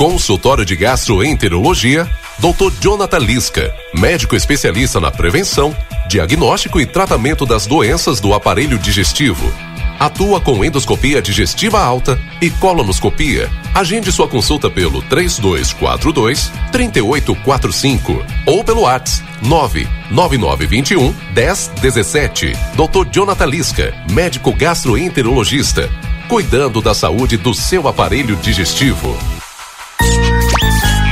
Consultório 0.00 0.64
de 0.64 0.74
Gastroenterologia, 0.76 2.08
Dr. 2.38 2.72
Jonathan 2.80 3.18
Lisca, 3.18 3.70
médico 3.92 4.34
especialista 4.34 4.98
na 4.98 5.10
prevenção, 5.10 5.76
diagnóstico 6.08 6.80
e 6.80 6.86
tratamento 6.86 7.44
das 7.44 7.66
doenças 7.66 8.18
do 8.18 8.32
aparelho 8.32 8.78
digestivo. 8.78 9.52
Atua 9.98 10.40
com 10.40 10.64
endoscopia 10.64 11.20
digestiva 11.20 11.78
alta 11.78 12.18
e 12.40 12.48
colonoscopia. 12.48 13.50
Agende 13.74 14.10
sua 14.10 14.26
consulta 14.26 14.70
pelo 14.70 15.02
3242 15.02 16.50
3845 16.72 18.24
ou 18.46 18.64
pelo 18.64 18.80
WhatsApp 18.84 19.22
99921 19.42 21.14
1017. 21.36 22.52
Dr. 22.74 23.06
Jonathan 23.12 23.46
Lisca, 23.46 23.94
médico 24.10 24.50
gastroenterologista, 24.50 25.90
cuidando 26.26 26.80
da 26.80 26.94
saúde 26.94 27.36
do 27.36 27.52
seu 27.52 27.86
aparelho 27.86 28.34
digestivo. 28.36 29.14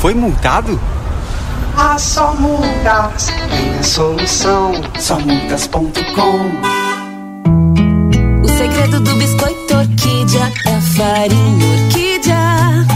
Foi 0.00 0.14
multado? 0.14 0.80
Ah, 1.76 1.98
só 1.98 2.32
multas 2.34 3.26
tem 3.50 3.78
a 3.78 3.82
solução. 3.82 4.72
Somultas.com 4.98 6.50
O 8.44 8.48
segredo 8.48 9.00
do 9.00 9.14
biscoito 9.16 9.74
orquídea 9.76 10.52
é 10.66 10.74
a 10.74 10.80
farinha 10.80 11.66
orquídea. 11.84 12.86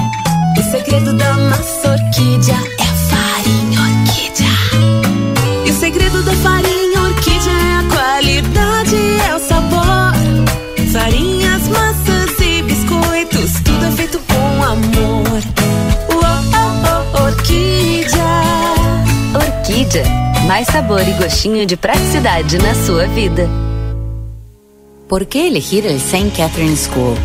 O 0.57 0.63
segredo 0.71 1.13
da 1.17 1.35
massa 1.35 1.91
orquídea 1.91 2.55
é 2.79 2.83
a 2.83 2.95
farinha 3.11 3.81
orquídea. 3.81 5.67
E 5.67 5.71
o 5.71 5.75
segredo 5.75 6.23
da 6.23 6.33
farinha 6.35 7.03
orquídea 7.03 7.53
é 7.53 7.77
a 7.79 7.85
qualidade, 7.95 8.97
é 9.29 9.35
o 9.35 9.41
sabor. 9.41 10.13
Farinhas, 10.93 11.32
Orquídea. 19.93 20.47
Mais 20.47 20.67
sabor 20.69 21.03
y 21.03 21.13
gostinho 21.23 21.67
de 21.67 21.77
praticidade 21.77 22.59
na 22.59 22.75
sua 22.75 23.07
vida. 23.07 23.47
¿Por 25.09 25.27
qué 25.27 25.49
elegir 25.49 25.87
el 25.87 25.97
St. 25.97 26.31
Catherine 26.37 26.77
School? 26.77 27.17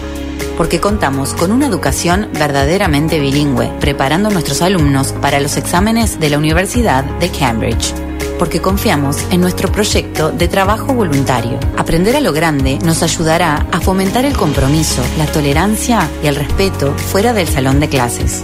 porque 0.58 0.80
contamos 0.80 1.36
con 1.36 1.51
una 1.51 1.67
educación 1.67 2.30
verdaderamente 2.34 3.19
bilingüe, 3.19 3.71
preparando 3.80 4.30
a 4.30 4.32
nuestros 4.32 4.63
alumnos 4.63 5.12
para 5.21 5.39
los 5.39 5.56
exámenes 5.56 6.19
de 6.19 6.32
la 6.32 6.39
Universidad 6.39 7.03
de 7.19 7.30
Cambridge 7.30 7.93
porque 8.39 8.62
confiamos 8.62 9.17
en 9.32 9.41
nuestro 9.41 9.71
proyecto 9.71 10.32
de 10.32 10.47
trabajo 10.47 10.93
voluntario. 10.93 11.60
Aprender 11.75 12.15
a 12.15 12.21
lo 12.21 12.34
grande 12.34 12.77
nos 12.84 13.01
ayudará 13.01 13.65
a 13.71 13.80
fomentar 13.80 14.25
el 14.25 14.38
compromiso, 14.38 15.01
la 15.17 15.25
tolerancia 15.25 16.08
y 16.23 16.27
el 16.27 16.36
respeto 16.36 16.93
fuera 16.93 17.34
del 17.34 17.47
salón 17.47 17.80
de 17.80 17.89
clases. 17.89 18.43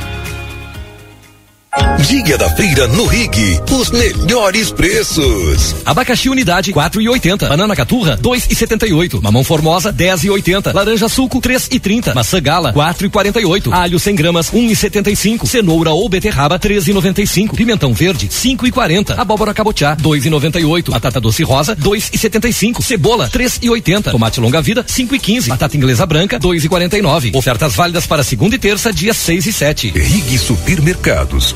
Dia 2.09 2.37
da 2.37 2.49
feira 2.49 2.85
no 2.87 3.05
Rig, 3.05 3.31
os 3.71 3.91
melhores 3.91 4.71
preços. 4.71 5.73
Abacaxi 5.85 6.27
unidade 6.27 6.73
4,80. 6.73 7.47
Banana 7.47 7.73
caturra 7.73 8.17
2,78. 8.17 9.21
Mamão 9.21 9.41
formosa 9.41 9.93
10,80. 9.93 10.73
Laranja 10.73 11.07
suco 11.07 11.39
3,30. 11.39 12.13
Maçã 12.13 12.41
gala 12.41 12.73
4,48. 12.73 13.71
Alho 13.71 13.97
100 13.97 14.15
gramas 14.15 14.51
1,75. 14.51 15.45
Cenoura 15.47 15.91
ou 15.91 16.09
beterraba 16.09 16.59
13,95. 16.59 17.55
Pimentão 17.55 17.93
verde 17.93 18.27
5,40. 18.27 19.17
Abóbora 19.17 19.53
cabotiá 19.53 19.95
2,98. 19.95 20.89
Batata 20.89 21.21
doce 21.21 21.43
rosa 21.43 21.73
2,75. 21.73 22.81
Cebola 22.81 23.29
3,80. 23.29 24.11
Tomate 24.11 24.41
longa 24.41 24.61
vida 24.61 24.83
5,15. 24.83 25.47
Batata 25.47 25.77
inglesa 25.77 26.05
branca 26.05 26.37
2,49. 26.37 27.33
Ofertas 27.33 27.75
válidas 27.75 28.05
para 28.05 28.25
segunda 28.25 28.57
e 28.57 28.59
terça, 28.59 28.91
dias 28.91 29.15
6 29.15 29.45
e 29.45 29.53
7. 29.53 29.89
Rig 29.91 30.37
Supermercados. 30.37 31.55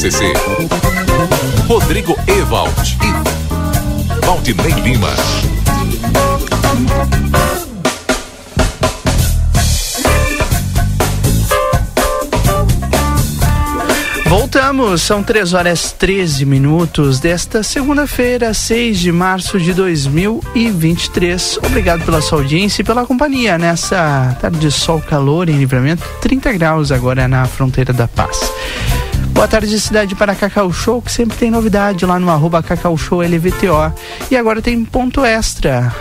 RCC. 0.04 0.34
Rodrigo 1.66 2.14
Evald 2.28 2.98
e 3.02 4.26
Valdinei 4.26 4.74
Lima. 4.82 5.08
Voltamos, 14.26 15.04
são 15.04 15.24
3 15.24 15.54
horas 15.54 15.94
13 15.94 16.46
minutos 16.46 17.22
desta 17.22 17.64
segunda-feira, 17.64 18.54
6 18.54 19.00
de 19.00 19.12
março 19.12 19.58
de 19.58 19.74
2023. 19.74 21.60
Obrigado 21.66 22.04
pela 22.04 22.20
sua 22.20 22.40
audiência 22.40 22.82
e 22.82 22.86
pela 22.86 23.06
companhia 23.06 23.58
nessa 23.58 24.36
tarde 24.42 24.60
de 24.60 24.70
sol, 24.70 25.00
calor 25.00 25.48
em 25.48 25.58
livramento, 25.58 26.04
30 26.20 26.52
graus 26.52 26.92
agora 26.92 27.26
na 27.26 27.46
fronteira 27.46 27.94
da 27.94 28.06
paz. 28.06 28.52
Boa 29.34 29.48
tarde, 29.48 29.80
cidade 29.80 30.16
para 30.16 30.36
Cacau 30.36 30.72
Show, 30.72 31.02
que 31.02 31.12
sempre 31.12 31.36
tem 31.36 31.50
novidade 31.50 32.06
lá 32.06 32.20
no 32.20 32.30
arroba 32.30 32.62
Cacau 32.62 32.96
Show 32.96 33.22
LVTO. 33.22 33.92
E 34.30 34.38
agora 34.38 34.62
tem 34.62 34.86
ponto 34.86 35.26
extra. 35.26 35.92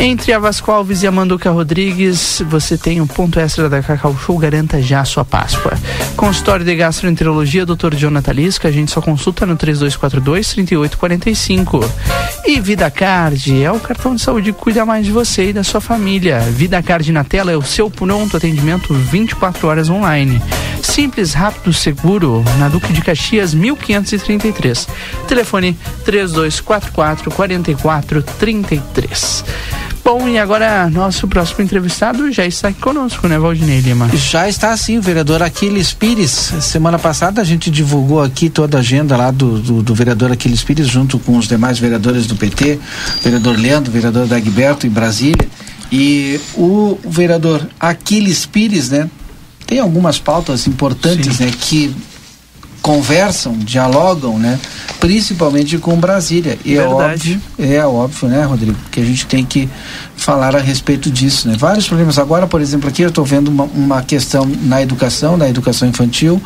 Entre 0.00 0.32
a 0.32 0.38
Vasco 0.38 0.70
Alves 0.70 1.02
e 1.02 1.08
a 1.08 1.12
Manduca 1.12 1.50
Rodrigues, 1.50 2.40
você 2.48 2.78
tem 2.78 3.00
um 3.00 3.06
ponto 3.06 3.40
extra 3.40 3.68
da 3.68 3.82
Cacau 3.82 4.16
Show, 4.16 4.38
garanta 4.38 4.80
já 4.80 5.00
a 5.00 5.04
sua 5.04 5.24
Páscoa. 5.24 5.72
Consultório 6.16 6.64
de 6.64 6.76
Gastroenterologia, 6.76 7.66
Dr. 7.66 7.96
Jonathan 7.96 8.32
Lisca, 8.32 8.68
a 8.68 8.70
gente 8.70 8.92
só 8.92 9.00
consulta 9.00 9.44
no 9.44 9.56
3242-3845. 9.56 11.84
E 12.44 12.60
Vida 12.60 12.90
Card, 12.90 13.62
é 13.62 13.70
o 13.70 13.78
cartão 13.78 14.14
de 14.14 14.22
saúde 14.22 14.52
que 14.52 14.58
cuida 14.58 14.86
mais 14.86 15.04
de 15.04 15.12
você 15.12 15.50
e 15.50 15.52
da 15.52 15.62
sua 15.62 15.80
família. 15.80 16.40
Vida 16.40 16.82
Card 16.82 17.12
na 17.12 17.24
tela 17.24 17.52
é 17.52 17.56
o 17.56 17.62
seu 17.62 17.90
pronto 17.90 18.36
atendimento 18.36 18.94
24 18.94 19.68
horas 19.68 19.90
online. 19.90 20.40
Simples, 20.82 21.34
rápido, 21.34 21.72
seguro, 21.72 22.42
na 22.58 22.68
Duque 22.68 22.92
de 22.92 23.02
Caxias, 23.02 23.52
1533. 23.52 24.88
Telefone 25.26 25.76
3244 26.04 27.30
4433. 27.30 29.44
Bom, 30.10 30.26
e 30.26 30.38
agora 30.38 30.88
nosso 30.88 31.28
próximo 31.28 31.62
entrevistado 31.62 32.32
já 32.32 32.46
está 32.46 32.68
aqui 32.68 32.80
conosco, 32.80 33.28
né, 33.28 33.38
Valdinei 33.38 33.80
Lima? 33.80 34.08
Já 34.14 34.48
está 34.48 34.74
sim, 34.74 34.96
o 34.96 35.02
vereador 35.02 35.42
Aquiles 35.42 35.92
Pires. 35.92 36.30
Semana 36.62 36.98
passada 36.98 37.42
a 37.42 37.44
gente 37.44 37.70
divulgou 37.70 38.22
aqui 38.22 38.48
toda 38.48 38.78
a 38.78 38.80
agenda 38.80 39.18
lá 39.18 39.30
do, 39.30 39.58
do, 39.60 39.82
do 39.82 39.94
vereador 39.94 40.32
Aquiles 40.32 40.64
Pires, 40.64 40.88
junto 40.88 41.18
com 41.18 41.36
os 41.36 41.46
demais 41.46 41.78
vereadores 41.78 42.26
do 42.26 42.34
PT, 42.34 42.80
vereador 43.22 43.58
Leandro, 43.58 43.92
vereador 43.92 44.26
Dagberto 44.26 44.86
em 44.86 44.90
Brasília. 44.90 45.46
E 45.92 46.40
o 46.54 46.98
vereador 47.04 47.68
Aquiles 47.78 48.46
Pires, 48.46 48.88
né, 48.88 49.10
tem 49.66 49.78
algumas 49.78 50.18
pautas 50.18 50.66
importantes, 50.66 51.36
sim. 51.36 51.44
né, 51.44 51.50
que 51.60 51.94
conversam, 52.82 53.56
dialogam, 53.58 54.38
né? 54.38 54.58
Principalmente 55.00 55.78
com 55.78 55.96
Brasília. 55.96 56.58
E 56.64 56.74
Verdade. 56.74 57.40
é 57.58 57.64
óbvio, 57.66 57.76
é 57.76 57.86
óbvio, 57.86 58.28
né, 58.28 58.44
Rodrigo, 58.44 58.78
que 58.90 59.00
a 59.00 59.04
gente 59.04 59.26
tem 59.26 59.44
que 59.44 59.68
falar 60.18 60.54
a 60.56 60.58
respeito 60.58 61.10
disso, 61.10 61.48
né? 61.48 61.54
Vários 61.56 61.86
problemas. 61.86 62.18
Agora, 62.18 62.46
por 62.46 62.60
exemplo, 62.60 62.88
aqui 62.88 63.02
eu 63.02 63.08
estou 63.08 63.24
vendo 63.24 63.48
uma, 63.48 63.64
uma, 63.64 64.02
questão 64.02 64.44
na 64.44 64.82
educação, 64.82 65.36
na 65.36 65.48
educação 65.48 65.88
infantil, 65.88 66.42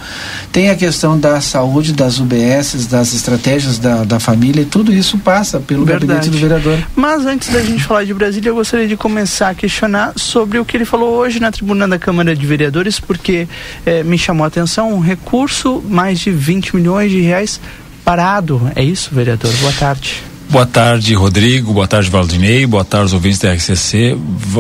tem 0.52 0.70
a 0.70 0.76
questão 0.76 1.18
da 1.18 1.40
saúde, 1.40 1.92
das 1.92 2.18
UBSs, 2.18 2.86
das 2.86 3.14
estratégias 3.14 3.78
da, 3.78 4.04
da 4.04 4.20
família, 4.20 4.62
e 4.62 4.66
tudo 4.66 4.92
isso 4.92 5.18
passa 5.18 5.58
pelo 5.58 5.84
Verdade. 5.84 6.06
gabinete 6.06 6.30
do 6.30 6.38
vereador. 6.38 6.78
Mas 6.94 7.24
antes 7.24 7.48
da 7.48 7.62
gente 7.62 7.82
falar 7.82 8.04
de 8.04 8.14
Brasília, 8.14 8.50
eu 8.50 8.54
gostaria 8.54 8.86
de 8.86 8.96
começar 8.96 9.48
a 9.48 9.54
questionar 9.54 10.12
sobre 10.16 10.58
o 10.58 10.64
que 10.64 10.76
ele 10.76 10.84
falou 10.84 11.14
hoje 11.14 11.40
na 11.40 11.50
tribuna 11.50 11.88
da 11.88 11.98
Câmara 11.98 12.36
de 12.36 12.46
Vereadores, 12.46 13.00
porque 13.00 13.48
eh, 13.86 14.02
me 14.02 14.18
chamou 14.18 14.44
a 14.44 14.48
atenção 14.48 14.92
um 14.92 15.00
recurso, 15.00 15.82
mais 15.88 16.20
de 16.20 16.30
20 16.30 16.76
milhões 16.76 17.10
de 17.10 17.20
reais 17.20 17.58
parado. 18.04 18.70
É 18.76 18.82
isso, 18.82 19.14
vereador? 19.14 19.52
Boa 19.60 19.72
tarde. 19.72 20.31
Boa 20.52 20.66
tarde, 20.66 21.14
Rodrigo. 21.14 21.72
Boa 21.72 21.88
tarde, 21.88 22.10
Valdinei. 22.10 22.66
Boa 22.66 22.84
tarde, 22.84 23.06
os 23.06 23.14
ouvintes 23.14 23.38
da 23.38 23.54
RCC. 23.54 24.14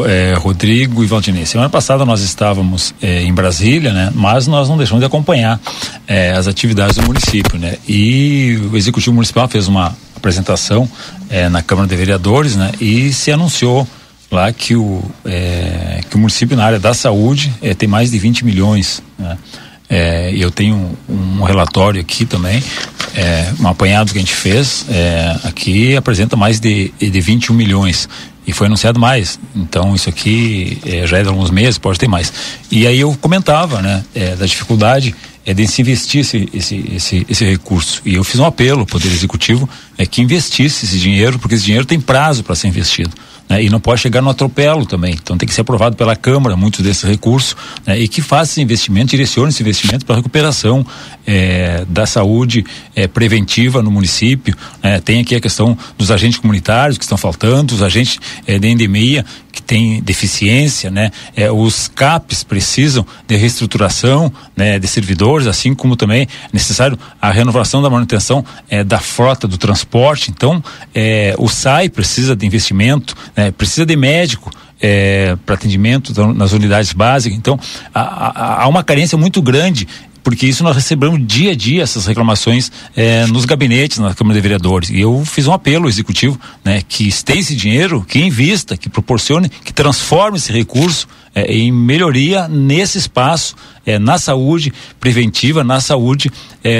É, 0.08 0.32
Rodrigo 0.38 1.04
e 1.04 1.06
Valdinei. 1.06 1.44
Semana 1.44 1.68
passada 1.68 2.02
nós 2.06 2.22
estávamos 2.22 2.94
é, 3.02 3.22
em 3.22 3.32
Brasília, 3.34 3.92
né? 3.92 4.10
Mas 4.14 4.46
nós 4.46 4.70
não 4.70 4.78
deixamos 4.78 5.02
de 5.02 5.06
acompanhar 5.06 5.60
é, 6.08 6.30
as 6.30 6.48
atividades 6.48 6.96
do 6.96 7.02
município, 7.02 7.58
né? 7.58 7.76
E 7.86 8.58
o 8.72 8.74
Executivo 8.74 9.14
Municipal 9.14 9.46
fez 9.48 9.68
uma 9.68 9.94
apresentação 10.16 10.88
é, 11.28 11.50
na 11.50 11.60
Câmara 11.60 11.86
de 11.86 11.94
Vereadores, 11.94 12.56
né? 12.56 12.72
E 12.80 13.12
se 13.12 13.30
anunciou 13.30 13.86
lá 14.30 14.50
que 14.50 14.74
o, 14.74 15.02
é, 15.26 16.00
que 16.08 16.16
o 16.16 16.18
município 16.18 16.56
na 16.56 16.64
área 16.64 16.80
da 16.80 16.94
saúde 16.94 17.52
é, 17.60 17.74
tem 17.74 17.86
mais 17.86 18.10
de 18.10 18.18
20 18.18 18.46
milhões, 18.46 19.02
né? 19.18 19.36
É, 19.94 20.32
eu 20.34 20.50
tenho 20.50 20.96
um 21.06 21.42
relatório 21.42 22.00
aqui 22.00 22.24
também, 22.24 22.64
é, 23.14 23.52
um 23.60 23.68
apanhado 23.68 24.10
que 24.10 24.16
a 24.16 24.22
gente 24.22 24.34
fez, 24.34 24.86
é, 24.88 25.36
aqui 25.44 25.94
apresenta 25.94 26.34
mais 26.34 26.58
de, 26.58 26.90
de 26.98 27.20
21 27.20 27.54
milhões. 27.54 28.08
E 28.46 28.54
foi 28.54 28.68
anunciado 28.68 28.98
mais. 28.98 29.38
Então, 29.54 29.94
isso 29.94 30.08
aqui 30.08 30.78
é, 30.86 31.06
já 31.06 31.18
é 31.18 31.22
de 31.22 31.28
alguns 31.28 31.50
meses, 31.50 31.76
pode 31.76 31.98
ter 31.98 32.08
mais. 32.08 32.32
E 32.70 32.86
aí 32.86 33.00
eu 33.00 33.14
comentava, 33.20 33.82
né, 33.82 34.02
é, 34.14 34.34
da 34.34 34.46
dificuldade 34.46 35.14
é 35.44 35.52
de 35.52 35.66
se 35.66 35.82
investir 35.82 36.22
esse, 36.22 36.48
esse, 36.54 36.92
esse, 36.94 37.26
esse 37.28 37.44
recurso. 37.44 38.00
E 38.04 38.14
eu 38.14 38.24
fiz 38.24 38.40
um 38.40 38.46
apelo 38.46 38.80
ao 38.80 38.86
Poder 38.86 39.08
Executivo 39.08 39.68
é 39.98 40.06
que 40.06 40.22
investisse 40.22 40.86
esse 40.86 40.98
dinheiro, 40.98 41.38
porque 41.38 41.54
esse 41.54 41.64
dinheiro 41.64 41.84
tem 41.84 42.00
prazo 42.00 42.42
para 42.42 42.54
ser 42.54 42.68
investido 42.68 43.12
né? 43.48 43.62
e 43.62 43.70
não 43.70 43.80
pode 43.80 44.00
chegar 44.00 44.22
no 44.22 44.30
atropelo 44.30 44.86
também. 44.86 45.14
Então 45.14 45.36
tem 45.36 45.46
que 45.46 45.54
ser 45.54 45.60
aprovado 45.60 45.96
pela 45.96 46.16
Câmara 46.16 46.56
muitos 46.56 46.80
desses 46.80 47.02
recursos 47.02 47.56
né? 47.86 47.98
e 47.98 48.08
que 48.08 48.22
faça 48.22 48.52
esse 48.52 48.62
investimento, 48.62 49.10
direcione 49.10 49.50
esse 49.50 49.62
investimento 49.62 50.06
para 50.06 50.16
a 50.16 50.18
recuperação 50.18 50.84
é, 51.26 51.84
da 51.88 52.06
saúde 52.06 52.64
é, 52.94 53.06
preventiva 53.06 53.82
no 53.82 53.90
município. 53.90 54.56
Né? 54.82 55.00
Tem 55.00 55.20
aqui 55.20 55.34
a 55.34 55.40
questão 55.40 55.76
dos 55.96 56.10
agentes 56.10 56.38
comunitários 56.38 56.98
que 56.98 57.04
estão 57.04 57.18
faltando, 57.18 57.74
os 57.74 57.82
agentes 57.82 58.18
é, 58.46 58.58
de 58.58 58.68
endemia 58.68 59.24
que 59.52 59.62
têm 59.62 60.02
deficiência, 60.02 60.90
né? 60.90 61.10
Os 61.54 61.86
CAPs 61.86 62.42
precisam 62.42 63.06
de 63.28 63.36
reestruturação, 63.36 64.32
né? 64.56 64.78
De 64.78 64.88
servidores, 64.88 65.46
assim 65.46 65.74
como 65.74 65.94
também 65.94 66.22
é 66.22 66.26
necessário 66.50 66.98
a 67.20 67.30
renovação 67.30 67.82
da 67.82 67.90
manutenção 67.90 68.42
da 68.86 68.98
frota 68.98 69.46
do 69.46 69.58
transporte. 69.58 70.30
Então, 70.30 70.64
o 71.36 71.50
SAI 71.50 71.90
precisa 71.90 72.34
de 72.34 72.46
investimento, 72.46 73.14
né? 73.36 73.50
precisa 73.50 73.86
de 73.86 73.96
médico, 73.96 74.50
é, 74.80 75.36
para 75.46 75.54
atendimento 75.54 76.12
nas 76.34 76.52
unidades 76.52 76.92
básicas. 76.92 77.38
Então, 77.38 77.58
há, 77.94 78.00
há, 78.00 78.62
há, 78.64 78.68
uma 78.68 78.82
carência 78.82 79.16
muito 79.16 79.40
grande 79.40 79.86
porque 80.22 80.46
isso 80.46 80.62
nós 80.62 80.76
recebemos 80.76 81.20
dia 81.26 81.52
a 81.52 81.54
dia 81.54 81.82
essas 81.82 82.06
reclamações 82.06 82.70
eh, 82.96 83.26
nos 83.26 83.44
gabinetes, 83.44 83.98
na 83.98 84.14
Câmara 84.14 84.34
de 84.34 84.40
Vereadores. 84.40 84.90
E 84.90 85.00
eu 85.00 85.24
fiz 85.24 85.46
um 85.46 85.52
apelo 85.52 85.84
ao 85.84 85.88
Executivo, 85.88 86.38
né, 86.64 86.82
que 86.86 87.10
tem 87.24 87.40
esse 87.40 87.56
dinheiro, 87.56 88.04
que 88.06 88.20
invista, 88.20 88.76
que 88.76 88.88
proporcione, 88.88 89.48
que 89.48 89.72
transforme 89.72 90.38
esse 90.38 90.52
recurso 90.52 91.08
eh, 91.34 91.52
em 91.52 91.72
melhoria 91.72 92.46
nesse 92.46 92.98
espaço, 92.98 93.56
eh, 93.84 93.98
na 93.98 94.16
saúde 94.16 94.72
preventiva, 95.00 95.64
na 95.64 95.80
saúde 95.80 96.30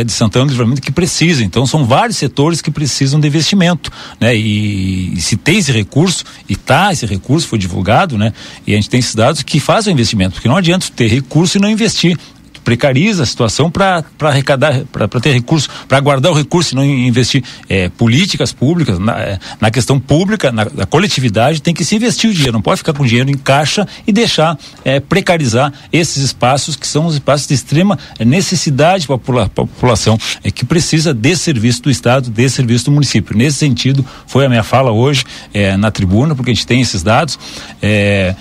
de 0.06 0.12
Santana 0.12 0.46
do 0.46 0.50
Livramento 0.52 0.80
que 0.80 0.92
precisa. 0.92 1.42
Então 1.42 1.66
são 1.66 1.84
vários 1.84 2.16
setores 2.16 2.62
que 2.62 2.70
precisam 2.70 3.18
de 3.18 3.26
investimento, 3.26 3.90
né? 4.20 4.36
E, 4.36 5.14
e 5.14 5.20
se 5.20 5.36
tem 5.36 5.58
esse 5.58 5.72
recurso, 5.72 6.24
e 6.48 6.54
tá 6.54 6.92
esse 6.92 7.04
recurso, 7.04 7.48
foi 7.48 7.58
divulgado, 7.58 8.16
né? 8.16 8.32
E 8.64 8.74
a 8.74 8.76
gente 8.76 8.88
tem 8.88 9.00
esses 9.00 9.12
dados 9.12 9.42
que 9.42 9.58
fazem 9.58 9.92
o 9.92 9.94
investimento, 9.94 10.34
porque 10.34 10.46
não 10.46 10.56
adianta 10.56 10.86
ter 10.94 11.08
recurso 11.08 11.58
e 11.58 11.60
não 11.60 11.68
investir 11.68 12.16
precariza 12.64 13.22
a 13.22 13.26
situação 13.26 13.70
para 13.70 14.04
arrecadar, 14.20 14.82
para 14.90 15.08
ter 15.20 15.32
recurso, 15.32 15.68
para 15.88 16.00
guardar 16.00 16.32
o 16.32 16.34
recurso 16.34 16.74
e 16.74 16.76
não 16.76 16.84
investir. 16.84 17.42
É, 17.68 17.88
políticas 17.88 18.52
públicas, 18.52 18.98
na, 18.98 19.18
é, 19.18 19.38
na 19.60 19.70
questão 19.70 19.98
pública, 19.98 20.50
na, 20.52 20.66
na, 20.72 20.86
coletividade, 20.86 21.60
tem 21.60 21.74
que 21.74 21.84
se 21.84 21.96
investir 21.96 22.30
o 22.30 22.32
dinheiro, 22.32 22.52
não 22.52 22.62
pode 22.62 22.78
ficar 22.78 22.92
com 22.92 23.04
dinheiro 23.04 23.30
em 23.30 23.36
caixa 23.36 23.86
e 24.06 24.12
deixar 24.12 24.58
é, 24.84 25.00
precarizar 25.00 25.72
esses 25.92 26.22
espaços 26.22 26.76
que 26.76 26.86
são 26.86 27.06
os 27.06 27.14
espaços 27.14 27.46
de 27.46 27.54
extrema 27.54 27.98
necessidade 28.20 29.06
para 29.06 29.42
a 29.42 29.48
população, 29.48 30.18
é, 30.42 30.50
que 30.50 30.64
precisa 30.64 31.12
de 31.12 31.36
serviço 31.36 31.82
do 31.82 31.90
Estado, 31.90 32.30
de 32.30 32.48
serviço 32.48 32.86
do 32.86 32.92
município. 32.92 33.36
Nesse 33.36 33.58
sentido, 33.58 34.04
foi 34.26 34.46
a 34.46 34.48
minha 34.48 34.62
fala 34.62 34.90
hoje 34.90 35.24
é, 35.52 35.76
na 35.76 35.90
tribuna, 35.90 36.34
porque 36.34 36.50
a 36.50 36.54
gente 36.54 36.66
tem 36.66 36.80
esses 36.80 37.02
dados. 37.02 37.38
É, 37.80 38.34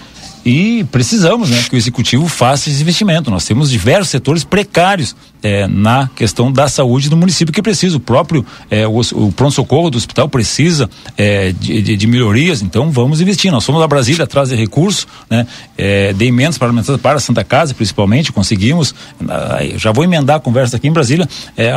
e 0.45 0.83
precisamos 0.91 1.49
né, 1.49 1.63
que 1.69 1.75
o 1.75 1.77
executivo 1.77 2.27
faça 2.27 2.69
esse 2.69 2.81
investimento. 2.81 3.29
Nós 3.29 3.45
temos 3.45 3.69
diversos 3.69 4.09
setores 4.09 4.43
precários 4.43 5.15
é, 5.43 5.67
na 5.67 6.09
questão 6.15 6.51
da 6.51 6.67
saúde 6.67 7.09
do 7.09 7.17
município 7.17 7.53
que 7.53 7.61
precisa. 7.61 7.97
O 7.97 7.99
próprio 7.99 8.45
é, 8.69 8.87
o, 8.87 8.99
o 8.99 9.31
pronto-socorro 9.31 9.89
do 9.89 9.97
hospital 9.97 10.29
precisa 10.29 10.89
é, 11.17 11.51
de, 11.51 11.81
de, 11.81 11.97
de, 11.97 12.07
melhorias, 12.07 12.61
então 12.61 12.91
vamos 12.91 13.21
investir. 13.21 13.51
Nós 13.51 13.65
fomos 13.65 13.81
a 13.81 13.87
Brasília 13.87 14.23
atrás 14.23 14.49
de 14.49 14.55
recursos, 14.55 15.07
né, 15.29 15.47
é, 15.77 16.13
de 16.13 16.25
emendas 16.25 16.57
parlamentares 16.57 17.01
para 17.01 17.17
a 17.17 17.19
Santa 17.19 17.43
Casa, 17.43 17.73
principalmente, 17.73 18.31
conseguimos. 18.31 18.93
já 19.77 19.91
vou 19.91 20.03
emendar 20.03 20.37
a 20.37 20.39
conversa 20.39 20.77
aqui 20.77 20.87
em 20.87 20.91
Brasília. 20.91 21.27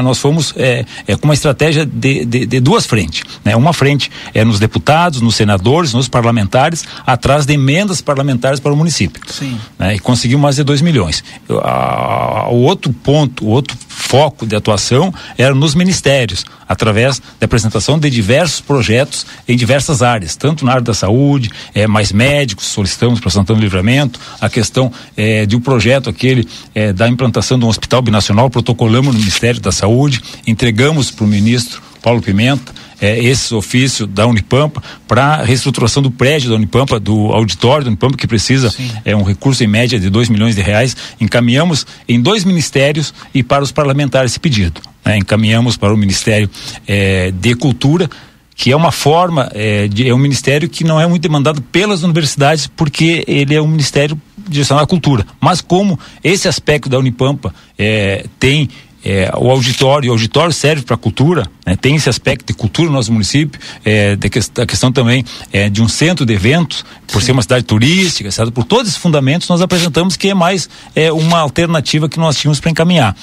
Nós 0.02 0.18
fomos 0.18 0.52
com 0.52 1.24
uma 1.24 1.34
estratégia 1.34 1.86
de, 1.86 2.24
de, 2.24 2.46
de, 2.46 2.60
duas 2.60 2.86
frentes. 2.86 3.22
Né? 3.44 3.56
Uma 3.56 3.72
frente 3.72 4.10
é 4.32 4.44
nos 4.44 4.58
deputados, 4.58 5.20
nos 5.20 5.34
senadores, 5.34 5.92
nos 5.92 6.08
parlamentares, 6.08 6.84
atrás 7.06 7.46
de 7.46 7.54
emendas 7.54 8.00
parlamentares 8.00 8.53
para 8.60 8.72
o 8.72 8.76
município. 8.76 9.22
Sim. 9.26 9.58
Né? 9.78 9.96
E 9.96 9.98
conseguimos 9.98 10.42
mais 10.42 10.56
de 10.56 10.64
2 10.64 10.80
milhões. 10.82 11.22
O 11.48 12.56
outro 12.56 12.92
ponto, 12.92 13.46
outro 13.46 13.76
foco 13.88 14.46
de 14.46 14.54
atuação 14.54 15.12
era 15.36 15.54
nos 15.54 15.74
ministérios, 15.74 16.44
através 16.68 17.20
da 17.40 17.44
apresentação 17.44 17.98
de 17.98 18.10
diversos 18.10 18.60
projetos 18.60 19.26
em 19.46 19.56
diversas 19.56 20.02
áreas, 20.02 20.36
tanto 20.36 20.64
na 20.64 20.72
área 20.72 20.82
da 20.82 20.94
saúde, 20.94 21.50
é, 21.74 21.86
mais 21.86 22.12
médicos, 22.12 22.66
solicitamos 22.66 23.20
para 23.20 23.30
Santana 23.30 23.58
do 23.58 23.62
Livramento, 23.62 24.20
a 24.40 24.48
questão 24.48 24.92
é, 25.16 25.46
de 25.46 25.56
um 25.56 25.60
projeto 25.60 26.08
aquele 26.10 26.48
é, 26.74 26.92
da 26.92 27.08
implantação 27.08 27.58
de 27.58 27.64
um 27.64 27.68
hospital 27.68 28.02
binacional, 28.02 28.50
protocolamos 28.50 29.14
no 29.14 29.20
Ministério 29.20 29.60
da 29.60 29.72
Saúde, 29.72 30.20
entregamos 30.46 31.10
para 31.10 31.24
o 31.24 31.28
ministro 31.28 31.82
Paulo 32.02 32.20
Pimenta, 32.20 32.72
é, 33.00 33.18
esse 33.22 33.54
ofício 33.54 34.06
da 34.06 34.26
Unipampa 34.26 34.82
para 35.06 35.42
reestruturação 35.42 36.02
do 36.02 36.10
prédio 36.10 36.50
da 36.50 36.56
Unipampa, 36.56 36.98
do 36.98 37.32
auditório 37.32 37.84
da 37.84 37.88
Unipampa, 37.88 38.16
que 38.16 38.26
precisa 38.26 38.70
Sim. 38.70 38.90
é 39.04 39.14
um 39.14 39.22
recurso 39.22 39.62
em 39.64 39.66
média 39.66 39.98
de 39.98 40.10
2 40.10 40.28
milhões 40.28 40.54
de 40.54 40.62
reais. 40.62 40.96
Encaminhamos 41.20 41.86
em 42.08 42.20
dois 42.20 42.44
ministérios 42.44 43.14
e 43.34 43.42
para 43.42 43.62
os 43.62 43.72
parlamentares 43.72 44.32
esse 44.32 44.40
pedido. 44.40 44.80
Né? 45.04 45.18
Encaminhamos 45.18 45.76
para 45.76 45.92
o 45.92 45.96
Ministério 45.96 46.48
é, 46.86 47.30
de 47.30 47.54
Cultura 47.54 48.08
que 48.56 48.70
é 48.70 48.76
uma 48.76 48.92
forma 48.92 49.50
é, 49.52 49.88
de, 49.88 50.08
é 50.08 50.14
um 50.14 50.18
ministério 50.18 50.68
que 50.68 50.84
não 50.84 51.00
é 51.00 51.06
muito 51.06 51.22
demandado 51.22 51.60
pelas 51.60 52.02
universidades 52.02 52.66
porque 52.68 53.24
ele 53.26 53.54
é 53.54 53.60
um 53.60 53.66
ministério 53.66 54.20
direcionado 54.48 54.84
à 54.84 54.86
cultura 54.86 55.26
mas 55.40 55.60
como 55.60 55.98
esse 56.22 56.46
aspecto 56.46 56.88
da 56.88 56.98
Unipampa 56.98 57.52
é, 57.76 58.26
tem 58.38 58.68
é, 59.04 59.30
o 59.36 59.50
auditório, 59.50 60.08
o 60.08 60.12
auditório 60.12 60.52
serve 60.52 60.82
para 60.82 60.96
cultura, 60.96 61.46
né? 61.66 61.76
tem 61.76 61.94
esse 61.94 62.08
aspecto 62.08 62.46
de 62.46 62.54
cultura 62.54 62.88
no 62.88 62.94
nosso 62.94 63.12
município, 63.12 63.60
é, 63.84 64.16
da, 64.16 64.28
que, 64.28 64.40
da 64.54 64.64
questão 64.64 64.90
também 64.90 65.24
é, 65.52 65.68
de 65.68 65.82
um 65.82 65.88
centro 65.88 66.24
de 66.24 66.32
eventos, 66.32 66.84
por 67.06 67.20
Sim. 67.20 67.26
ser 67.26 67.32
uma 67.32 67.42
cidade 67.42 67.64
turística, 67.64 68.30
certo? 68.30 68.50
por 68.50 68.64
todos 68.64 68.88
esses 68.88 68.98
fundamentos 68.98 69.48
nós 69.48 69.60
apresentamos 69.60 70.16
que 70.16 70.30
é 70.30 70.34
mais 70.34 70.68
é, 70.96 71.12
uma 71.12 71.38
alternativa 71.38 72.08
que 72.08 72.18
nós 72.18 72.36
tínhamos 72.36 72.60
para 72.60 72.70
encaminhar. 72.70 73.14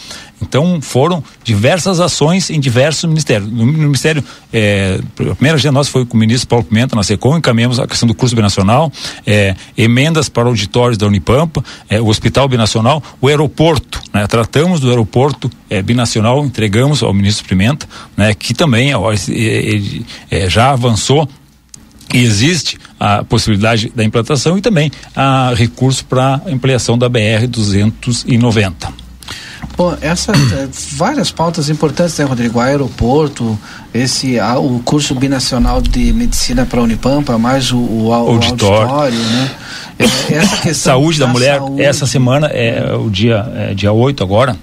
Então 0.41 0.81
foram 0.81 1.23
diversas 1.43 1.99
ações 1.99 2.49
em 2.49 2.59
diversos 2.59 3.05
ministérios. 3.05 3.49
No, 3.51 3.65
no 3.65 3.83
Ministério, 3.83 4.23
é, 4.51 4.99
a 5.19 5.35
primeira 5.35 5.57
agenda 5.57 5.73
nossa 5.73 5.91
foi 5.91 6.05
com 6.05 6.17
o 6.17 6.19
ministro 6.19 6.47
Paulo 6.47 6.65
Pimenta, 6.65 6.95
na 6.95 7.03
SECOM, 7.03 7.37
encaminhamos 7.37 7.79
a 7.79 7.87
questão 7.87 8.07
do 8.07 8.15
curso 8.15 8.35
binacional, 8.35 8.91
é, 9.25 9.55
emendas 9.77 10.27
para 10.29 10.47
auditórios 10.47 10.97
da 10.97 11.05
Unipampa, 11.05 11.63
é, 11.89 12.01
o 12.01 12.07
Hospital 12.07 12.47
Binacional, 12.47 13.03
o 13.21 13.27
aeroporto, 13.27 14.01
né? 14.13 14.25
tratamos 14.27 14.79
do 14.79 14.89
aeroporto 14.89 15.49
é, 15.69 15.81
binacional, 15.81 16.43
entregamos 16.43 17.03
ao 17.03 17.13
ministro 17.13 17.45
Pimenta, 17.47 17.87
né? 18.17 18.33
que 18.33 18.53
também 18.53 18.93
ó, 18.95 19.11
ele, 19.29 20.05
é, 20.29 20.49
já 20.49 20.71
avançou 20.71 21.27
e 22.13 22.23
existe 22.23 22.77
a 22.99 23.23
possibilidade 23.23 23.91
da 23.95 24.03
implantação 24.03 24.57
e 24.57 24.61
também 24.61 24.91
a 25.15 25.53
recurso 25.55 26.03
para 26.05 26.41
ampliação 26.45 26.97
da 26.97 27.07
BR 27.07 27.47
290. 27.47 29.00
Bom, 29.77 29.97
essa 30.01 30.31
é, 30.31 30.67
várias 30.93 31.31
pautas 31.31 31.69
importantes, 31.69 32.17
né, 32.17 32.25
Rodrigo? 32.25 32.59
O 32.59 32.61
aeroporto, 32.61 33.57
esse 33.93 34.39
a, 34.39 34.57
o 34.59 34.79
curso 34.79 35.15
binacional 35.15 35.81
de 35.81 36.11
medicina 36.13 36.65
para 36.65 36.79
a 36.79 36.83
Unipampa, 36.83 37.37
mais 37.37 37.71
o, 37.71 37.77
o, 37.77 38.13
auditório. 38.13 38.89
auditório, 38.89 39.19
né? 39.19 39.51
É, 39.99 40.03
essa 40.35 40.57
questão 40.57 40.93
saúde 40.93 41.19
da, 41.19 41.25
da 41.25 41.31
mulher, 41.31 41.57
saúde. 41.59 41.81
essa 41.81 42.05
semana 42.05 42.47
é 42.47 42.93
o 42.95 43.09
dia 43.09 43.45
é, 43.55 43.73
dia 43.73 43.91
8 43.91 44.23
agora. 44.23 44.57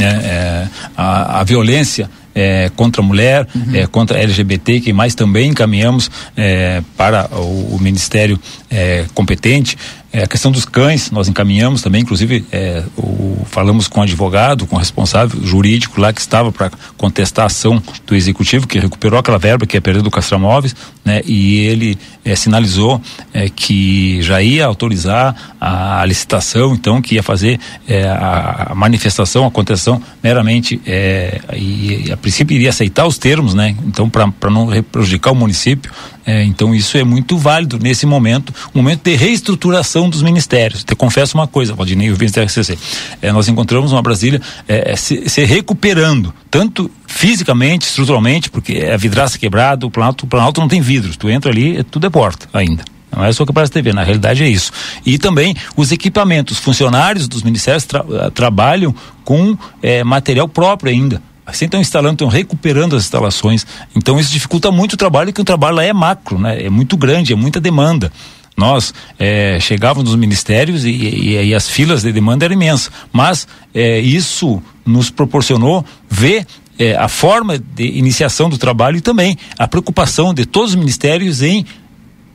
É, 0.00 0.04
é, 0.04 0.68
a, 0.96 1.40
a 1.40 1.44
violência 1.44 2.10
é, 2.34 2.70
contra 2.74 3.00
a 3.00 3.04
mulher, 3.04 3.46
uhum. 3.54 3.74
é, 3.74 3.86
contra 3.86 4.18
a 4.18 4.20
LGBT, 4.20 4.80
que 4.80 4.92
mais 4.92 5.14
também 5.14 5.50
encaminhamos 5.50 6.10
é, 6.36 6.82
para 6.96 7.28
o, 7.32 7.76
o 7.76 7.78
Ministério 7.80 8.38
é, 8.68 9.04
competente. 9.14 9.78
É, 10.14 10.22
a 10.22 10.28
questão 10.28 10.52
dos 10.52 10.64
cães, 10.64 11.10
nós 11.10 11.26
encaminhamos 11.26 11.82
também, 11.82 12.02
inclusive 12.02 12.44
é, 12.52 12.84
o, 12.96 13.44
falamos 13.46 13.88
com 13.88 13.98
o 13.98 14.02
advogado, 14.04 14.64
com 14.64 14.76
o 14.76 14.78
responsável 14.78 15.44
jurídico 15.44 16.00
lá 16.00 16.12
que 16.12 16.20
estava 16.20 16.52
para 16.52 16.70
contestar 16.96 17.42
a 17.42 17.46
ação 17.46 17.82
do 18.06 18.14
executivo, 18.14 18.64
que 18.64 18.78
recuperou 18.78 19.18
aquela 19.18 19.38
verba 19.38 19.66
que 19.66 19.76
é 19.76 19.80
perdida 19.80 20.04
do 20.04 20.12
Castramóveis, 20.12 20.76
né? 21.04 21.20
E 21.26 21.58
ele 21.64 21.98
é, 22.24 22.36
sinalizou 22.36 23.02
é, 23.32 23.48
que 23.48 24.22
já 24.22 24.40
ia 24.40 24.66
autorizar 24.66 25.34
a, 25.60 26.02
a, 26.02 26.06
licitação, 26.06 26.74
então 26.74 27.02
que 27.02 27.16
ia 27.16 27.22
fazer 27.22 27.58
é, 27.88 28.04
a, 28.04 28.68
a, 28.70 28.74
manifestação, 28.76 29.44
a 29.44 29.50
contestação 29.50 30.00
meramente 30.22 30.80
é, 30.86 31.40
e, 31.56 32.12
a 32.12 32.16
princípio 32.16 32.54
iria 32.54 32.70
aceitar 32.70 33.04
os 33.04 33.18
termos, 33.18 33.52
né? 33.52 33.74
Então 33.84 34.08
para 34.08 34.48
não 34.48 34.68
prejudicar 34.92 35.32
o 35.32 35.34
município, 35.34 35.90
é, 36.26 36.42
então 36.44 36.74
isso 36.74 36.96
é 36.96 37.04
muito 37.04 37.36
válido 37.36 37.78
nesse 37.78 38.06
momento, 38.06 38.52
momento 38.72 39.02
de 39.04 39.14
reestruturação 39.14 40.08
dos 40.08 40.22
ministérios. 40.22 40.82
Te 40.82 40.94
confesso 40.94 41.36
uma 41.36 41.46
coisa, 41.46 41.74
Valdinei, 41.74 42.10
o 42.10 42.16
da 42.16 42.42
RCC. 42.42 42.78
É, 43.20 43.30
nós 43.30 43.48
encontramos 43.48 43.92
uma 43.92 44.00
Brasília 44.00 44.40
é, 44.66 44.92
é, 44.92 44.96
se, 44.96 45.28
se, 45.28 45.44
recuperando, 45.44 46.32
tanto 46.50 46.90
fisicamente, 47.06 47.86
estruturalmente, 47.86 48.50
porque 48.50 48.74
é 48.74 48.94
a 48.94 48.96
vidraça 48.96 49.38
quebrada, 49.38 49.86
o 49.86 49.90
Planalto, 49.90 50.24
o 50.24 50.28
Planalto 50.28 50.60
não 50.60 50.68
tem 50.68 50.80
vidros, 50.80 51.16
tu 51.16 51.28
entra 51.28 51.50
ali, 51.50 51.78
é, 51.78 51.82
tudo 51.82 52.06
é 52.06 52.10
porta 52.10 52.48
ainda. 52.52 52.84
Não 53.14 53.24
é 53.24 53.32
só 53.32 53.46
que 53.46 53.52
parece 53.52 53.70
TV, 53.70 53.92
na 53.92 54.02
realidade 54.02 54.42
é 54.42 54.48
isso. 54.48 54.72
E 55.06 55.18
também 55.18 55.54
os 55.76 55.92
equipamentos, 55.92 56.58
funcionários 56.58 57.28
dos 57.28 57.42
ministérios 57.42 57.84
tra 57.84 58.04
trabalham 58.32 58.92
com 59.24 59.56
é, 59.80 60.02
material 60.02 60.48
próprio 60.48 60.90
ainda 60.90 61.22
assim 61.46 61.66
estão 61.66 61.80
instalando, 61.80 62.14
estão 62.14 62.28
recuperando 62.28 62.96
as 62.96 63.04
instalações. 63.04 63.66
Então 63.94 64.18
isso 64.18 64.32
dificulta 64.32 64.70
muito 64.70 64.94
o 64.94 64.96
trabalho, 64.96 65.32
que 65.32 65.40
o 65.40 65.44
trabalho 65.44 65.76
lá 65.76 65.84
é 65.84 65.92
macro, 65.92 66.38
né? 66.38 66.64
É 66.64 66.70
muito 66.70 66.96
grande, 66.96 67.32
é 67.32 67.36
muita 67.36 67.60
demanda. 67.60 68.10
Nós 68.56 68.94
é, 69.18 69.58
chegávamos 69.60 70.10
nos 70.10 70.18
ministérios 70.18 70.84
e, 70.84 70.90
e, 70.90 71.48
e, 71.48 71.54
as 71.54 71.68
filas 71.68 72.02
de 72.02 72.12
demanda 72.12 72.44
eram 72.44 72.54
imensas. 72.54 72.90
Mas 73.12 73.48
é, 73.74 73.98
isso 73.98 74.62
nos 74.86 75.10
proporcionou 75.10 75.84
ver 76.08 76.46
é, 76.78 76.94
a 76.94 77.08
forma 77.08 77.58
de 77.58 77.84
iniciação 77.84 78.48
do 78.48 78.56
trabalho 78.56 78.96
e 78.96 79.00
também 79.00 79.36
a 79.58 79.66
preocupação 79.66 80.32
de 80.32 80.46
todos 80.46 80.70
os 80.70 80.76
ministérios 80.76 81.42
em 81.42 81.66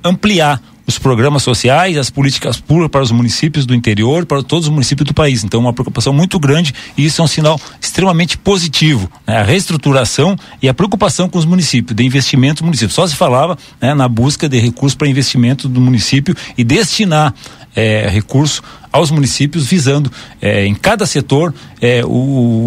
ampliar 0.04 0.62
os 0.90 1.00
programas 1.00 1.44
sociais, 1.44 1.98
as 1.98 2.10
políticas 2.10 2.60
públicas 2.60 2.92
para 2.92 3.02
os 3.02 3.12
municípios 3.12 3.66
do 3.66 3.74
interior, 3.74 4.26
para 4.26 4.44
todos 4.44 4.68
os 4.68 4.72
municípios 4.72 5.08
do 5.08 5.14
país. 5.14 5.44
Então, 5.44 5.60
uma 5.60 5.74
preocupação 5.74 6.12
muito 6.12 6.40
grande 6.40 6.74
e 6.98 7.06
isso 7.06 7.22
é 7.22 7.24
um 7.24 7.28
sinal 7.28 7.60
extremamente 7.80 8.38
positivo. 8.38 9.10
Né? 9.26 9.38
A 9.38 9.44
reestruturação 9.44 10.36
e 10.62 10.68
a 10.68 10.74
preocupação 10.74 11.30
com 11.30 11.38
os 11.38 11.46
municípios, 11.46 11.96
de 11.96 12.04
investimento 12.04 12.62
do 12.62 12.66
município. 12.66 12.94
Só 12.94 13.06
se 13.08 13.16
falava 13.16 13.58
né, 13.80 13.94
na 13.94 14.08
busca 14.08 14.50
de 14.50 14.60
recursos 14.60 14.96
para 14.96 15.08
investimento 15.08 15.70
do 15.70 15.80
município 15.80 16.36
e 16.58 16.64
destinar 16.64 17.34
é, 17.76 18.08
recurso 18.10 18.62
aos 18.92 19.12
municípios, 19.12 19.66
visando 19.66 20.12
é, 20.42 20.66
em 20.66 20.74
cada 20.74 21.06
setor 21.06 21.54
é, 21.82 22.04
o, 22.04 22.10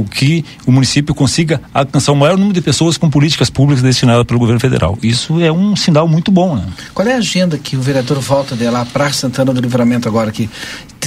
o, 0.00 0.06
que 0.10 0.44
o 0.66 0.72
município 0.72 1.14
consiga 1.14 1.60
alcançar 1.72 2.12
o 2.12 2.16
maior 2.16 2.36
número 2.36 2.54
de 2.54 2.60
pessoas 2.60 2.96
com 2.96 3.10
políticas 3.10 3.50
públicas 3.50 3.82
destinadas 3.82 4.24
pelo 4.24 4.38
governo 4.38 4.60
federal. 4.60 4.98
Isso 5.02 5.40
é 5.40 5.50
um 5.50 5.74
sinal 5.76 6.06
muito 6.06 6.30
bom. 6.30 6.56
Né? 6.56 6.64
Qual 6.94 7.06
é 7.06 7.14
a 7.14 7.18
agenda 7.18 7.58
que 7.58 7.76
o 7.76 7.80
vereador 7.80 8.18
volta 8.20 8.54
de 8.56 8.68
lá 8.68 8.84
para 8.84 9.12
Santana 9.12 9.52
do 9.52 9.60
Livramento 9.60 10.08
agora? 10.08 10.30
Que, 10.30 10.48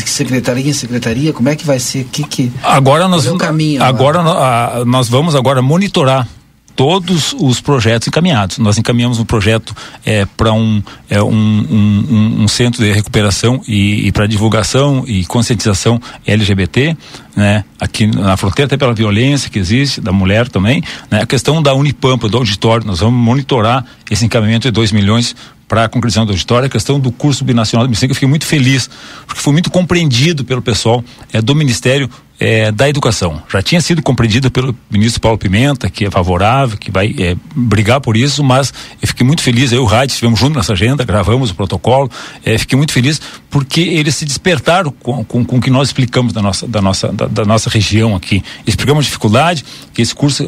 secretaria 0.05 0.69
em 0.69 0.73
secretaria? 0.73 1.33
Como 1.33 1.49
é 1.49 1.55
que 1.55 1.65
vai 1.65 1.79
ser? 1.79 2.05
Que, 2.11 2.23
que, 2.23 2.51
agora 2.61 3.07
nós, 3.07 3.25
é 3.25 3.37
caminho, 3.37 3.81
agora, 3.83 4.19
agora 4.19 4.85
nós 4.85 5.07
vamos 5.07 5.35
agora 5.35 5.61
monitorar 5.61 6.27
todos 6.75 7.33
os 7.39 7.61
projetos 7.61 8.07
encaminhados. 8.07 8.57
Nós 8.57 8.77
encaminhamos 8.77 9.19
um 9.19 9.25
projeto 9.25 9.75
é, 10.05 10.25
para 10.25 10.51
um, 10.51 10.83
é, 11.09 11.21
um, 11.21 11.29
um, 11.29 12.43
um, 12.43 12.47
centro 12.47 12.83
de 12.83 12.91
recuperação 12.91 13.61
e, 13.67 14.07
e 14.07 14.11
para 14.11 14.27
divulgação 14.27 15.03
e 15.07 15.25
conscientização 15.25 15.99
LGBT, 16.25 16.97
né? 17.35 17.63
Aqui 17.79 18.07
na 18.07 18.37
fronteira, 18.37 18.67
até 18.67 18.77
pela 18.77 18.93
violência 18.93 19.49
que 19.49 19.59
existe 19.59 20.01
da 20.01 20.11
mulher 20.11 20.47
também, 20.49 20.83
né? 21.09 21.21
A 21.21 21.25
questão 21.25 21.61
da 21.61 21.73
Unipampa, 21.73 22.27
do 22.27 22.37
auditório, 22.37 22.85
nós 22.85 22.99
vamos 22.99 23.19
monitorar 23.19 23.85
esse 24.09 24.25
encaminhamento 24.25 24.67
de 24.67 24.71
2 24.71 24.91
milhões 24.91 25.35
para 25.67 25.85
a 25.85 25.89
conclusão 25.89 26.25
da 26.25 26.33
história, 26.33 26.67
a 26.67 26.69
questão 26.69 26.99
do 26.99 27.11
curso 27.11 27.43
binacional 27.43 27.87
medicina, 27.87 28.07
que 28.07 28.11
eu 28.11 28.15
fiquei 28.15 28.29
muito 28.29 28.45
feliz, 28.45 28.89
porque 29.25 29.41
foi 29.41 29.53
muito 29.53 29.71
compreendido 29.71 30.45
pelo 30.45 30.61
pessoal 30.61 31.03
é, 31.33 31.41
do 31.41 31.55
Ministério 31.55 32.09
é, 32.39 32.71
da 32.71 32.89
Educação. 32.89 33.41
Já 33.51 33.61
tinha 33.61 33.79
sido 33.81 34.01
compreendido 34.01 34.51
pelo 34.51 34.75
ministro 34.89 35.21
Paulo 35.21 35.37
Pimenta, 35.37 35.89
que 35.89 36.05
é 36.05 36.11
favorável, 36.11 36.77
que 36.77 36.91
vai 36.91 37.15
é, 37.17 37.35
brigar 37.55 38.01
por 38.01 38.17
isso, 38.17 38.43
mas 38.43 38.73
eu 39.01 39.07
fiquei 39.07 39.25
muito 39.25 39.41
feliz, 39.41 39.71
eu 39.71 39.79
e 39.79 39.81
o 39.81 39.85
Rádio 39.85 40.13
estivemos 40.13 40.39
juntos 40.39 40.57
nessa 40.57 40.73
agenda, 40.73 41.03
gravamos 41.03 41.51
o 41.51 41.55
protocolo, 41.55 42.11
é, 42.43 42.57
fiquei 42.57 42.77
muito 42.77 42.91
feliz 42.91 43.21
porque 43.49 43.81
eles 43.81 44.15
se 44.15 44.25
despertaram 44.25 44.91
com, 44.91 45.23
com, 45.23 45.45
com 45.45 45.57
o 45.57 45.61
que 45.61 45.69
nós 45.69 45.87
explicamos 45.87 46.33
da 46.33 46.41
nossa, 46.41 46.67
da 46.67 46.81
nossa, 46.81 47.07
da, 47.11 47.25
da 47.25 47.45
nossa 47.45 47.69
região 47.69 48.15
aqui. 48.15 48.43
Explicamos 48.67 49.05
a 49.05 49.07
dificuldade, 49.07 49.63
que 49.93 50.01
esse 50.01 50.13
curso 50.13 50.47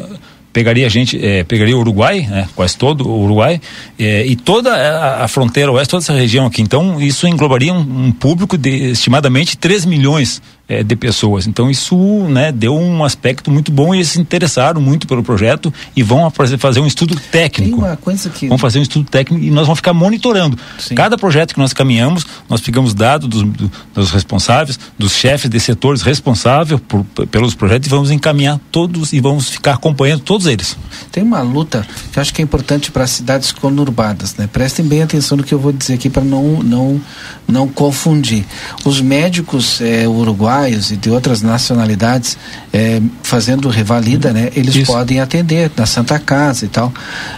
pegaria 0.52 0.86
a 0.86 0.88
gente, 0.88 1.24
é, 1.24 1.44
pegaria 1.44 1.76
o 1.76 1.80
Uruguai, 1.80 2.26
né, 2.28 2.48
quase 2.54 2.76
todo 2.76 3.08
o 3.08 3.24
Uruguai, 3.24 3.60
é, 3.98 4.26
e 4.26 4.36
toda 4.36 4.72
a, 4.72 5.24
a, 5.24 5.28
fronteira 5.28 5.70
oeste, 5.72 5.90
toda 5.90 6.02
essa 6.02 6.12
região 6.12 6.46
aqui. 6.46 6.62
Então, 6.62 7.00
isso 7.00 7.26
englobaria 7.26 7.72
um, 7.72 8.06
um 8.06 8.12
público 8.12 8.56
de 8.56 8.90
estimadamente 8.90 9.56
3 9.56 9.84
milhões 9.84 10.42
é, 10.68 10.82
de 10.82 10.94
pessoas. 10.94 11.46
Então 11.46 11.70
isso 11.70 11.96
né, 12.28 12.52
deu 12.52 12.76
um 12.76 13.02
aspecto 13.02 13.50
muito 13.50 13.72
bom 13.72 13.94
e 13.94 13.98
eles 13.98 14.08
se 14.10 14.20
interessaram 14.20 14.80
muito 14.80 15.06
pelo 15.06 15.22
projeto 15.22 15.72
e 15.96 16.02
vão 16.02 16.30
fazer 16.30 16.80
um 16.80 16.86
estudo 16.86 17.18
técnico. 17.32 17.78
Tem 17.78 17.86
uma 17.86 17.96
coisa 17.96 18.28
que... 18.28 18.48
Vão 18.48 18.58
fazer 18.58 18.78
um 18.78 18.82
estudo 18.82 19.08
técnico 19.08 19.42
e 19.42 19.50
nós 19.50 19.66
vamos 19.66 19.78
ficar 19.78 19.94
monitorando. 19.94 20.58
Sim. 20.78 20.94
Cada 20.94 21.16
projeto 21.16 21.54
que 21.54 21.58
nós 21.58 21.72
caminhamos, 21.72 22.26
nós 22.48 22.60
pegamos 22.60 22.92
dados 22.92 23.28
dos, 23.28 23.70
dos 23.94 24.10
responsáveis, 24.10 24.78
dos 24.98 25.12
chefes 25.12 25.48
de 25.48 25.58
setores 25.58 26.02
responsáveis 26.02 26.80
por, 26.86 27.04
pelos 27.26 27.54
projetos 27.54 27.86
e 27.86 27.90
vamos 27.90 28.10
encaminhar 28.10 28.60
todos 28.70 29.14
e 29.14 29.20
vamos 29.20 29.48
ficar 29.48 29.74
acompanhando 29.74 30.20
todos 30.20 30.46
eles. 30.46 30.76
Tem 31.10 31.22
uma 31.22 31.40
luta 31.40 31.86
que 32.12 32.18
eu 32.18 32.20
acho 32.20 32.34
que 32.34 32.42
é 32.42 32.44
importante 32.44 32.90
para 32.90 33.04
as 33.04 33.10
cidades 33.10 33.52
conurbadas. 33.52 34.36
Né? 34.36 34.46
Prestem 34.52 34.84
bem 34.84 35.02
atenção 35.02 35.38
no 35.38 35.44
que 35.44 35.54
eu 35.54 35.58
vou 35.58 35.72
dizer 35.72 35.94
aqui 35.94 36.10
para 36.10 36.22
não, 36.22 36.62
não, 36.62 37.00
não 37.46 37.66
confundir. 37.66 38.44
Os 38.84 39.00
médicos 39.00 39.80
é, 39.80 40.06
uruguaios 40.06 40.57
uruguaios 40.58 40.90
e 40.90 40.96
de 40.96 41.10
outras 41.10 41.42
nacionalidades 41.42 42.36
é, 42.72 43.00
fazendo 43.22 43.68
revalida, 43.68 44.32
né? 44.32 44.50
Eles 44.54 44.74
Isso. 44.74 44.92
podem 44.92 45.20
atender 45.20 45.70
na 45.76 45.86
Santa 45.86 46.18
Casa 46.18 46.64
e 46.64 46.68
tal, 46.68 46.92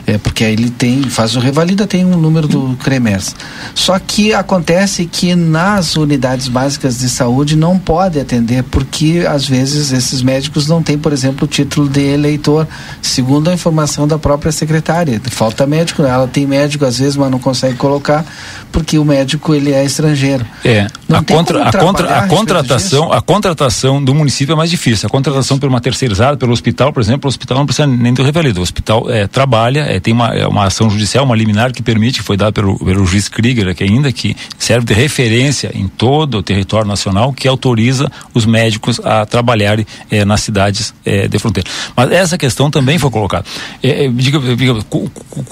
é, 0.06 0.18
porque 0.18 0.44
aí 0.44 0.52
ele 0.52 0.70
tem, 0.70 1.02
faz 1.04 1.36
o 1.36 1.40
revalida, 1.40 1.86
tem 1.86 2.04
um 2.04 2.16
número 2.16 2.48
do 2.48 2.76
CREMERS. 2.82 3.34
Só 3.74 3.98
que 3.98 4.32
acontece 4.32 5.06
que 5.06 5.34
nas 5.34 5.96
unidades 5.96 6.48
básicas 6.48 6.98
de 6.98 7.08
saúde 7.08 7.56
não 7.56 7.78
pode 7.78 8.18
atender, 8.18 8.62
porque 8.64 9.24
às 9.28 9.46
vezes 9.46 9.92
esses 9.92 10.22
médicos 10.22 10.66
não 10.66 10.82
têm, 10.82 10.98
por 10.98 11.12
exemplo, 11.12 11.44
o 11.44 11.48
título 11.48 11.88
de 11.88 12.00
eleitor, 12.00 12.66
segundo 13.02 13.50
a 13.50 13.54
informação 13.54 14.06
da 14.06 14.18
própria 14.18 14.52
secretária. 14.52 15.20
Falta 15.30 15.66
médico, 15.66 16.02
né? 16.02 16.10
ela 16.10 16.26
tem 16.26 16.46
médico 16.46 16.84
às 16.84 16.98
vezes, 16.98 17.16
mas 17.16 17.30
não 17.30 17.38
consegue 17.38 17.76
colocar, 17.76 18.24
porque 18.72 18.98
o 18.98 19.04
médico 19.04 19.54
ele 19.54 19.72
é 19.72 19.84
estrangeiro. 19.84 20.44
É. 20.64 20.86
a, 21.12 21.22
contra, 21.22 21.68
a, 21.68 21.72
contra, 21.72 22.18
a 22.18 22.28
contratação 22.28 23.09
a 23.12 23.20
contratação 23.20 24.02
do 24.02 24.14
município 24.14 24.52
é 24.52 24.56
mais 24.56 24.70
difícil. 24.70 25.06
A 25.06 25.10
contratação 25.10 25.58
por 25.58 25.68
uma 25.68 25.80
terceirizada, 25.80 26.36
pelo 26.36 26.52
hospital, 26.52 26.92
por 26.92 27.00
exemplo, 27.00 27.26
o 27.26 27.28
hospital 27.28 27.58
não 27.58 27.66
precisa 27.66 27.86
nem 27.86 28.12
do 28.12 28.22
referido. 28.22 28.60
O 28.60 28.62
hospital 28.62 29.10
é, 29.10 29.26
trabalha, 29.26 29.80
é, 29.80 30.00
tem 30.00 30.12
uma, 30.12 30.28
é 30.28 30.46
uma 30.46 30.64
ação 30.64 30.88
judicial, 30.90 31.24
uma 31.24 31.36
liminar 31.36 31.72
que 31.72 31.82
permite, 31.82 32.20
que 32.20 32.24
foi 32.24 32.36
dada 32.36 32.52
pelo, 32.52 32.78
pelo 32.78 33.04
juiz 33.06 33.28
Krieger 33.28 33.68
aqui 33.68 33.84
ainda, 33.84 34.12
que 34.12 34.36
serve 34.58 34.86
de 34.86 34.94
referência 34.94 35.70
em 35.74 35.88
todo 35.88 36.38
o 36.38 36.42
território 36.42 36.86
nacional, 36.86 37.32
que 37.32 37.48
autoriza 37.48 38.10
os 38.34 38.46
médicos 38.46 39.00
a 39.04 39.26
trabalharem 39.26 39.86
é, 40.10 40.24
nas 40.24 40.40
cidades 40.40 40.94
é, 41.04 41.28
de 41.28 41.38
fronteira. 41.38 41.68
Mas 41.96 42.10
essa 42.12 42.38
questão 42.38 42.70
também 42.70 42.98
foi 42.98 43.10
colocada. 43.10 43.44
É, 43.82 44.08
diga, 44.08 44.38
diga, 44.56 44.82
com, 44.84 45.08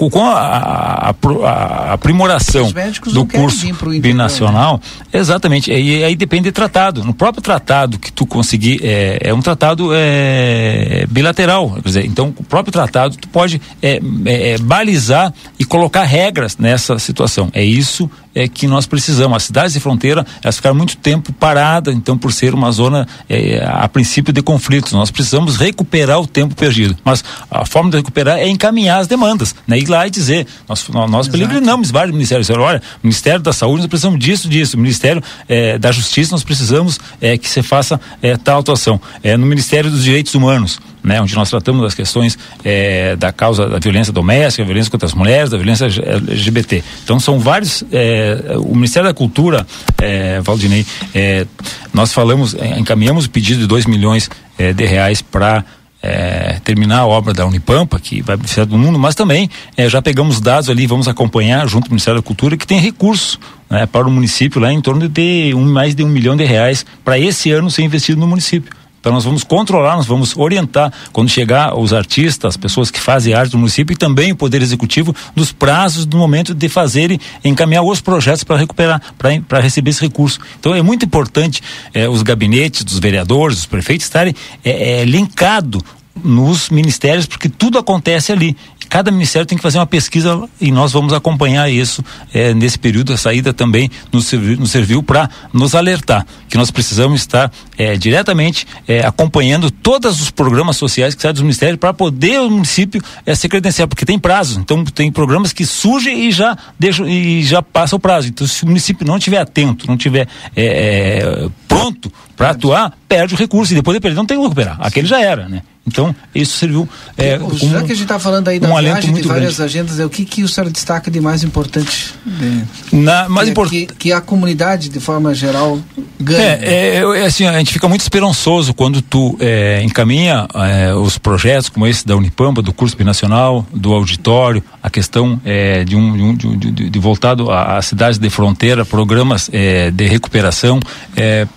com 0.09 0.25
a, 0.25 1.09
a, 1.09 1.09
a, 1.09 1.93
aprimoração 1.93 2.71
do 3.11 3.25
curso 3.25 3.67
binacional, 4.01 4.81
exatamente, 5.11 5.71
e 5.71 6.03
aí 6.03 6.15
depende 6.15 6.43
de 6.43 6.51
tratado. 6.51 7.03
No 7.03 7.13
próprio 7.13 7.41
tratado 7.49 7.97
que 7.97 8.11
tu 8.11 8.27
conseguir, 8.27 8.79
é, 8.83 9.17
é 9.21 9.33
um 9.33 9.41
tratado 9.41 9.89
é, 9.91 11.07
bilateral, 11.09 11.71
quer 11.71 11.81
dizer, 11.81 12.05
então 12.05 12.31
o 12.37 12.43
próprio 12.43 12.71
tratado 12.71 13.17
tu 13.17 13.27
pode 13.27 13.59
é, 13.81 13.99
é, 14.25 14.57
balizar 14.59 15.33
e 15.57 15.65
colocar 15.65 16.03
regras 16.03 16.57
nessa 16.59 16.99
situação. 16.99 17.49
É 17.51 17.63
isso 17.63 18.07
é 18.33 18.47
que 18.47 18.67
nós 18.67 18.85
precisamos. 18.85 19.35
As 19.35 19.43
cidades 19.43 19.73
de 19.73 19.79
fronteira, 19.79 20.25
elas 20.43 20.55
ficaram 20.55 20.75
muito 20.75 20.97
tempo 20.97 21.33
paradas, 21.33 21.93
então, 21.95 22.17
por 22.17 22.31
ser 22.31 22.53
uma 22.53 22.71
zona, 22.71 23.07
é, 23.27 23.63
a 23.65 23.87
princípio, 23.87 24.31
de 24.33 24.41
conflitos. 24.41 24.91
Nós 24.93 25.11
precisamos 25.11 25.57
recuperar 25.57 26.19
o 26.19 26.27
tempo 26.27 26.55
perdido. 26.55 26.97
Mas 27.03 27.23
a 27.49 27.65
forma 27.65 27.89
de 27.89 27.97
recuperar 27.97 28.37
é 28.37 28.47
encaminhar 28.47 28.99
as 28.99 29.07
demandas, 29.07 29.55
né? 29.67 29.77
Ir 29.77 29.87
lá 29.87 30.05
e 30.07 30.09
dizer, 30.09 30.47
nós, 30.67 30.87
nós 31.09 31.27
peregrinamos 31.27 31.91
vários 31.91 32.13
ministérios, 32.13 32.49
olha, 32.49 32.81
Ministério 33.03 33.41
da 33.41 33.53
Saúde, 33.53 33.79
nós 33.81 33.87
precisamos 33.87 34.19
disso, 34.19 34.47
disso, 34.47 34.77
Ministério 34.77 35.21
é, 35.47 35.77
da 35.77 35.91
Justiça, 35.91 36.31
nós 36.31 36.43
precisamos 36.43 36.99
é, 37.21 37.37
que 37.37 37.49
se 37.49 37.61
faça 37.61 37.99
é, 38.21 38.37
tal 38.37 38.59
atuação. 38.59 38.99
É, 39.23 39.35
no 39.35 39.45
Ministério 39.45 39.89
dos 39.89 40.03
Direitos 40.03 40.33
Humanos, 40.35 40.79
né, 41.03 41.21
onde 41.21 41.35
nós 41.35 41.49
tratamos 41.49 41.81
das 41.81 41.93
questões 41.93 42.37
é, 42.63 43.15
da 43.15 43.31
causa 43.31 43.67
da 43.67 43.79
violência 43.79 44.11
doméstica, 44.11 44.63
violência 44.63 44.91
contra 44.91 45.07
as 45.07 45.13
mulheres, 45.13 45.49
da 45.49 45.57
violência 45.57 45.85
LGBT. 45.85 46.83
Então 47.03 47.19
são 47.19 47.39
vários. 47.39 47.83
É, 47.91 48.55
o 48.57 48.75
Ministério 48.75 49.07
da 49.07 49.13
Cultura, 49.13 49.65
é, 49.97 50.39
Valdinei, 50.41 50.85
é, 51.13 51.45
nós 51.93 52.13
falamos, 52.13 52.55
é, 52.55 52.79
encaminhamos 52.79 53.25
o 53.25 53.29
pedido 53.29 53.61
de 53.61 53.67
2 53.67 53.85
milhões 53.85 54.29
é, 54.57 54.73
de 54.73 54.85
reais 54.85 55.21
para 55.21 55.63
é, 56.01 56.59
terminar 56.63 56.99
a 56.99 57.07
obra 57.07 57.33
da 57.33 57.45
Unipampa, 57.45 57.99
que 57.99 58.21
vai 58.21 58.37
beneficiar 58.37 58.65
do 58.65 58.77
mundo, 58.77 58.97
mas 58.97 59.15
também 59.15 59.49
é, 59.75 59.89
já 59.89 60.01
pegamos 60.01 60.39
dados 60.39 60.69
ali, 60.69 60.87
vamos 60.87 61.07
acompanhar 61.07 61.67
junto 61.67 61.85
ao 61.85 61.91
Ministério 61.91 62.21
da 62.21 62.25
Cultura, 62.25 62.55
que 62.55 62.65
tem 62.65 62.79
recursos 62.79 63.39
né, 63.69 63.85
para 63.85 64.07
o 64.07 64.11
município 64.11 64.61
lá 64.61 64.71
em 64.71 64.81
torno 64.81 65.07
de 65.07 65.53
um, 65.53 65.65
mais 65.65 65.93
de 65.93 66.03
um 66.03 66.07
milhão 66.07 66.37
de 66.37 66.45
reais 66.45 66.85
para 67.03 67.19
esse 67.19 67.51
ano 67.51 67.69
ser 67.69 67.83
investido 67.83 68.19
no 68.19 68.27
município. 68.27 68.78
Então 68.99 69.13
nós 69.13 69.23
vamos 69.23 69.43
controlar, 69.43 69.95
nós 69.95 70.05
vamos 70.05 70.35
orientar 70.35 70.91
quando 71.11 71.29
chegar 71.29 71.77
os 71.77 71.93
artistas, 71.93 72.49
as 72.49 72.57
pessoas 72.57 72.91
que 72.91 72.99
fazem 72.99 73.33
arte 73.33 73.51
do 73.51 73.57
município 73.57 73.93
e 73.93 73.97
também 73.97 74.31
o 74.31 74.35
poder 74.35 74.61
executivo 74.61 75.15
dos 75.35 75.51
prazos 75.51 76.05
do 76.05 76.17
momento 76.17 76.53
de 76.53 76.67
fazerem 76.67 77.19
encaminhar 77.43 77.83
os 77.83 78.01
projetos 78.01 78.43
para 78.43 78.57
recuperar, 78.57 79.01
para 79.47 79.59
receber 79.59 79.91
esse 79.91 80.01
recurso. 80.01 80.39
Então 80.59 80.75
é 80.75 80.81
muito 80.81 81.05
importante 81.05 81.61
eh, 81.93 82.07
os 82.09 82.21
gabinetes 82.21 82.83
dos 82.83 82.99
vereadores, 82.99 83.57
dos 83.57 83.65
prefeitos 83.65 84.05
estarem 84.05 84.35
eh, 84.63 85.01
eh, 85.01 85.05
linkados 85.05 85.81
nos 86.23 86.69
ministérios, 86.69 87.25
porque 87.25 87.49
tudo 87.49 87.77
acontece 87.77 88.31
ali. 88.31 88.55
Cada 88.89 89.11
ministério 89.11 89.45
tem 89.45 89.55
que 89.55 89.61
fazer 89.61 89.77
uma 89.77 89.85
pesquisa 89.85 90.49
e 90.59 90.71
nós 90.71 90.91
vamos 90.91 91.13
acompanhar 91.13 91.69
isso 91.69 92.03
é, 92.33 92.55
nesse 92.55 92.79
período. 92.79 93.13
A 93.13 93.17
saída 93.17 93.53
também 93.53 93.89
nos 94.11 94.25
serviu, 94.25 94.65
serviu 94.65 95.03
para 95.03 95.29
nos 95.53 95.75
alertar 95.75 96.25
que 96.49 96.57
nós 96.57 96.71
precisamos 96.71 97.21
estar 97.21 97.51
é, 97.77 97.95
diretamente 97.95 98.65
é, 98.87 99.05
acompanhando 99.05 99.69
todos 99.69 100.19
os 100.19 100.31
programas 100.31 100.75
sociais 100.77 101.13
que 101.13 101.21
saem 101.21 101.33
dos 101.33 101.43
ministérios 101.43 101.77
para 101.77 101.93
poder 101.93 102.39
o 102.39 102.49
município 102.49 102.99
é, 103.25 103.35
se 103.35 103.47
credenciar, 103.47 103.87
porque 103.87 104.05
tem 104.05 104.17
prazo. 104.17 104.59
Então 104.59 104.83
tem 104.83 105.11
programas 105.11 105.53
que 105.53 105.65
surgem 105.65 106.27
e 106.27 106.31
já 106.31 106.57
deixam 106.77 107.07
e 107.07 107.43
já 107.43 107.61
passa 107.61 107.95
o 107.95 107.99
prazo. 107.99 108.29
Então 108.29 108.47
se 108.47 108.63
o 108.63 108.67
município 108.67 109.05
não 109.05 109.17
estiver 109.17 109.39
atento, 109.39 109.85
não 109.87 109.95
estiver 109.95 110.27
é, 110.55 111.47
pronto 111.67 112.11
para 112.35 112.51
atuar, 112.51 112.97
perde 113.07 113.35
o 113.35 113.37
recurso 113.37 113.73
e 113.73 113.75
depois 113.75 113.95
de 113.95 114.01
perder 114.01 114.15
não 114.15 114.25
tem 114.25 114.37
como 114.37 114.49
recuperar. 114.49 114.77
Aquele 114.79 115.07
já 115.07 115.21
era, 115.21 115.47
né? 115.47 115.61
Então, 115.89 116.15
isso 116.33 116.57
serviu. 116.57 116.87
É, 117.17 117.39
Já 117.53 117.79
que 117.79 117.91
a 117.91 117.95
gente 117.95 118.03
está 118.03 118.19
falando 118.19 118.47
aí 118.47 118.59
da 118.59 118.67
um 118.67 118.79
viagem, 118.79 119.13
de 119.13 119.21
várias 119.23 119.57
grande. 119.57 119.63
agendas, 119.63 119.99
é, 119.99 120.05
o 120.05 120.09
que, 120.09 120.23
que 120.23 120.43
o 120.43 120.47
senhor 120.47 120.69
destaca 120.69 121.09
de 121.09 121.19
mais 121.19 121.43
importante? 121.43 122.13
De, 122.25 122.95
Na, 122.95 123.27
mais 123.27 123.49
import... 123.49 123.69
que, 123.69 123.87
que, 123.87 124.13
a 124.13 124.21
comunidade, 124.21 124.89
de 124.89 124.99
forma 124.99 125.33
geral, 125.33 125.79
ganha. 126.19 126.59
É, 126.61 126.97
é, 126.97 127.21
é, 127.21 127.25
assim, 127.25 127.45
a 127.45 127.57
gente 127.57 127.73
fica 127.73 127.87
muito 127.87 128.01
esperançoso 128.01 128.73
quando 128.73 129.01
tu 129.01 129.35
é, 129.39 129.81
encaminha 129.83 130.47
é, 130.53 130.93
os 130.93 131.17
projetos 131.17 131.69
como 131.69 131.87
esse 131.87 132.05
da 132.05 132.15
Unipampa, 132.15 132.61
do 132.61 132.71
curso 132.71 132.95
binacional, 132.95 133.65
do 133.73 133.91
auditório, 133.93 134.63
a 134.81 134.89
questão 134.89 135.39
é, 135.43 135.83
de, 135.83 135.95
um, 135.95 136.35
de, 136.35 136.47
um, 136.47 136.57
de, 136.57 136.89
de, 136.89 136.99
voltado 136.99 137.51
às 137.51 137.85
cidades 137.85 138.19
de 138.19 138.29
fronteira, 138.29 138.85
programas 138.85 139.49
de 139.93 140.07
recuperação, 140.07 140.79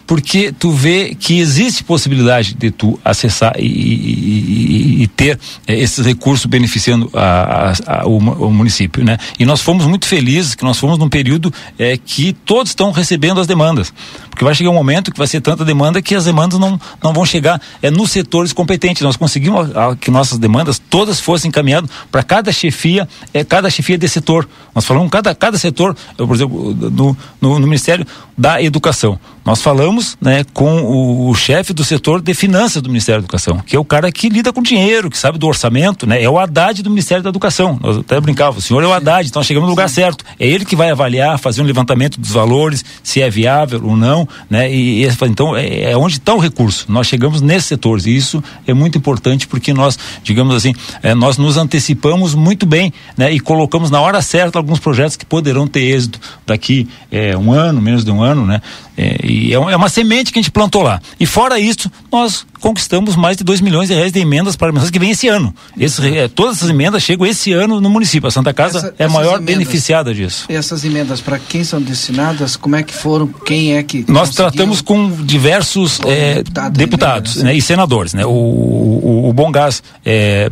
porque 0.07 0.53
tu 0.53 0.71
vê 0.71 1.15
que 1.15 1.39
existe 1.39 1.85
possibilidade 1.85 2.55
de 2.55 2.71
tu 2.71 2.99
acessar 3.05 3.55
e, 3.59 3.67
e, 3.67 5.03
e, 5.03 5.07
ter 5.09 5.39
é, 5.67 5.79
esses 5.79 6.05
recursos 6.05 6.47
beneficiando 6.47 7.11
a, 7.15 7.71
a, 7.71 8.01
a, 8.01 8.07
o, 8.07 8.17
o, 8.17 8.51
município, 8.51 9.05
né? 9.05 9.19
E 9.39 9.45
nós 9.45 9.61
fomos 9.61 9.87
muito 9.87 10.07
felizes 10.07 10.55
que 10.55 10.65
nós 10.65 10.79
fomos 10.79 10.99
num 10.99 11.09
período 11.09 11.53
é, 11.79 11.97
que 11.97 12.33
todos 12.33 12.71
estão 12.71 12.91
recebendo 12.91 13.41
as 13.41 13.47
demandas, 13.47 13.93
porque 14.31 14.45
vai 14.45 14.55
chegar 14.55 14.71
um 14.71 14.75
momento 14.75 15.13
que 15.13 15.19
vai 15.19 15.27
ser 15.27 15.41
tanta 15.41 15.65
demanda 15.65 16.01
que 16.01 16.15
as 16.15 16.25
demandas 16.25 16.59
não, 16.59 16.81
não 17.03 17.13
vão 17.13 17.25
chegar 17.25 17.61
é, 17.83 17.91
nos 17.91 18.11
setores 18.11 18.53
competentes. 18.53 19.03
Nós 19.03 19.17
conseguimos 19.17 19.69
que 20.01 20.11
nossas 20.11 20.39
demandas 20.39 20.79
todas 20.79 21.21
fossem 21.21 21.49
encaminhadas 21.49 21.91
para 22.11 22.23
cada 22.23 22.53
chefia, 22.53 23.09
é, 23.33 23.45
cada 23.45 23.71
chefia 23.71 23.99
de 23.99 24.09
setor. 24.09 24.49
Nós 24.75 24.85
falamos 24.85 25.11
cada, 25.11 25.35
cada 25.35 25.59
setor, 25.59 25.97
por 26.17 26.35
exemplo, 26.35 26.75
no, 26.75 27.17
no 27.41 27.61
Ministério 27.61 28.07
da 28.37 28.63
Educação. 28.63 29.19
Nós 29.45 29.61
falamos 29.61 30.17
né, 30.21 30.45
com 30.53 30.83
o, 30.83 31.29
o 31.29 31.35
chefe 31.35 31.73
do 31.73 31.85
setor 31.85 32.21
de 32.21 32.33
finanças 32.33 32.81
do 32.81 32.89
Ministério 32.89 33.21
da 33.21 33.25
Educação, 33.25 33.59
que 33.59 33.75
é 33.75 33.79
o 33.79 33.85
cara 33.85 34.11
que 34.13 34.29
lida 34.29 34.53
com 34.53 34.63
dinheiro, 34.63 35.11
que 35.11 35.19
sabe 35.19 35.37
do 35.37 35.49
orçamento, 35.49 36.07
né? 36.07 36.23
É 36.23 36.31
o 36.31 36.39
Haddad 36.39 36.81
do 36.83 36.91
Ministério 36.91 37.25
da 37.25 37.31
Educação. 37.31 37.79
Nós 37.83 37.99
até 37.99 38.21
brincava, 38.21 38.59
o 38.59 38.63
senhor 38.63 38.83
é 38.85 38.87
o 38.87 38.93
Haddad, 38.93 39.29
então 39.29 39.43
chegamos 39.43 39.67
no 39.67 39.71
lugar 39.71 39.89
Sim. 39.89 39.97
certo. 39.97 40.25
É 40.39 40.47
ele 40.47 40.65
que 40.65 40.77
vai 40.77 40.91
avaliar, 40.91 41.39
fazer 41.39 41.61
um 41.61 41.65
levantamento 41.65 42.21
dos 42.21 42.31
valores, 42.31 42.85
se 43.03 43.21
é 43.21 43.29
viável 43.29 43.81
ou 43.85 43.97
não, 43.97 44.29
né? 44.49 44.73
E, 44.73 45.05
e 45.05 45.09
então 45.23 45.57
é, 45.57 45.91
é 45.91 45.97
onde 45.97 46.19
está 46.19 46.35
o 46.35 46.39
recurso. 46.39 46.87
Nós 46.89 47.09
chegamos 47.09 47.41
nesses 47.41 47.67
setores 47.67 48.07
e 48.07 48.17
isso 48.17 48.43
é 48.65 48.73
muito 48.73 48.97
importante 48.97 49.49
porque 49.49 49.75
nós, 49.75 49.99
digamos 50.23 50.55
assim, 50.55 50.73
é, 51.03 51.15
nós 51.15 51.37
nos 51.37 51.57
antecipamos 51.57 52.33
muito 52.35 52.65
bem, 52.65 52.93
né? 53.17 53.33
E 53.33 53.41
colocamos 53.41 53.91
na 53.91 54.01
hora 54.01 54.23
certa 54.23 54.57
alguns 54.57 54.79
projetos 54.79 55.17
que 55.17 55.27
poderão 55.27 55.67
ter 55.67 55.81
êxito 55.81 56.21
daqui 56.47 56.89
é, 57.11 57.37
um 57.37 57.53
ano, 57.53 57.83
menos 57.83 58.05
de 58.05 58.11
um 58.13 58.22
ano, 58.23 58.47
né? 58.47 58.61
É, 58.97 59.19
e 59.25 59.53
é, 59.53 59.57
é 59.57 59.77
uma 59.77 59.89
semente 59.89 60.33
que 60.33 60.39
a 60.39 60.43
gente 60.43 60.51
plantou 60.51 60.83
lá. 60.83 61.01
E 61.19 61.27
fora 61.27 61.59
isso, 61.59 61.91
nós 62.11 62.45
conquistamos 62.61 63.17
mais 63.17 63.37
de 63.37 63.43
2 63.43 63.61
milhões 63.61 63.89
de 63.89 63.95
reais 63.95 64.13
de 64.13 64.21
emendas 64.21 64.55
para 64.55 64.73
que 64.73 64.99
vem 64.99 65.11
esse 65.11 65.27
ano. 65.29 65.55
Esse, 65.79 66.07
é, 66.17 66.29
todas 66.29 66.59
essas 66.59 66.71
emendas 66.71 67.03
chegam 67.03 67.27
esse 67.27 67.53
ano 67.53 67.81
no 67.81 67.91
município. 67.91 68.29
A 68.29 68.31
Santa 68.31 68.55
Casa 68.55 68.79
Essa, 68.79 68.95
é 68.99 69.05
a 69.05 69.09
maior 69.09 69.37
emendas, 69.37 69.57
beneficiada 69.57 70.15
disso. 70.15 70.47
E 70.49 70.55
essas 70.55 70.85
emendas, 70.85 71.21
para 71.21 71.39
quem 71.39 71.65
são 71.65 71.83
destinadas? 71.83 72.57
Como 72.57 72.77
é 72.77 72.83
que 72.83 72.95
foram? 72.95 73.27
Quem 73.27 73.77
é 73.77 73.83
que. 73.83 74.05
Nós 74.09 74.31
tratamos 74.31 74.81
com 74.81 75.11
diversos 75.11 75.99
é, 76.07 76.37
deputado 76.37 76.79
deputados 76.79 77.37
né, 77.37 77.55
e 77.55 77.61
senadores. 77.61 78.15
Né? 78.15 78.25
O, 78.25 78.31
o, 78.31 79.29
o 79.29 79.33
Bom 79.33 79.51
Gás 79.51 79.83
é, 80.05 80.51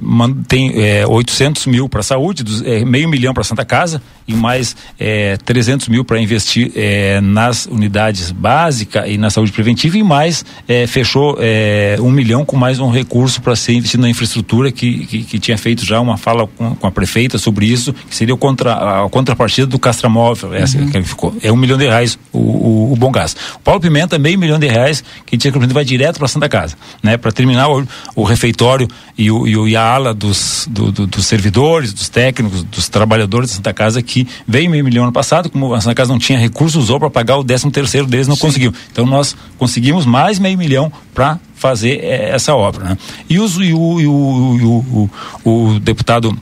tem 0.49 0.73
é, 0.83 1.07
800 1.07 1.67
mil 1.67 1.89
para 1.89 2.01
a 2.01 2.03
saúde, 2.03 2.43
dos, 2.43 2.63
é, 2.63 2.85
meio 2.85 3.09
milhão 3.09 3.33
para 3.33 3.43
a 3.43 3.45
Santa 3.45 3.65
Casa 3.65 4.03
e 4.27 4.35
mais 4.35 4.75
é, 4.99 5.37
300 5.39 5.89
mil 5.89 6.05
para 6.05 6.21
investir 6.21 6.73
é, 6.75 7.21
nas 7.21 7.67
unidades 7.67 8.30
básicas 8.33 9.05
e 9.09 9.19
na 9.19 9.31
saúde 9.31 9.53
preventiva 9.53 9.99
e 9.99 10.03
mais 10.03 10.45
é, 10.69 10.87
fechou 10.87 11.37
é, 11.41 11.97
um 12.01 12.11
milhão 12.11 12.45
com 12.45 12.57
mais 12.57 12.79
um 12.79 12.91
recurso 12.91 13.41
para 13.41 13.55
ser 13.57 13.75
investido 13.75 14.03
na 14.03 14.11
infraestrutura 14.11 14.71
que, 14.73 15.07
que, 15.07 15.23
que, 15.25 15.39
tinha 15.39 15.57
feito 15.57 15.85
já 15.85 16.01
uma 16.01 16.17
fala 16.17 16.47
com, 16.47 16.75
com, 16.75 16.87
a 16.87 16.91
prefeita 16.91 17.39
sobre 17.39 17.67
isso, 17.67 17.93
que 17.93 18.15
seria 18.15 18.35
o 18.35 18.39
contra, 18.39 19.05
a 19.05 19.09
contrapartida 19.09 19.67
do 19.67 19.79
Castramóvel, 19.79 20.55
essa 20.55 20.79
uhum. 20.79 20.91
que 20.91 21.03
ficou. 21.03 21.35
É 21.43 21.51
um 21.53 21.57
milhão 21.57 21.79
de 21.79 21.87
reais 21.87 22.19
o, 22.33 22.39
o, 22.39 22.93
o 22.93 22.97
Bom 22.97 23.11
Gás. 23.11 23.37
O 23.57 23.61
Paulo 23.61 23.81
Pimenta, 23.81 24.19
meio 24.19 24.39
milhão 24.39 24.59
de 24.59 24.67
reais, 24.67 25.03
que 25.27 25.37
tinha 25.37 25.53
que 25.53 25.59
vai 25.71 25.85
direto 25.85 26.19
para 26.19 26.29
Santa 26.29 26.49
Casa, 26.49 26.77
né? 27.03 27.17
Para 27.17 27.33
terminar 27.33 27.69
o, 27.69 27.87
o 28.15 28.23
refeitório 28.23 28.89
e, 29.17 29.31
o, 29.31 29.47
e, 29.47 29.71
e 29.71 29.77
a 29.77 29.83
ala 29.83 30.15
dos, 30.15 30.67
do, 30.71 30.91
do, 30.91 31.07
dos 31.07 31.27
servidores, 31.27 31.93
dos 31.93 32.09
técnicos, 32.09 32.63
dos 32.65 32.89
trabalhadores 32.89 33.51
da 33.51 33.57
Santa 33.57 33.73
Casa 33.73 34.03
que 34.03 34.27
veio 34.47 34.71
meio 34.71 34.85
milhão 34.85 35.05
ano 35.05 35.13
passado, 35.13 35.51
como 35.51 35.75
a 35.75 35.81
Santa 35.81 35.95
Casa 35.95 36.13
não 36.13 36.19
tinha 36.19 36.39
recursos, 36.39 36.85
usou 36.85 36.99
para 36.99 37.11
pagar 37.11 37.37
o 37.37 37.45
décimo 37.45 37.71
terceiro 37.71 38.07
deles, 38.21 38.29
não 38.29 38.37
Sim. 38.37 38.43
conseguiu. 38.43 38.75
Então 38.93 39.07
nós 39.07 39.37
conseguimos 39.59 40.07
mais 40.07 40.39
meio 40.39 40.57
milhão 40.57 40.93
para 41.15 41.39
fazer 41.55 42.01
é, 42.03 42.31
essa 42.31 42.55
obra. 42.55 42.85
Né? 42.85 42.99
E, 43.29 43.39
os, 43.39 43.57
e, 43.57 43.73
o, 43.73 44.01
e, 44.01 44.07
o, 44.07 45.11
o, 45.45 45.51
o, 45.51 45.81
deputado 45.81 46.37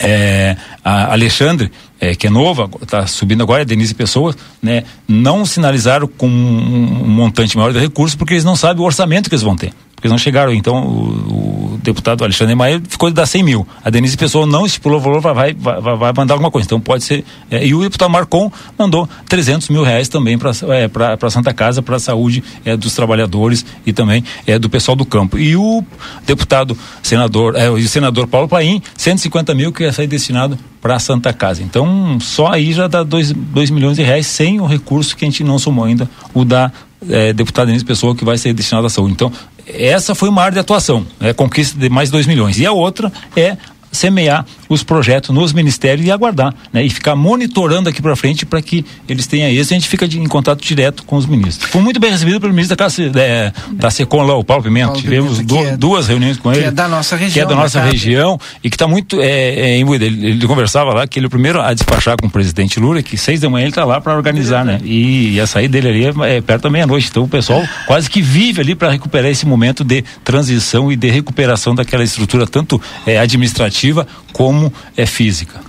é, 0.00 0.56
Alexandre 0.82 1.70
é, 2.00 2.14
que 2.14 2.26
é 2.26 2.30
nova, 2.30 2.68
está 2.82 3.06
subindo 3.06 3.42
agora, 3.42 3.62
é 3.62 3.64
Denise 3.64 3.94
Pessoa, 3.94 4.34
né, 4.60 4.84
não 5.08 5.46
sinalizaram 5.46 6.06
com 6.06 6.26
um 6.26 7.08
montante 7.08 7.56
maior 7.56 7.72
de 7.72 7.78
recursos 7.78 8.14
porque 8.14 8.34
eles 8.34 8.44
não 8.44 8.56
sabem 8.56 8.82
o 8.82 8.86
orçamento 8.86 9.28
que 9.28 9.34
eles 9.34 9.42
vão 9.42 9.56
ter 9.56 9.72
não 10.08 10.18
chegaram. 10.18 10.52
Então, 10.52 10.84
o, 10.84 11.74
o 11.74 11.80
deputado 11.82 12.24
Alexandre 12.24 12.54
Maia 12.54 12.80
ficou 12.88 13.08
de 13.08 13.14
dar 13.14 13.26
100 13.26 13.42
mil. 13.42 13.66
A 13.82 13.90
Denise 13.90 14.16
Pessoa 14.16 14.46
não 14.46 14.66
estipulou 14.66 14.98
o 14.98 15.00
valor, 15.00 15.20
vai, 15.20 15.34
vai, 15.34 15.54
vai, 15.54 15.96
vai 15.96 16.12
mandar 16.16 16.34
alguma 16.34 16.50
coisa. 16.50 16.66
Então, 16.66 16.80
pode 16.80 17.04
ser. 17.04 17.24
É, 17.50 17.66
e 17.66 17.74
o 17.74 17.82
deputado 17.82 18.10
Marcon 18.10 18.50
mandou 18.78 19.08
300 19.28 19.68
mil 19.68 19.82
reais 19.82 20.08
também 20.08 20.38
para 20.38 20.50
é, 20.50 20.90
a 21.20 21.30
Santa 21.30 21.52
Casa, 21.52 21.82
para 21.82 21.96
a 21.96 22.00
saúde 22.00 22.42
é, 22.64 22.76
dos 22.76 22.94
trabalhadores 22.94 23.64
e 23.84 23.92
também 23.92 24.24
é, 24.46 24.58
do 24.58 24.68
pessoal 24.68 24.96
do 24.96 25.04
campo. 25.04 25.38
E 25.38 25.56
o 25.56 25.84
deputado 26.26 26.76
senador, 27.02 27.56
é, 27.56 27.70
o 27.70 27.80
senador 27.88 28.26
Paulo 28.26 28.48
Paim, 28.48 28.82
150 28.96 29.54
mil 29.54 29.72
que 29.72 29.82
ia 29.82 29.92
sair 29.92 30.06
destinado 30.06 30.58
para 30.80 30.96
a 30.96 30.98
Santa 30.98 31.32
Casa. 31.32 31.62
Então, 31.62 32.18
só 32.20 32.52
aí 32.52 32.72
já 32.72 32.86
dá 32.86 33.02
2 33.02 33.32
milhões 33.70 33.96
de 33.96 34.02
reais 34.02 34.26
sem 34.26 34.60
o 34.60 34.66
recurso 34.66 35.16
que 35.16 35.24
a 35.24 35.28
gente 35.28 35.42
não 35.42 35.58
somou 35.58 35.86
ainda, 35.86 36.08
o 36.34 36.44
da 36.44 36.70
é, 37.08 37.32
deputada 37.32 37.66
Denise 37.66 37.84
Pessoa, 37.84 38.14
que 38.14 38.24
vai 38.24 38.36
ser 38.36 38.52
destinado 38.52 38.86
à 38.86 38.90
saúde. 38.90 39.12
Então, 39.12 39.32
essa 39.66 40.14
foi 40.14 40.28
uma 40.28 40.42
área 40.42 40.54
de 40.54 40.58
atuação, 40.60 41.06
é 41.20 41.32
conquista 41.32 41.78
de 41.78 41.88
mais 41.88 42.10
2 42.10 42.26
milhões. 42.26 42.58
E 42.58 42.66
a 42.66 42.72
outra 42.72 43.12
é 43.36 43.56
semear 43.90 44.44
os 44.68 44.82
projetos 44.82 45.30
nos 45.30 45.52
ministérios 45.52 46.06
e 46.06 46.10
aguardar, 46.10 46.54
né? 46.72 46.84
E 46.84 46.90
ficar 46.90 47.16
monitorando 47.16 47.88
aqui 47.88 48.00
para 48.00 48.14
frente 48.16 48.46
para 48.46 48.60
que 48.62 48.84
eles 49.08 49.26
tenham 49.26 49.48
êxito. 49.48 49.74
A 49.74 49.78
gente 49.78 49.88
fica 49.88 50.06
de, 50.06 50.18
em 50.18 50.26
contato 50.26 50.62
direto 50.62 51.04
com 51.04 51.16
os 51.16 51.26
ministros. 51.26 51.70
Foi 51.70 51.80
muito 51.80 52.00
bem 52.00 52.10
recebido 52.10 52.40
pelo 52.40 52.52
ministro 52.52 52.76
da, 52.76 52.84
Casa, 52.84 53.02
é, 53.16 53.52
da 53.72 53.90
SECOM 53.90 54.22
lá, 54.22 54.34
o 54.34 54.44
Paulo 54.44 54.62
Pimenta. 54.62 54.86
Paulo 54.88 55.00
Tivemos 55.00 55.38
Pimenta, 55.38 55.68
é, 55.70 55.76
duas 55.76 56.08
reuniões 56.08 56.38
com 56.38 56.52
ele. 56.52 56.62
Que 56.62 56.68
é 56.68 56.70
da 56.70 56.88
nossa 56.88 57.16
região. 57.16 57.32
Que 57.32 57.40
é 57.40 57.46
da 57.46 57.54
nossa 57.54 57.80
né, 57.80 57.90
região 57.90 58.40
e 58.62 58.70
que 58.70 58.76
está 58.76 58.86
muito 58.86 59.20
é, 59.20 59.26
é. 59.26 59.80
Ele, 59.80 60.04
ele, 60.06 60.46
conversava 60.46 60.92
lá 60.92 61.06
que 61.06 61.18
ele 61.18 61.26
é 61.26 61.28
o 61.28 61.30
primeiro 61.30 61.60
a 61.60 61.72
despachar 61.72 62.16
com 62.20 62.26
o 62.26 62.30
presidente 62.30 62.80
Lula, 62.80 63.02
que 63.02 63.16
seis 63.16 63.40
da 63.40 63.48
manhã 63.48 63.64
ele 63.64 63.70
está 63.70 63.84
lá 63.84 64.00
para 64.00 64.14
organizar, 64.16 64.64
né? 64.64 64.80
E, 64.82 65.34
e, 65.34 65.40
a 65.40 65.46
saída 65.46 65.72
dele 65.72 65.88
ali 65.88 66.22
é, 66.24 66.36
é 66.36 66.40
perto 66.40 66.62
da 66.62 66.70
meia-noite. 66.70 67.08
Então 67.10 67.24
o 67.24 67.28
pessoal 67.28 67.62
quase 67.86 68.08
que 68.08 68.22
vive 68.22 68.60
ali 68.60 68.74
para 68.74 68.90
recuperar 68.90 69.30
esse 69.30 69.46
momento 69.46 69.84
de 69.84 70.02
transição 70.24 70.90
e 70.90 70.96
de 70.96 71.10
recuperação 71.10 71.74
daquela 71.74 72.02
estrutura 72.02 72.46
tanto 72.46 72.80
é, 73.06 73.18
administrativa 73.18 74.06
como 74.32 74.53
é 74.96 75.06
física. 75.06 75.60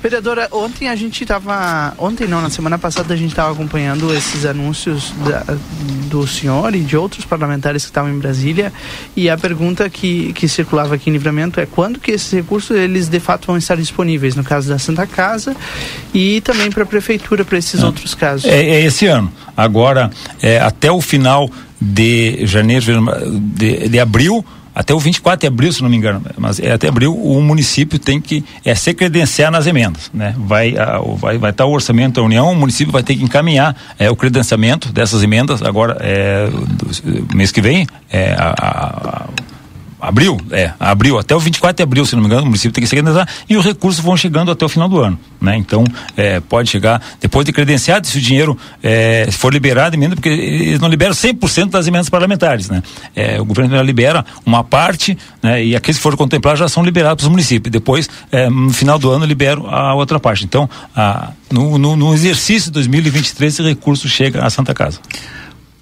Vereadora, 0.00 0.48
ontem 0.52 0.88
a 0.88 0.94
gente 0.94 1.22
estava. 1.22 1.92
Ontem 1.98 2.28
não, 2.28 2.40
na 2.40 2.50
semana 2.50 2.78
passada 2.78 3.12
a 3.14 3.16
gente 3.16 3.30
estava 3.30 3.52
acompanhando 3.52 4.14
esses 4.14 4.46
anúncios 4.46 5.12
da, 5.28 5.44
do 6.08 6.24
senhor 6.24 6.72
e 6.72 6.80
de 6.80 6.96
outros 6.96 7.24
parlamentares 7.24 7.82
que 7.82 7.90
estavam 7.90 8.08
em 8.12 8.18
Brasília. 8.18 8.72
E 9.16 9.28
a 9.28 9.36
pergunta 9.36 9.90
que, 9.90 10.32
que 10.34 10.46
circulava 10.46 10.94
aqui 10.94 11.10
em 11.10 11.12
livramento 11.12 11.58
é 11.58 11.66
quando 11.66 11.98
que 11.98 12.12
esses 12.12 12.30
recursos 12.32 12.76
eles 12.76 13.08
de 13.08 13.18
fato 13.18 13.48
vão 13.48 13.56
estar 13.56 13.76
disponíveis, 13.76 14.36
no 14.36 14.44
caso 14.44 14.68
da 14.68 14.78
Santa 14.78 15.04
Casa 15.04 15.56
e 16.14 16.40
também 16.42 16.70
para 16.70 16.84
a 16.84 16.86
prefeitura, 16.86 17.44
para 17.44 17.58
esses 17.58 17.82
ah, 17.82 17.86
outros 17.86 18.14
casos? 18.14 18.44
É, 18.44 18.60
é, 18.60 18.80
esse 18.82 19.06
ano. 19.06 19.32
Agora, 19.56 20.12
é, 20.40 20.60
até 20.60 20.92
o 20.92 21.00
final 21.00 21.50
de 21.80 22.46
janeiro, 22.46 22.84
de, 23.56 23.88
de 23.88 23.98
abril 23.98 24.44
até 24.78 24.94
o 24.94 24.98
24 25.00 25.40
de 25.40 25.46
abril, 25.48 25.72
se 25.72 25.82
não 25.82 25.90
me 25.90 25.96
engano, 25.96 26.22
mas 26.36 26.60
é 26.60 26.70
até 26.70 26.86
abril 26.86 27.12
o 27.12 27.42
município 27.42 27.98
tem 27.98 28.20
que 28.20 28.44
é, 28.64 28.76
se 28.76 28.94
credenciar 28.94 29.50
nas 29.50 29.66
emendas, 29.66 30.08
né? 30.14 30.36
Vai 30.38 30.76
vai 31.16 31.36
vai 31.36 31.50
estar 31.50 31.64
o 31.64 31.72
orçamento 31.72 32.20
da 32.20 32.22
União, 32.22 32.52
o 32.52 32.54
município 32.54 32.92
vai 32.92 33.02
ter 33.02 33.16
que 33.16 33.24
encaminhar 33.24 33.74
é, 33.98 34.08
o 34.08 34.14
credenciamento 34.14 34.92
dessas 34.92 35.20
emendas 35.24 35.62
agora 35.62 35.96
é, 35.98 36.48
do, 36.48 37.36
mês 37.36 37.50
que 37.50 37.60
vem, 37.60 37.88
é, 38.08 38.36
a, 38.38 38.54
a 38.56 39.26
abril, 40.00 40.40
é, 40.50 40.72
abril, 40.78 41.18
até 41.18 41.34
o 41.34 41.40
24 41.40 41.76
de 41.76 41.82
abril, 41.82 42.04
se 42.06 42.14
não 42.14 42.22
me 42.22 42.26
engano, 42.26 42.42
o 42.42 42.46
município 42.46 42.72
tem 42.72 42.82
que 42.82 42.88
se 42.88 42.94
credenciar 42.94 43.28
e 43.48 43.56
os 43.56 43.64
recursos 43.64 44.02
vão 44.02 44.16
chegando 44.16 44.50
até 44.50 44.64
o 44.64 44.68
final 44.68 44.88
do 44.88 45.00
ano, 45.00 45.18
né? 45.40 45.56
Então, 45.56 45.84
é, 46.16 46.40
pode 46.40 46.70
chegar, 46.70 47.02
depois 47.20 47.44
de 47.44 47.52
credenciado, 47.52 48.06
se 48.06 48.18
o 48.18 48.20
dinheiro 48.20 48.56
é, 48.82 49.28
for 49.30 49.52
liberado, 49.52 49.96
emenda, 49.96 50.14
porque 50.14 50.28
eles 50.28 50.80
não 50.80 50.88
liberam 50.88 51.12
100% 51.12 51.70
das 51.70 51.86
emendas 51.86 52.08
parlamentares, 52.08 52.68
né? 52.68 52.82
É, 53.14 53.40
o 53.40 53.44
governo 53.44 53.80
libera 53.82 54.24
uma 54.44 54.62
parte, 54.62 55.16
né? 55.42 55.64
E 55.64 55.76
aqueles 55.76 55.96
que 55.96 56.02
foram 56.02 56.16
contemplados 56.16 56.60
já 56.60 56.68
são 56.68 56.84
liberados 56.84 57.22
para 57.22 57.28
os 57.28 57.30
municípios, 57.30 57.72
depois, 57.72 58.08
é, 58.30 58.48
no 58.48 58.72
final 58.72 58.98
do 58.98 59.10
ano, 59.10 59.24
liberam 59.24 59.66
a 59.66 59.94
outra 59.94 60.20
parte. 60.20 60.44
Então, 60.44 60.68
a, 60.94 61.32
no, 61.50 61.78
no, 61.78 61.96
no 61.96 62.14
exercício 62.14 62.70
de 62.70 62.74
2023, 62.74 63.54
esse 63.54 63.62
recurso 63.62 64.08
chega 64.08 64.44
à 64.44 64.50
Santa 64.50 64.74
Casa. 64.74 65.00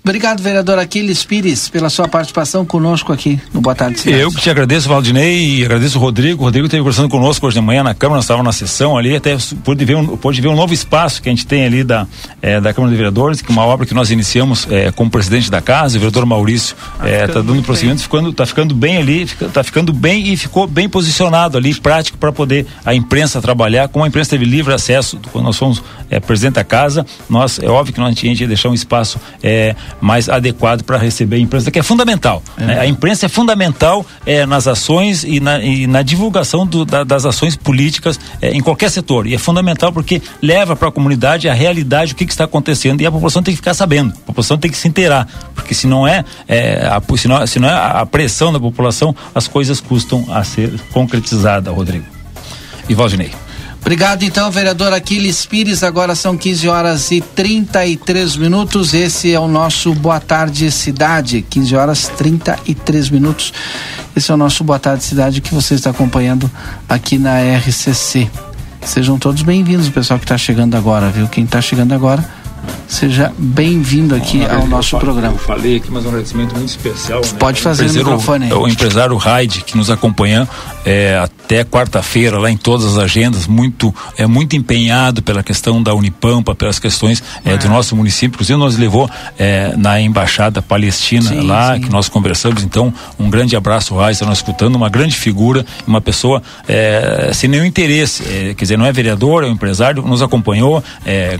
Obrigado, 0.06 0.40
vereador 0.40 0.78
Aquiles 0.78 1.24
Pires, 1.24 1.68
pela 1.68 1.90
sua 1.90 2.06
participação 2.06 2.64
conosco 2.64 3.12
aqui 3.12 3.40
no 3.52 3.60
Boa 3.60 3.74
Tarde 3.74 3.98
Cidade. 3.98 4.22
Eu 4.22 4.30
que 4.30 4.40
te 4.40 4.48
agradeço, 4.48 4.88
Valdinei, 4.88 5.56
e 5.56 5.64
agradeço 5.64 5.98
o 5.98 6.00
Rodrigo. 6.00 6.42
O 6.42 6.44
Rodrigo 6.44 6.66
esteve 6.66 6.80
conversando 6.80 7.08
conosco 7.08 7.44
hoje 7.44 7.58
de 7.58 7.60
manhã 7.60 7.82
na 7.82 7.92
Câmara, 7.92 8.18
nós 8.18 8.24
estávamos 8.24 8.46
na 8.46 8.52
sessão 8.52 8.96
ali, 8.96 9.16
até 9.16 9.36
pôde 9.64 9.84
ver, 9.84 9.96
um, 9.96 10.16
pôde 10.16 10.40
ver 10.40 10.46
um 10.46 10.54
novo 10.54 10.72
espaço 10.72 11.20
que 11.20 11.28
a 11.28 11.32
gente 11.32 11.44
tem 11.44 11.64
ali 11.66 11.82
da, 11.82 12.06
é, 12.40 12.60
da 12.60 12.72
Câmara 12.72 12.92
de 12.92 12.96
Vereadores, 12.96 13.42
que 13.42 13.50
é 13.50 13.52
uma 13.52 13.66
obra 13.66 13.84
que 13.84 13.94
nós 13.94 14.12
iniciamos 14.12 14.68
é, 14.70 14.92
como 14.92 15.10
presidente 15.10 15.50
da 15.50 15.60
casa, 15.60 15.96
o 15.96 16.00
vereador 16.00 16.24
Maurício 16.24 16.76
está 16.98 17.08
é, 17.08 17.26
tá 17.26 17.40
dando 17.40 17.60
prosseguimento, 17.64 18.00
ficando, 18.00 18.32
tá 18.32 18.46
ficando 18.46 18.76
bem 18.76 18.98
ali, 18.98 19.22
está 19.22 19.64
ficando 19.64 19.92
bem 19.92 20.32
e 20.32 20.36
ficou 20.36 20.68
bem 20.68 20.88
posicionado 20.88 21.58
ali, 21.58 21.74
prático 21.74 22.16
para 22.16 22.30
poder 22.30 22.64
a 22.84 22.94
imprensa 22.94 23.42
trabalhar. 23.42 23.88
Como 23.88 24.04
a 24.04 24.08
imprensa 24.08 24.30
teve 24.30 24.44
livre 24.44 24.72
acesso, 24.72 25.18
quando 25.32 25.46
nós 25.46 25.56
fomos 25.56 25.82
é, 26.08 26.20
presidente 26.20 26.54
da 26.54 26.64
casa, 26.64 27.04
nós, 27.28 27.58
é 27.58 27.68
óbvio 27.68 27.92
que 27.92 27.98
nós, 27.98 28.16
a 28.16 28.20
gente 28.20 28.40
ia 28.40 28.46
deixar 28.46 28.68
um 28.68 28.74
espaço 28.74 29.18
é, 29.42 29.74
mais 30.00 30.28
adequado 30.28 30.82
para 30.82 30.98
receber 30.98 31.36
a 31.36 31.38
imprensa, 31.38 31.70
que 31.70 31.78
é 31.78 31.82
fundamental. 31.82 32.42
É. 32.56 32.64
Né? 32.64 32.80
A 32.80 32.86
imprensa 32.86 33.26
é 33.26 33.28
fundamental 33.28 34.04
é, 34.24 34.44
nas 34.46 34.66
ações 34.66 35.24
e 35.24 35.40
na, 35.40 35.58
e 35.60 35.86
na 35.86 36.02
divulgação 36.02 36.66
do, 36.66 36.84
da, 36.84 37.04
das 37.04 37.24
ações 37.24 37.56
políticas 37.56 38.18
é, 38.40 38.50
em 38.50 38.60
qualquer 38.60 38.90
setor. 38.90 39.26
E 39.26 39.34
é 39.34 39.38
fundamental 39.38 39.92
porque 39.92 40.20
leva 40.42 40.76
para 40.76 40.88
a 40.88 40.92
comunidade 40.92 41.48
a 41.48 41.54
realidade, 41.54 42.12
o 42.12 42.16
que, 42.16 42.26
que, 42.26 42.32
está 42.32 42.44
acontecendo. 42.44 43.00
E 43.00 43.06
a 43.06 43.10
população 43.10 43.42
tem 43.42 43.52
que 43.52 43.58
ficar 43.58 43.74
sabendo, 43.74 44.12
a 44.12 44.26
população 44.26 44.58
tem 44.58 44.70
que 44.70 44.76
se 44.76 44.88
inteirar. 44.88 45.26
Porque 45.54 45.74
se 45.74 45.86
não 45.86 46.06
é, 46.06 46.24
é 46.46 46.86
a, 46.86 47.02
se 47.16 47.28
não, 47.28 47.46
se 47.46 47.58
não 47.58 47.68
é 47.68 47.72
a 47.72 48.06
pressão 48.06 48.52
da 48.52 48.60
população, 48.60 49.14
as 49.34 49.48
coisas 49.48 49.80
custam 49.80 50.24
a 50.30 50.44
ser 50.44 50.72
concretizadas, 50.92 51.74
Rodrigo. 51.74 52.04
E 52.88 52.94
Valdinei. 52.94 53.45
Obrigado 53.86 54.24
então, 54.24 54.50
vereador 54.50 54.92
Aquiles 54.92 55.46
Pires. 55.46 55.84
Agora 55.84 56.16
são 56.16 56.36
15 56.36 56.66
horas 56.66 57.12
e 57.12 57.20
33 57.20 58.36
minutos. 58.36 58.92
Esse 58.92 59.32
é 59.32 59.38
o 59.38 59.46
nosso 59.46 59.94
Boa 59.94 60.18
Tarde 60.18 60.72
Cidade. 60.72 61.46
15 61.48 61.76
horas 61.76 62.08
33 62.08 63.10
minutos. 63.10 63.52
Esse 64.16 64.32
é 64.32 64.34
o 64.34 64.36
nosso 64.36 64.64
Boa 64.64 64.80
Tarde 64.80 65.04
Cidade 65.04 65.40
que 65.40 65.54
você 65.54 65.74
está 65.74 65.90
acompanhando 65.90 66.50
aqui 66.88 67.16
na 67.16 67.38
RCC. 67.58 68.28
Sejam 68.84 69.20
todos 69.20 69.42
bem-vindos, 69.42 69.86
o 69.86 69.92
pessoal 69.92 70.18
que 70.18 70.24
está 70.24 70.36
chegando 70.36 70.76
agora, 70.76 71.08
viu? 71.08 71.28
Quem 71.28 71.44
está 71.44 71.62
chegando 71.62 71.94
agora 71.94 72.28
Seja 72.88 73.32
bem-vindo 73.36 74.14
aqui 74.14 74.38
Bom, 74.38 74.54
ao 74.54 74.66
nosso 74.66 74.96
eu 74.96 75.00
programa. 75.00 75.34
Eu 75.34 75.38
falei 75.38 75.76
aqui, 75.76 75.90
mas 75.90 76.04
um 76.04 76.08
agradecimento 76.08 76.54
muito 76.54 76.68
especial. 76.68 77.20
Né? 77.20 77.28
Pode 77.38 77.60
fazer 77.60 77.86
o 77.86 77.92
microfone. 77.92 78.52
O, 78.52 78.60
o 78.62 78.68
empresário 78.68 79.16
Raid, 79.16 79.64
que 79.64 79.76
nos 79.76 79.90
acompanha 79.90 80.48
é, 80.84 81.18
até 81.18 81.64
quarta-feira, 81.64 82.38
lá 82.38 82.50
em 82.50 82.56
todas 82.56 82.86
as 82.86 82.96
agendas, 82.96 83.46
muito, 83.46 83.92
é, 84.16 84.26
muito 84.26 84.54
empenhado 84.54 85.20
pela 85.20 85.42
questão 85.42 85.82
da 85.82 85.92
Unipampa, 85.94 86.54
pelas 86.54 86.78
questões 86.78 87.22
é, 87.44 87.56
do 87.56 87.68
nosso 87.68 87.96
município. 87.96 88.36
Inclusive, 88.36 88.58
nos 88.58 88.78
levou 88.78 89.10
é, 89.36 89.74
na 89.76 90.00
Embaixada 90.00 90.62
Palestina 90.62 91.28
sim, 91.28 91.40
lá, 91.40 91.74
sim. 91.74 91.82
que 91.82 91.90
nós 91.90 92.08
conversamos. 92.08 92.62
Então, 92.62 92.94
um 93.18 93.28
grande 93.28 93.56
abraço, 93.56 93.96
Raid, 93.96 94.12
está 94.12 94.26
nos 94.26 94.38
escutando, 94.38 94.76
uma 94.76 94.88
grande 94.88 95.16
figura, 95.16 95.66
uma 95.86 96.00
pessoa 96.00 96.40
é, 96.68 97.30
sem 97.34 97.50
nenhum 97.50 97.64
interesse. 97.64 98.22
É, 98.22 98.54
quer 98.54 98.64
dizer, 98.64 98.78
não 98.78 98.86
é 98.86 98.92
vereador, 98.92 99.42
é 99.42 99.48
um 99.48 99.52
empresário, 99.52 100.02
nos 100.02 100.22
acompanhou, 100.22 100.82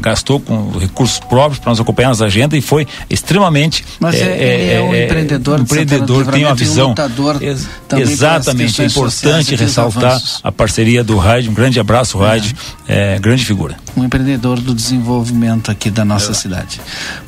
gastou 0.00 0.40
com 0.40 0.70
recursos 0.78 1.15
recursos 1.16 1.20
próprios 1.20 1.58
para 1.58 1.70
nós 1.70 1.80
acompanhar 1.80 2.10
as 2.10 2.20
agendas 2.20 2.58
e 2.58 2.62
foi 2.62 2.86
extremamente. 3.08 3.84
Mas 3.98 4.14
é, 4.16 4.18
é, 4.18 4.74
é 4.74 4.82
um 4.82 4.94
é, 4.94 5.04
empreendedor, 5.04 5.60
empreendedor 5.60 6.26
tem 6.26 6.44
uma 6.44 6.54
visão. 6.54 6.94
Ex 7.40 7.68
exatamente, 7.96 8.82
é 8.82 8.86
importante 8.86 9.54
ressaltar 9.54 10.20
a 10.42 10.52
parceria 10.52 11.02
do 11.02 11.16
Rádio. 11.16 11.50
Um 11.50 11.54
grande 11.54 11.80
abraço, 11.80 12.18
Rádio, 12.18 12.54
é. 12.88 13.18
grande 13.18 13.44
figura. 13.44 13.76
Um 13.96 14.04
empreendedor 14.04 14.60
do 14.60 14.74
desenvolvimento 14.74 15.70
aqui 15.70 15.90
da 15.90 16.04
nossa 16.04 16.34
cidade. 16.34 16.80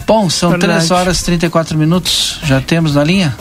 Bom, 0.07 0.29
são 0.29 0.51
Verdade. 0.51 0.87
3 0.87 0.91
horas 0.91 1.21
e 1.21 1.25
34 1.25 1.77
minutos. 1.77 2.41
Já 2.45 2.61
temos 2.61 2.95
na 2.95 3.05
linha? 3.05 3.37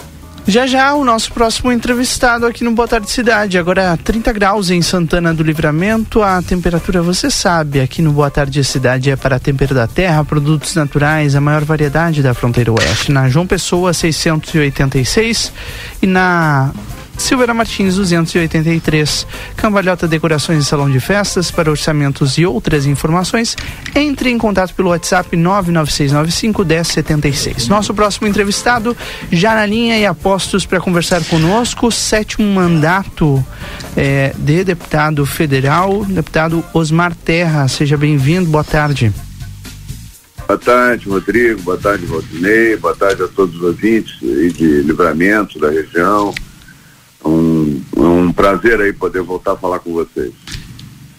Já 0.50 0.66
já 0.66 0.94
o 0.94 1.04
nosso 1.04 1.34
próximo 1.34 1.74
entrevistado 1.74 2.46
aqui 2.46 2.64
no 2.64 2.72
Boa 2.72 2.88
Tarde 2.88 3.12
Cidade. 3.12 3.58
Agora 3.58 3.98
30 4.02 4.32
graus 4.32 4.70
em 4.70 4.82
Santana 4.82 5.34
do 5.34 5.44
Livramento. 5.44 6.24
A 6.24 6.42
temperatura, 6.42 7.02
você 7.02 7.30
sabe, 7.30 7.82
aqui 7.82 8.02
no 8.02 8.14
Boa 8.14 8.32
Tarde 8.32 8.64
Cidade 8.64 9.12
é 9.12 9.18
para 9.18 9.40
tempero 9.40 9.76
da 9.76 9.88
terra, 9.88 10.24
produtos 10.24 10.74
naturais, 10.74 11.36
a 11.36 11.42
maior 11.42 11.66
variedade 11.66 12.24
da 12.24 12.34
fronteira 12.34 12.72
oeste. 12.72 13.12
Na 13.12 13.28
João 13.28 13.46
Pessoa 13.46 13.94
686 13.94 15.52
e 16.02 16.08
na 16.08 16.72
Silveira 17.18 17.54
Martins 17.54 17.96
283. 17.96 19.28
Cambalhota 19.56 20.08
Decorações 20.08 20.64
e 20.64 20.66
Salão 20.66 20.90
de 20.90 21.00
Festas 21.00 21.52
para 21.52 21.70
orçamentos 21.70 22.38
e 22.38 22.46
outras 22.46 22.86
informações. 22.86 23.56
Entre 23.96 24.30
em 24.30 24.38
contato 24.38 24.74
pelo 24.74 24.90
WhatsApp 24.90 25.36
99695 25.36 26.64
1076. 26.64 27.68
Nosso 27.68 27.94
próximo 27.94 28.28
entrevistado 28.28 28.96
já 29.32 29.56
na 29.56 29.66
linha 29.66 29.98
e 29.98 30.06
apostos 30.06 30.66
para 30.66 30.80
conversar 30.80 31.24
conosco, 31.26 31.92
sétimo 31.92 32.48
mandato 32.54 33.44
eh, 33.96 34.34
de 34.38 34.64
deputado 34.64 35.26
federal, 35.26 36.06
deputado 36.06 36.64
Osmar 36.74 37.14
Terra. 37.16 37.68
Seja 37.68 37.98
bem-vindo. 37.98 38.50
Boa 38.50 38.64
tarde. 38.64 39.12
Boa 40.48 40.58
tarde, 40.58 41.10
Rodrigo. 41.10 41.62
Boa 41.62 41.78
tarde, 41.78 42.06
Valdinei. 42.06 42.78
Boa 42.78 42.96
tarde 42.96 43.22
a 43.22 43.28
todos 43.28 43.56
os 43.56 43.62
ouvintes 43.62 44.18
de 44.20 44.82
livramento 44.82 45.60
da 45.60 45.70
região. 45.70 46.34
Um, 47.26 47.82
um 47.96 48.32
prazer 48.32 48.80
aí 48.80 48.94
poder 48.94 49.22
voltar 49.22 49.54
a 49.54 49.58
falar 49.58 49.80
com 49.80 49.94
vocês. 49.94 50.32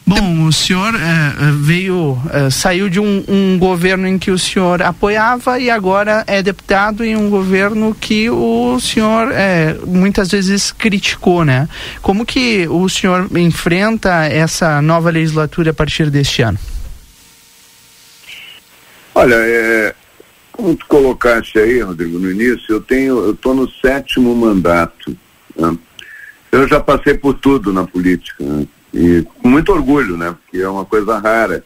Bom, 0.09 0.47
o 0.47 0.53
senhor 0.55 0.95
eh, 0.95 1.53
veio, 1.61 2.19
eh, 2.33 2.49
saiu 2.49 2.89
de 2.89 2.99
um, 2.99 3.23
um, 3.29 3.59
governo 3.59 4.09
em 4.09 4.19
que 4.19 4.31
o 4.31 4.39
senhor 4.39 4.81
apoiava 4.81 5.61
e 5.61 5.69
agora 5.69 6.25
é 6.27 6.43
deputado 6.43 7.05
em 7.05 7.15
um 7.15 7.29
governo 7.29 7.95
que 7.95 8.31
o 8.31 8.81
senhor 8.81 9.31
eh, 9.33 9.77
muitas 9.87 10.31
vezes 10.31 10.73
criticou, 10.73 11.45
né? 11.45 11.69
Como 12.01 12.25
que 12.25 12.67
o 12.69 12.89
senhor 12.89 13.29
enfrenta 13.37 14.25
essa 14.25 14.81
nova 14.81 15.11
legislatura 15.11 15.73
a 15.73 15.75
partir 15.75 16.09
deste 16.09 16.41
ano? 16.41 16.59
Olha, 19.15 19.35
é, 19.35 19.95
como 20.53 20.75
tu 20.75 20.87
colocaste 20.87 21.59
aí, 21.59 21.83
Rodrigo, 21.83 22.19
no 22.19 22.31
início, 22.31 22.65
eu 22.71 22.81
tenho, 22.81 23.19
eu 23.19 23.33
estou 23.33 23.55
no 23.55 23.71
sétimo 23.71 24.35
mandato. 24.35 25.15
Né? 25.55 25.77
Eu 26.51 26.67
já 26.67 26.81
passei 26.81 27.15
por 27.15 27.35
tudo 27.35 27.73
na 27.73 27.87
política. 27.87 28.43
Né? 28.45 28.67
E 28.93 29.23
com 29.41 29.49
muito 29.49 29.73
orgulho, 29.73 30.17
né? 30.17 30.35
Porque 30.43 30.59
é 30.59 30.69
uma 30.69 30.85
coisa 30.85 31.19
rara. 31.19 31.65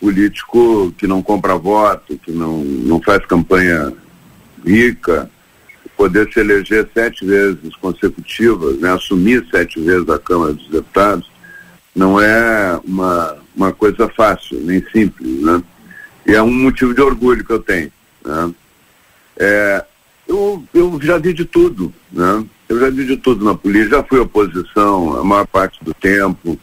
Político 0.00 0.92
que 0.98 1.06
não 1.06 1.22
compra 1.22 1.56
voto, 1.56 2.18
que 2.18 2.30
não, 2.30 2.58
não 2.58 3.00
faz 3.00 3.24
campanha 3.24 3.92
rica, 4.64 5.30
poder 5.96 6.30
se 6.32 6.40
eleger 6.40 6.88
sete 6.92 7.24
vezes 7.24 7.74
consecutivas, 7.80 8.78
né? 8.78 8.92
assumir 8.92 9.46
sete 9.50 9.80
vezes 9.80 10.08
a 10.08 10.18
Câmara 10.18 10.52
dos 10.52 10.68
Deputados, 10.68 11.30
não 11.94 12.20
é 12.20 12.78
uma, 12.84 13.36
uma 13.56 13.72
coisa 13.72 14.08
fácil, 14.08 14.60
nem 14.60 14.84
simples, 14.92 15.40
né? 15.42 15.62
E 16.26 16.34
é 16.34 16.42
um 16.42 16.52
motivo 16.52 16.92
de 16.92 17.00
orgulho 17.00 17.42
que 17.42 17.52
eu 17.52 17.60
tenho, 17.60 17.90
né? 18.22 18.52
É, 19.38 19.84
eu, 20.28 20.64
eu 20.74 20.98
já 21.02 21.18
vi 21.18 21.32
de 21.32 21.44
tudo, 21.44 21.92
né? 22.12 22.44
Eu 22.68 22.80
já 22.80 22.90
vi 22.90 23.04
de 23.04 23.16
tudo 23.16 23.44
na 23.44 23.54
política, 23.54 23.96
já 23.96 24.02
fui 24.02 24.18
oposição 24.18 25.18
a 25.18 25.24
maior 25.24 25.46
parte 25.46 25.82
do 25.84 25.94
tempo, 25.94 26.58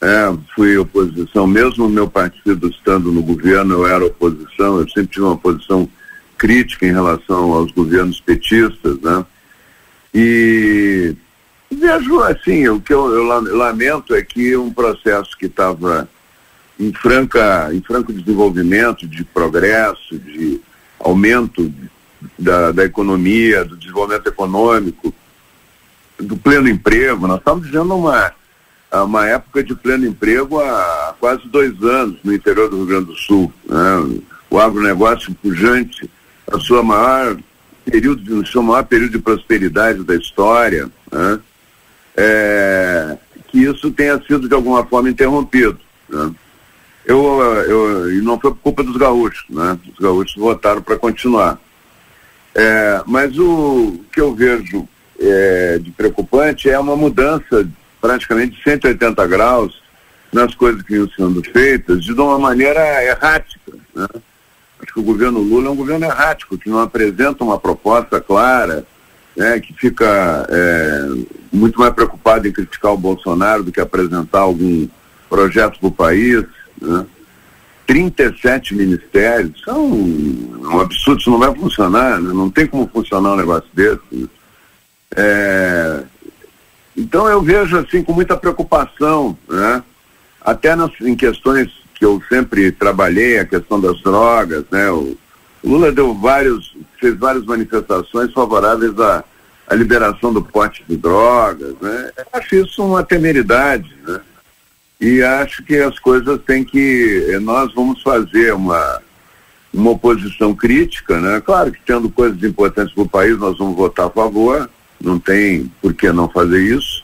é, 0.00 0.34
fui 0.54 0.76
oposição, 0.76 1.46
mesmo 1.46 1.88
meu 1.88 2.08
partido 2.08 2.68
estando 2.68 3.10
no 3.10 3.22
governo, 3.22 3.74
eu 3.74 3.86
era 3.86 4.04
oposição, 4.04 4.78
eu 4.78 4.88
sempre 4.88 5.08
tive 5.08 5.24
uma 5.24 5.36
posição 5.36 5.88
crítica 6.36 6.86
em 6.86 6.92
relação 6.92 7.52
aos 7.52 7.70
governos 7.72 8.20
petistas, 8.20 8.98
né? 9.00 9.24
E 10.14 11.14
vejo 11.70 12.20
assim, 12.20 12.68
o 12.68 12.80
que 12.80 12.92
eu, 12.92 13.10
eu 13.14 13.24
lamento 13.24 14.14
é 14.14 14.22
que 14.22 14.56
um 14.56 14.72
processo 14.72 15.36
que 15.38 15.46
estava 15.46 16.08
em 16.78 16.92
franca, 16.92 17.70
em 17.72 17.80
franco 17.80 18.12
desenvolvimento, 18.12 19.06
de 19.06 19.22
progresso, 19.22 20.18
de 20.18 20.60
aumento 20.98 21.72
da, 22.38 22.72
da 22.72 22.84
economia, 22.84 23.64
do 23.64 23.76
desenvolvimento 23.76 24.26
econômico, 24.26 25.14
do 26.18 26.36
pleno 26.36 26.68
emprego. 26.68 27.26
Nós 27.26 27.38
estamos 27.38 27.66
vivendo 27.66 27.94
uma, 27.94 28.32
uma 28.92 29.26
época 29.26 29.62
de 29.62 29.74
pleno 29.74 30.06
emprego 30.06 30.60
há 30.60 31.14
quase 31.18 31.46
dois 31.48 31.82
anos 31.82 32.18
no 32.22 32.34
interior 32.34 32.68
do 32.68 32.78
Rio 32.78 32.86
Grande 32.86 33.06
do 33.06 33.16
Sul. 33.16 33.52
Né? 33.66 34.20
O 34.50 34.58
agronegócio 34.58 35.34
pujante, 35.34 36.10
a 36.50 36.58
sua 36.58 36.82
maior 36.82 37.36
período, 37.84 38.40
o 38.40 38.46
seu 38.46 38.62
maior 38.62 38.84
período 38.84 39.12
de 39.12 39.18
prosperidade 39.18 40.02
da 40.02 40.14
história, 40.14 40.90
né? 41.10 41.40
é, 42.16 43.16
que 43.48 43.58
isso 43.58 43.90
tenha 43.90 44.20
sido 44.22 44.48
de 44.48 44.54
alguma 44.54 44.84
forma 44.84 45.08
interrompido. 45.08 45.78
Né? 46.08 46.34
Eu, 47.04 47.42
eu, 47.66 48.12
e 48.12 48.20
não 48.20 48.38
foi 48.38 48.50
por 48.52 48.60
culpa 48.60 48.82
dos 48.82 48.96
gaúchos, 48.96 49.44
né? 49.48 49.76
Os 49.92 49.98
gaúchos 49.98 50.34
votaram 50.36 50.82
para 50.82 50.98
continuar. 50.98 51.58
É, 52.54 53.02
mas 53.06 53.38
o 53.38 54.00
que 54.12 54.20
eu 54.20 54.34
vejo 54.34 54.88
é, 55.18 55.78
de 55.78 55.90
preocupante 55.90 56.68
é 56.68 56.78
uma 56.78 56.96
mudança 56.96 57.68
praticamente 58.00 58.56
de 58.56 58.62
180 58.62 59.26
graus 59.26 59.80
nas 60.32 60.54
coisas 60.54 60.82
que 60.82 60.94
vinham 60.94 61.10
sendo 61.10 61.42
feitas 61.42 62.04
de 62.04 62.12
uma 62.12 62.38
maneira 62.38 63.04
errática. 63.04 63.72
Né? 63.94 64.06
Acho 64.82 64.94
que 64.94 65.00
o 65.00 65.04
governo 65.04 65.40
Lula 65.40 65.68
é 65.68 65.70
um 65.70 65.76
governo 65.76 66.06
errático, 66.06 66.56
que 66.56 66.70
não 66.70 66.80
apresenta 66.80 67.44
uma 67.44 67.58
proposta 67.58 68.20
clara, 68.20 68.84
né, 69.36 69.60
que 69.60 69.74
fica 69.74 70.46
é, 70.48 71.08
muito 71.52 71.78
mais 71.78 71.92
preocupado 71.92 72.48
em 72.48 72.52
criticar 72.52 72.92
o 72.92 72.96
Bolsonaro 72.96 73.62
do 73.62 73.72
que 73.72 73.80
apresentar 73.80 74.40
algum 74.40 74.88
projeto 75.28 75.78
para 75.78 75.88
o 75.88 75.92
país. 75.92 76.44
Né? 76.80 77.06
37 77.90 78.72
ministérios, 78.76 79.60
são 79.64 79.84
um 79.84 80.78
absurdo, 80.78 81.20
isso 81.20 81.28
não 81.28 81.40
vai 81.40 81.52
funcionar, 81.52 82.20
né? 82.20 82.32
não 82.32 82.48
tem 82.48 82.64
como 82.64 82.86
funcionar 82.86 83.32
um 83.32 83.36
negócio 83.36 83.68
desse. 83.74 84.30
É, 85.16 86.04
então 86.96 87.26
eu 87.28 87.42
vejo 87.42 87.76
assim 87.76 88.04
com 88.04 88.12
muita 88.12 88.36
preocupação, 88.36 89.36
né? 89.48 89.82
Até 90.40 90.76
nas, 90.76 90.92
em 91.00 91.16
questões 91.16 91.68
que 91.96 92.04
eu 92.04 92.22
sempre 92.28 92.70
trabalhei, 92.70 93.40
a 93.40 93.44
questão 93.44 93.80
das 93.80 94.00
drogas, 94.02 94.64
né? 94.70 94.88
O, 94.92 95.18
o 95.60 95.68
Lula 95.68 95.90
deu 95.90 96.14
vários, 96.14 96.76
fez 97.00 97.18
várias 97.18 97.44
manifestações 97.44 98.32
favoráveis 98.32 98.96
à, 99.00 99.24
à 99.66 99.74
liberação 99.74 100.32
do 100.32 100.42
porte 100.42 100.84
de 100.88 100.96
drogas, 100.96 101.74
né? 101.80 102.12
Eu 102.16 102.26
acho 102.34 102.54
isso 102.54 102.84
uma 102.84 103.02
temeridade, 103.02 103.92
né? 104.06 104.20
E 105.00 105.22
acho 105.22 105.62
que 105.64 105.76
as 105.78 105.98
coisas 105.98 106.38
têm 106.46 106.62
que, 106.62 107.26
eh, 107.30 107.38
nós 107.38 107.72
vamos 107.74 108.02
fazer 108.02 108.52
uma, 108.52 109.00
uma 109.72 109.92
oposição 109.92 110.54
crítica, 110.54 111.18
né? 111.18 111.40
Claro 111.40 111.72
que 111.72 111.80
tendo 111.86 112.10
coisas 112.10 112.42
importantes 112.42 112.92
para 112.92 113.04
o 113.04 113.08
país, 113.08 113.38
nós 113.38 113.56
vamos 113.56 113.76
votar 113.76 114.08
a 114.08 114.10
favor, 114.10 114.68
não 115.00 115.18
tem 115.18 115.72
por 115.80 115.94
que 115.94 116.12
não 116.12 116.28
fazer 116.28 116.62
isso, 116.62 117.02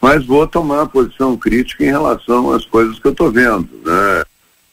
mas 0.00 0.24
vou 0.24 0.46
tomar 0.46 0.76
uma 0.76 0.86
posição 0.86 1.36
crítica 1.36 1.84
em 1.84 1.88
relação 1.88 2.52
às 2.52 2.64
coisas 2.64 2.98
que 2.98 3.06
eu 3.06 3.12
estou 3.12 3.30
vendo, 3.30 3.68
né? 3.84 4.24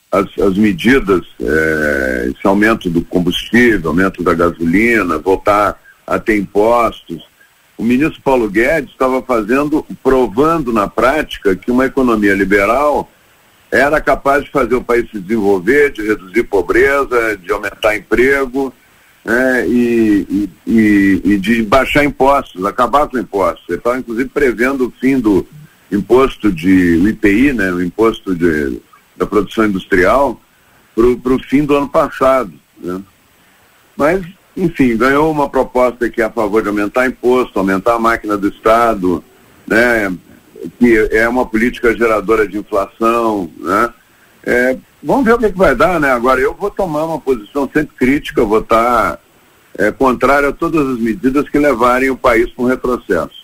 As, 0.09 0.27
as 0.39 0.55
medidas, 0.55 1.25
é, 1.41 2.31
esse 2.31 2.47
aumento 2.47 2.87
do 2.87 3.01
combustível, 3.01 3.89
aumento 3.89 4.23
da 4.23 4.35
gasolina, 4.35 5.17
voltar 5.17 5.75
a 6.05 6.19
ter 6.19 6.37
impostos. 6.37 7.23
O 7.83 7.85
ministro 7.85 8.21
Paulo 8.21 8.49
Guedes 8.49 8.91
estava 8.91 9.21
fazendo, 9.21 9.85
provando 10.01 10.71
na 10.71 10.87
prática 10.87 11.53
que 11.53 11.69
uma 11.69 11.85
economia 11.85 12.33
liberal 12.33 13.11
era 13.69 13.99
capaz 13.99 14.45
de 14.45 14.51
fazer 14.51 14.75
o 14.75 14.81
país 14.81 15.11
se 15.11 15.19
desenvolver, 15.19 15.91
de 15.91 16.01
reduzir 16.01 16.43
pobreza, 16.43 17.35
de 17.35 17.51
aumentar 17.51 17.97
emprego, 17.97 18.73
né, 19.25 19.67
e, 19.67 20.49
e, 20.65 21.21
e, 21.25 21.37
de 21.37 21.61
baixar 21.63 22.05
impostos, 22.05 22.63
acabar 22.63 23.05
com 23.09 23.19
impostos. 23.19 23.65
Ele 23.67 23.79
estava, 23.79 23.97
inclusive, 23.97 24.29
prevendo 24.29 24.87
o 24.87 24.93
fim 25.01 25.19
do 25.19 25.45
imposto 25.91 26.49
de 26.53 27.05
IPI, 27.09 27.51
né, 27.51 27.69
o 27.73 27.83
imposto 27.83 28.33
de, 28.33 28.79
da 29.17 29.25
produção 29.25 29.65
industrial, 29.65 30.39
para 30.95 31.33
o 31.33 31.39
fim 31.49 31.65
do 31.65 31.75
ano 31.75 31.89
passado. 31.89 32.53
Né. 32.77 33.01
Mas, 33.97 34.25
enfim, 34.55 34.95
ganhou 34.95 35.31
uma 35.31 35.49
proposta 35.49 36.09
que 36.09 36.21
é 36.21 36.25
a 36.25 36.29
favor 36.29 36.61
de 36.61 36.69
aumentar 36.69 37.07
imposto, 37.07 37.57
aumentar 37.57 37.95
a 37.95 37.99
máquina 37.99 38.37
do 38.37 38.47
Estado, 38.47 39.23
né, 39.67 40.15
que 40.79 41.09
é 41.11 41.27
uma 41.27 41.45
política 41.45 41.95
geradora 41.95 42.47
de 42.47 42.57
inflação, 42.57 43.49
né, 43.59 43.93
é, 44.45 44.77
vamos 45.01 45.25
ver 45.25 45.33
o 45.33 45.37
que, 45.39 45.51
que, 45.51 45.57
vai 45.57 45.73
dar, 45.73 45.99
né? 45.99 46.11
Agora, 46.11 46.39
eu 46.39 46.53
vou 46.53 46.69
tomar 46.69 47.05
uma 47.05 47.19
posição 47.19 47.69
sempre 47.71 47.95
crítica, 47.95 48.43
vou 48.43 48.59
estar 48.59 49.17
é, 49.77 49.91
contrário 49.91 50.49
a 50.49 50.51
todas 50.51 50.85
as 50.85 50.99
medidas 50.99 51.47
que 51.47 51.57
levarem 51.57 52.09
o 52.09 52.17
país 52.17 52.49
para 52.49 52.65
um 52.65 52.67
retrocesso. 52.67 53.42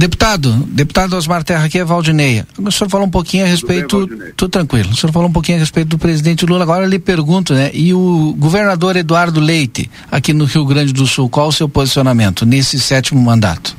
Deputado, 0.00 0.50
deputado 0.68 1.14
Osmar 1.14 1.44
Terra, 1.44 1.66
aqui 1.66 1.78
é 1.78 1.84
Valdineia. 1.84 2.48
O 2.56 2.72
senhor 2.72 2.88
falou 2.88 3.06
um 3.06 3.10
pouquinho 3.10 3.44
a 3.44 3.46
respeito. 3.46 4.08
Tudo 4.34 4.50
tranquilo. 4.50 4.88
O 4.92 4.96
senhor 4.96 5.12
falou 5.12 5.28
um 5.28 5.32
pouquinho 5.32 5.58
a 5.58 5.60
respeito 5.60 5.88
do 5.88 5.98
presidente 5.98 6.46
Lula. 6.46 6.62
Agora 6.62 6.86
eu 6.86 6.88
lhe 6.88 6.98
pergunto, 6.98 7.52
né? 7.52 7.70
E 7.74 7.92
o 7.92 8.34
governador 8.38 8.96
Eduardo 8.96 9.38
Leite, 9.38 9.90
aqui 10.10 10.32
no 10.32 10.46
Rio 10.46 10.64
Grande 10.64 10.94
do 10.94 11.06
Sul, 11.06 11.28
qual 11.28 11.48
o 11.48 11.52
seu 11.52 11.68
posicionamento 11.68 12.46
nesse 12.46 12.80
sétimo 12.80 13.20
mandato? 13.20 13.76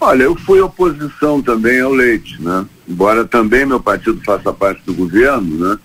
Olha, 0.00 0.22
eu 0.22 0.34
fui 0.34 0.58
oposição 0.62 1.42
também 1.42 1.78
ao 1.82 1.92
Leite, 1.92 2.40
né? 2.40 2.64
Embora 2.88 3.26
também 3.26 3.66
meu 3.66 3.78
partido 3.78 4.22
faça 4.24 4.54
parte 4.54 4.80
do 4.86 4.94
governo, 4.94 5.68
né? 5.68 5.76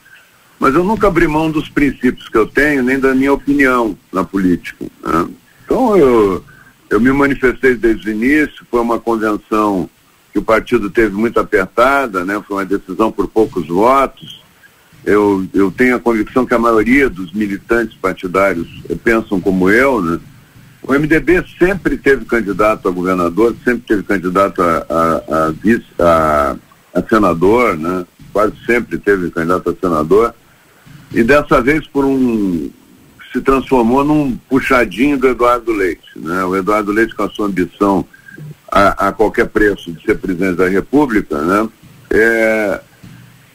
Mas 0.58 0.74
eu 0.74 0.86
nunca 0.86 1.08
abri 1.08 1.28
mão 1.28 1.52
dos 1.52 1.68
princípios 1.68 2.30
que 2.30 2.38
eu 2.38 2.48
tenho, 2.48 2.82
nem 2.84 2.98
da 2.98 3.14
minha 3.14 3.34
opinião 3.34 3.98
na 4.14 4.24
política. 4.24 4.86
Né? 5.06 5.28
Então 5.66 5.98
eu, 5.98 6.42
eu 6.90 7.00
me 7.00 7.12
manifestei 7.12 7.76
desde 7.76 8.10
o 8.10 8.12
início, 8.12 8.66
foi 8.70 8.80
uma 8.80 9.00
convenção 9.00 9.90
que 10.32 10.40
o 10.40 10.44
partido 10.44 10.90
teve 10.90 11.16
muito 11.16 11.40
apertada, 11.40 12.24
né? 12.24 12.42
Foi 12.48 12.58
uma 12.58 12.66
decisão 12.66 13.12
por 13.12 13.28
poucos 13.28 13.68
votos. 13.68 14.44
Eu, 15.06 15.46
eu 15.54 15.72
tenho 15.72 15.96
a 15.96 16.00
convicção 16.00 16.46
que 16.46 16.54
a 16.54 16.60
maioria 16.60 17.10
dos 17.10 17.32
militantes 17.34 17.98
partidários 17.98 18.68
pensam 19.04 19.40
como 19.40 19.70
eu, 19.70 20.02
né? 20.02 20.20
O 20.84 20.94
MDB 20.94 21.44
sempre 21.60 21.98
teve 21.98 22.24
candidato 22.24 22.88
a 22.88 22.92
governador, 22.92 23.56
sempre 23.64 23.84
teve 23.86 24.04
candidato 24.04 24.62
a, 24.62 24.86
a, 24.90 25.48
a, 25.48 25.52
vice, 25.52 25.86
a, 26.00 26.56
a 26.94 27.04
senador, 27.04 27.78
né? 27.78 28.06
Quase 28.32 28.54
sempre 28.66 28.98
teve 28.98 29.30
candidato 29.30 29.70
a 29.70 29.76
senador. 29.76 30.34
E 31.12 31.24
dessa 31.24 31.62
vez 31.62 31.86
por 31.88 32.06
um 32.06 32.70
se 33.32 33.42
transformou 33.42 34.04
num 34.04 34.38
puxadinho 34.50 35.18
do 35.18 35.28
Eduardo 35.28 35.72
Leite, 35.72 36.08
né? 36.16 36.44
O 36.44 36.56
Eduardo 36.56 36.92
Leite 36.92 37.16
com 37.16 37.24
a 37.24 37.30
sua 37.30 37.48
ambição 37.48 38.06
a, 38.72 39.08
a 39.08 39.12
qualquer 39.12 39.48
preço 39.48 39.92
de 39.92 40.04
ser 40.04 40.18
presidente 40.18 40.58
da 40.58 40.68
República, 40.68 41.42
né? 41.42 41.70
É, 42.10 42.82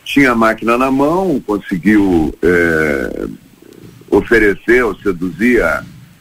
tinha 0.04 0.32
a 0.32 0.34
máquina 0.34 0.76
na 0.76 0.90
mão, 0.90 1.42
conseguiu 1.46 2.34
é, 2.42 3.26
oferecer 4.10 4.84
ou 4.84 4.94
seduzir 4.96 5.62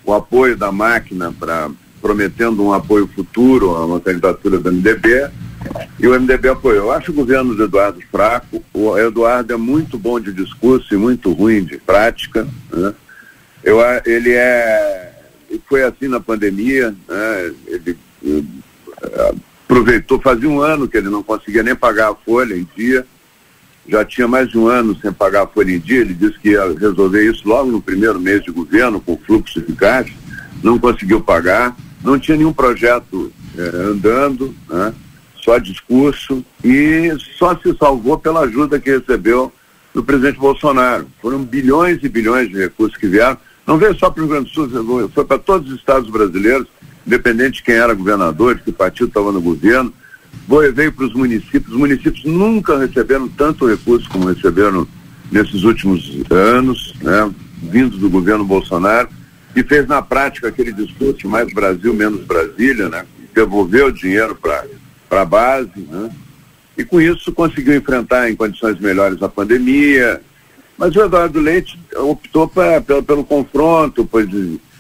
o 0.06 0.14
apoio 0.14 0.56
da 0.56 0.72
máquina 0.72 1.34
para 1.38 1.70
prometendo 2.02 2.64
um 2.64 2.74
apoio 2.74 3.08
futuro 3.08 3.76
a 3.76 3.86
uma 3.86 4.00
candidatura 4.00 4.58
do 4.58 4.72
MDB 4.72 5.30
e 6.00 6.08
o 6.08 6.20
MDB 6.20 6.50
apoiou. 6.50 6.86
Eu 6.86 6.92
acho 6.92 7.12
o 7.12 7.14
governo 7.14 7.54
do 7.54 7.64
Eduardo 7.64 8.02
fraco. 8.12 8.64
O 8.74 8.98
Eduardo 8.98 9.54
é 9.54 9.58
muito 9.58 9.98
bom 10.00 10.20
de 10.20 10.34
discurso 10.34 10.94
e 10.94 10.98
muito 10.98 11.32
ruim 11.32 11.64
de 11.64 11.78
prática. 11.78 12.48
Né? 12.72 12.94
Eu, 13.64 13.80
ele 14.06 14.32
é 14.34 15.12
foi 15.68 15.84
assim 15.84 16.08
na 16.08 16.20
pandemia. 16.20 16.96
Né? 17.08 17.54
Ele, 17.68 17.98
aproveitou, 19.64 20.20
fazia 20.20 20.50
um 20.50 20.62
ano 20.62 20.88
que 20.88 20.98
ele 20.98 21.10
não 21.10 21.24
conseguia 21.24 21.64
nem 21.64 21.76
pagar 21.76 22.12
a 22.12 22.16
folha 22.16 22.56
em 22.56 22.68
dia. 22.76 23.06
Já 23.88 24.06
tinha 24.06 24.28
mais 24.28 24.50
de 24.50 24.58
um 24.58 24.68
ano 24.68 24.96
sem 25.02 25.12
pagar 25.12 25.44
a 25.44 25.48
folha 25.48 25.72
em 25.72 25.80
dia. 25.80 26.02
Ele 26.02 26.14
disse 26.14 26.38
que 26.40 26.50
ia 26.50 26.66
resolver 26.74 27.24
isso 27.24 27.48
logo 27.48 27.72
no 27.72 27.82
primeiro 27.82 28.20
mês 28.20 28.44
de 28.44 28.52
governo, 28.52 29.02
com 29.02 29.18
fluxo 29.18 29.62
de 29.62 29.74
caixa. 29.74 30.14
Não 30.62 30.78
conseguiu 30.78 31.22
pagar. 31.22 31.76
Não 32.04 32.20
tinha 32.20 32.38
nenhum 32.38 32.54
projeto 32.54 33.32
eh, 33.58 33.72
andando, 33.76 34.56
né? 34.70 34.94
só 35.44 35.58
discurso. 35.58 36.46
E 36.64 37.12
só 37.38 37.56
se 37.56 37.76
salvou 37.78 38.18
pela 38.18 38.42
ajuda 38.42 38.80
que 38.80 38.92
recebeu 38.92 39.52
do 39.94 40.04
presidente 40.04 40.38
Bolsonaro. 40.38 41.08
Foram 41.22 41.44
bilhões 41.44 42.00
e 42.04 42.10
bilhões 42.10 42.50
de 42.50 42.58
recursos 42.58 42.98
que 42.98 43.08
vieram. 43.08 43.38
Não 43.66 43.78
veio 43.78 43.98
só 43.98 44.10
para 44.10 44.22
o 44.22 44.26
Rio 44.26 44.34
Grande 44.34 44.50
do 44.50 44.54
Sul, 44.54 45.10
foi 45.14 45.26
para 45.26 45.38
todos 45.38 45.72
os 45.72 45.80
estados 45.80 46.10
brasileiros 46.10 46.68
independente 47.06 47.58
de 47.58 47.64
quem 47.64 47.76
era 47.76 47.94
governador, 47.94 48.56
de 48.56 48.64
que 48.64 48.72
partido 48.72 49.08
estava 49.08 49.32
no 49.32 49.42
governo, 49.42 49.94
veio 50.74 50.92
para 50.94 51.06
os 51.06 51.14
municípios. 51.14 51.70
Os 51.70 51.78
municípios 51.78 52.24
nunca 52.26 52.78
receberam 52.78 53.28
tanto 53.28 53.68
recurso 53.68 54.10
como 54.10 54.28
receberam 54.28 54.88
nesses 55.32 55.64
últimos 55.64 56.12
anos, 56.30 56.94
né, 57.02 57.32
vindos 57.64 58.00
do 58.00 58.10
governo 58.10 58.44
Bolsonaro, 58.44 59.10
e 59.56 59.64
fez 59.64 59.88
na 59.88 60.02
prática 60.02 60.48
aquele 60.48 60.72
discurso 60.72 61.28
mais 61.28 61.52
Brasil, 61.54 61.94
menos 61.94 62.24
Brasília, 62.26 62.90
né, 62.90 63.06
devolveu 63.34 63.92
dinheiro 63.92 64.36
para 64.36 64.66
a 65.10 65.26
base, 65.26 65.72
né, 65.76 66.10
e 66.78 66.86
com 66.86 67.00
isso 67.02 67.32
conseguiu 67.32 67.76
enfrentar 67.76 68.30
em 68.30 68.36
condições 68.36 68.80
melhores 68.80 69.22
a 69.22 69.30
pandemia. 69.30 70.22
Mas 70.78 70.96
o 70.96 71.02
Eduardo 71.02 71.40
Leite 71.40 71.80
optou 71.96 72.48
pra, 72.48 72.82
pelo, 72.82 73.04
pelo 73.04 73.24
confronto, 73.24 74.08
pois 74.10 74.28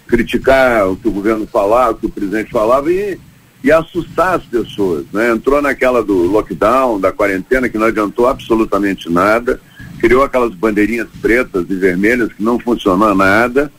criticar 0.07 0.89
o 0.89 0.97
que 0.97 1.07
o 1.07 1.11
governo 1.11 1.47
falava, 1.47 1.91
o 1.91 1.95
que 1.95 2.05
o 2.05 2.09
presidente 2.09 2.51
falava 2.51 2.91
e, 2.91 3.17
e 3.63 3.71
assustar 3.71 4.35
as 4.35 4.43
pessoas. 4.43 5.05
Né? 5.13 5.31
Entrou 5.31 5.61
naquela 5.61 6.03
do 6.03 6.23
lockdown, 6.23 6.99
da 6.99 7.11
quarentena, 7.13 7.69
que 7.69 7.77
não 7.77 7.87
adiantou 7.87 8.27
absolutamente 8.27 9.09
nada, 9.09 9.61
criou 9.99 10.23
aquelas 10.23 10.53
bandeirinhas 10.53 11.07
pretas 11.21 11.65
e 11.69 11.75
vermelhas 11.75 12.33
que 12.33 12.43
não 12.43 12.59
funcionou 12.59 13.15
nada. 13.15 13.71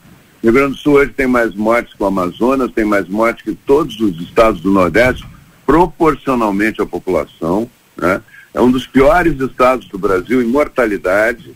O 0.43 0.47
Rio 0.47 0.53
Grande 0.55 0.73
do 0.73 0.79
Sul 0.79 0.95
hoje 0.95 1.13
tem 1.13 1.27
mais 1.27 1.55
mortes 1.55 1.93
que 1.93 2.03
o 2.03 2.07
Amazonas, 2.07 2.73
tem 2.73 2.85
mais 2.85 3.09
mortes 3.09 3.45
que 3.45 3.55
todos 3.55 4.01
os 4.01 4.21
estados 4.21 4.61
do 4.61 4.71
Nordeste, 4.71 5.27
proporcionalmente 5.67 6.81
à 6.81 6.87
população. 6.87 7.69
Né? 7.97 8.23
É 8.55 8.61
um 8.61 8.71
dos 8.71 8.87
piores 8.87 9.39
estados 9.39 9.87
do 9.89 9.99
Brasil 9.99 10.43
em 10.43 10.47
mortalidade 10.47 11.55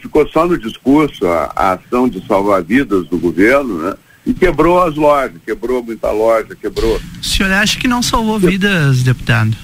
ficou 0.00 0.28
só 0.28 0.46
no 0.46 0.56
discurso 0.56 1.26
a, 1.26 1.52
a, 1.56 1.72
ação 1.72 2.08
de 2.08 2.24
salvar 2.26 2.62
vidas 2.62 3.06
do 3.08 3.18
governo, 3.18 3.78
né? 3.82 3.94
E 4.24 4.32
quebrou 4.32 4.80
as 4.80 4.94
lojas, 4.94 5.40
quebrou 5.44 5.82
muita 5.82 6.10
loja, 6.12 6.54
quebrou. 6.54 7.00
O 7.20 7.24
senhor 7.24 7.50
acha 7.50 7.78
que 7.78 7.88
não 7.88 8.02
salvou 8.02 8.38
vidas, 8.38 9.02
deputado? 9.02 9.56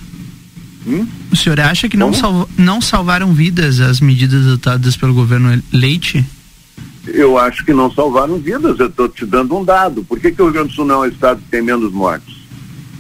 Hum? 0.85 1.07
O 1.31 1.37
senhor 1.37 1.61
acha 1.61 1.89
que 1.89 1.97
não, 1.97 2.12
salvo, 2.12 2.49
não 2.59 2.81
salvaram 2.81 3.33
vidas 3.33 3.79
as 3.79 4.01
medidas 4.01 4.47
adotadas 4.47 4.97
pelo 4.97 5.14
governo 5.14 5.62
Leite? 5.73 6.25
Eu 7.07 7.39
acho 7.39 7.64
que 7.64 7.73
não 7.73 7.91
salvaram 7.91 8.39
vidas, 8.39 8.79
eu 8.81 8.89
estou 8.89 9.09
te 9.09 9.25
dando 9.25 9.57
um 9.57 9.64
dado. 9.64 10.03
Por 10.03 10.19
que, 10.19 10.33
que 10.33 10.43
o 10.43 10.47
Rio 10.47 10.55
Grande 10.55 10.69
do 10.71 10.75
Sul 10.75 10.85
não 10.85 11.05
é 11.05 11.09
o 11.09 11.11
estado 11.11 11.41
que 11.41 11.49
tem 11.49 11.62
menos 11.62 11.93
mortes 11.93 12.35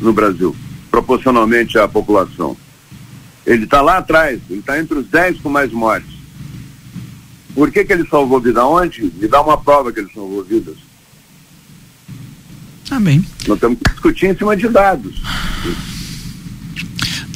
no 0.00 0.12
Brasil, 0.12 0.54
proporcionalmente 0.90 1.76
à 1.78 1.88
população? 1.88 2.56
Ele 3.44 3.64
está 3.64 3.80
lá 3.80 3.98
atrás, 3.98 4.40
ele 4.48 4.60
está 4.60 4.78
entre 4.78 4.98
os 4.98 5.08
10 5.08 5.40
com 5.40 5.48
mais 5.48 5.72
mortes. 5.72 6.17
Por 7.58 7.72
que, 7.72 7.84
que 7.84 7.92
ele 7.92 8.06
salvou 8.06 8.40
vida? 8.40 8.64
Onde? 8.64 9.12
Me 9.16 9.26
dá 9.26 9.42
uma 9.42 9.58
prova 9.58 9.92
que 9.92 9.98
ele 9.98 10.08
salvou 10.14 10.44
vidas. 10.44 10.76
Amém. 12.88 13.26
Nós 13.48 13.58
temos 13.58 13.80
que 13.80 13.90
discutir 13.90 14.26
em 14.26 14.36
cima 14.36 14.56
de 14.56 14.68
dados. 14.68 15.20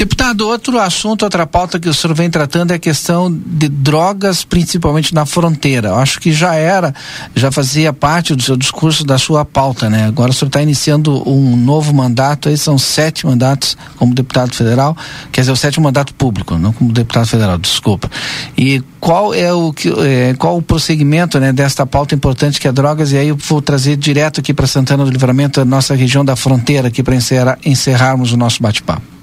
Deputado, 0.02 0.48
outro 0.48 0.80
assunto, 0.80 1.22
outra 1.22 1.46
pauta 1.46 1.78
que 1.78 1.88
o 1.88 1.94
senhor 1.94 2.12
vem 2.12 2.28
tratando 2.28 2.72
é 2.72 2.74
a 2.74 2.78
questão 2.80 3.32
de 3.32 3.68
drogas, 3.68 4.42
principalmente 4.42 5.14
na 5.14 5.24
fronteira. 5.24 5.94
Acho 5.94 6.18
que 6.18 6.32
já 6.32 6.56
era, 6.56 6.92
já 7.36 7.52
fazia 7.52 7.92
parte 7.92 8.34
do 8.34 8.42
seu 8.42 8.56
discurso, 8.56 9.04
da 9.04 9.16
sua 9.16 9.44
pauta, 9.44 9.88
né? 9.88 10.06
Agora 10.06 10.32
o 10.32 10.34
senhor 10.34 10.48
está 10.48 10.60
iniciando 10.60 11.22
um 11.24 11.56
novo 11.56 11.94
mandato, 11.94 12.48
aí 12.48 12.58
são 12.58 12.76
sete 12.78 13.24
mandatos 13.24 13.76
como 13.96 14.12
deputado 14.12 14.52
federal, 14.52 14.96
quer 15.30 15.42
dizer, 15.42 15.52
o 15.52 15.56
sétimo 15.56 15.84
mandato 15.84 16.12
público, 16.16 16.58
não 16.58 16.72
como 16.72 16.92
deputado 16.92 17.28
federal, 17.28 17.56
desculpa. 17.56 18.10
E 18.58 18.82
qual 18.98 19.32
é 19.32 19.52
o 19.52 19.72
que, 19.72 19.88
é, 19.88 20.34
qual 20.34 20.56
o 20.56 20.62
prosseguimento, 20.62 21.38
né, 21.38 21.52
desta 21.52 21.86
pauta 21.86 22.12
importante 22.12 22.60
que 22.60 22.66
é 22.66 22.72
drogas? 22.72 23.12
E 23.12 23.18
aí 23.18 23.28
eu 23.28 23.36
vou 23.36 23.62
trazer 23.62 23.96
direto 23.96 24.40
aqui 24.40 24.52
para 24.52 24.66
Santana 24.66 25.04
do 25.04 25.12
Livramento, 25.12 25.60
a 25.60 25.64
nossa 25.64 25.94
região 25.94 26.24
da 26.24 26.34
fronteira, 26.34 26.88
aqui 26.88 27.04
para 27.04 27.14
encerrar, 27.14 27.56
encerrarmos 27.64 28.32
o 28.32 28.36
nosso 28.36 28.60
bate-papo. 28.60 29.21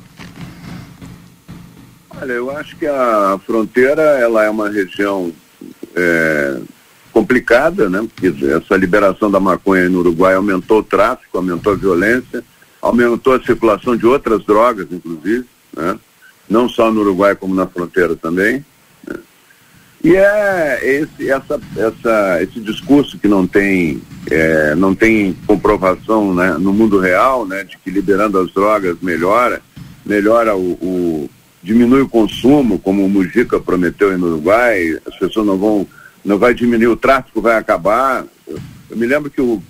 Olha, 2.21 2.33
eu 2.33 2.51
acho 2.51 2.75
que 2.75 2.85
a 2.85 3.39
fronteira 3.45 4.01
ela 4.01 4.43
é 4.43 4.49
uma 4.49 4.69
região 4.69 5.31
é, 5.95 6.59
complicada, 7.13 7.89
né? 7.89 8.05
Porque 8.13 8.45
essa 8.45 8.75
liberação 8.75 9.31
da 9.31 9.39
maconha 9.39 9.89
no 9.89 9.99
Uruguai 9.99 10.35
aumentou 10.35 10.79
o 10.79 10.83
tráfico, 10.83 11.37
aumentou 11.37 11.73
a 11.73 11.77
violência, 11.77 12.43
aumentou 12.81 13.33
a 13.33 13.43
circulação 13.43 13.95
de 13.95 14.05
outras 14.05 14.43
drogas, 14.43 14.87
inclusive, 14.91 15.45
né? 15.75 15.97
Não 16.49 16.67
só 16.67 16.91
no 16.91 17.01
Uruguai 17.01 17.35
como 17.35 17.55
na 17.55 17.67
fronteira 17.67 18.15
também. 18.17 18.65
Né? 19.07 19.19
E 20.03 20.15
é 20.15 20.79
esse, 20.83 21.29
essa, 21.29 21.59
essa, 21.77 22.43
esse 22.43 22.59
discurso 22.59 23.17
que 23.17 23.27
não 23.29 23.47
tem, 23.47 24.01
é, 24.29 24.75
não 24.75 24.93
tem 24.93 25.37
comprovação 25.47 26.33
né, 26.33 26.57
no 26.59 26.73
mundo 26.73 26.99
real, 26.99 27.45
né, 27.45 27.63
de 27.63 27.77
que 27.77 27.91
liberando 27.91 28.39
as 28.39 28.51
drogas 28.51 28.97
melhora, 29.01 29.61
melhora 30.05 30.55
o, 30.55 30.71
o 30.81 31.29
diminui 31.61 32.01
o 32.01 32.09
consumo, 32.09 32.79
como 32.79 33.05
o 33.05 33.09
Mujica 33.09 33.59
prometeu 33.59 34.17
no 34.17 34.27
Uruguai, 34.27 34.97
as 35.05 35.17
pessoas 35.17 35.45
não 35.45 35.57
vão, 35.57 35.87
não 36.23 36.37
vai 36.37 36.53
diminuir, 36.53 36.87
o 36.87 36.97
tráfico 36.97 37.41
vai 37.41 37.57
acabar. 37.57 38.25
Eu 38.89 38.97
me 38.97 39.05
lembro 39.05 39.29
que 39.29 39.41
o, 39.41 39.61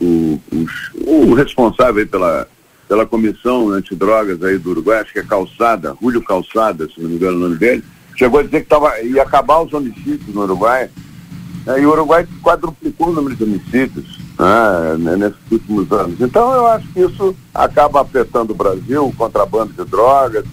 o, 0.00 0.40
o, 0.52 1.30
o 1.30 1.34
responsável 1.34 2.06
pela, 2.06 2.48
pela 2.88 3.06
comissão 3.06 3.70
antidrogas 3.70 4.42
aí 4.42 4.58
do 4.58 4.70
Uruguai, 4.70 5.00
acho 5.00 5.12
que 5.12 5.20
é 5.20 5.24
Calçada, 5.24 5.96
Julio 6.00 6.22
Calçada, 6.22 6.88
se 6.88 7.00
não 7.00 7.08
me 7.08 7.16
engano 7.16 7.36
o 7.36 7.40
nome 7.40 7.56
dele, 7.56 7.84
chegou 8.16 8.40
a 8.40 8.42
dizer 8.42 8.62
que 8.62 8.68
tava, 8.68 9.00
ia 9.02 9.22
acabar 9.22 9.60
os 9.60 9.72
homicídios 9.72 10.34
no 10.34 10.42
Uruguai. 10.42 10.88
Né, 11.66 11.80
e 11.80 11.86
o 11.86 11.90
Uruguai 11.90 12.26
quadruplicou 12.42 13.08
o 13.08 13.12
número 13.12 13.36
de 13.36 13.44
homicídios 13.44 14.18
né, 14.98 15.16
nesses 15.16 15.38
últimos 15.50 15.92
anos. 15.92 16.20
Então 16.20 16.52
eu 16.52 16.66
acho 16.66 16.86
que 16.88 17.00
isso 17.00 17.36
acaba 17.54 18.00
afetando 18.00 18.52
o 18.52 18.56
Brasil, 18.56 19.06
o 19.06 19.14
contrabando 19.14 19.72
de 19.72 19.90
drogas, 19.90 20.44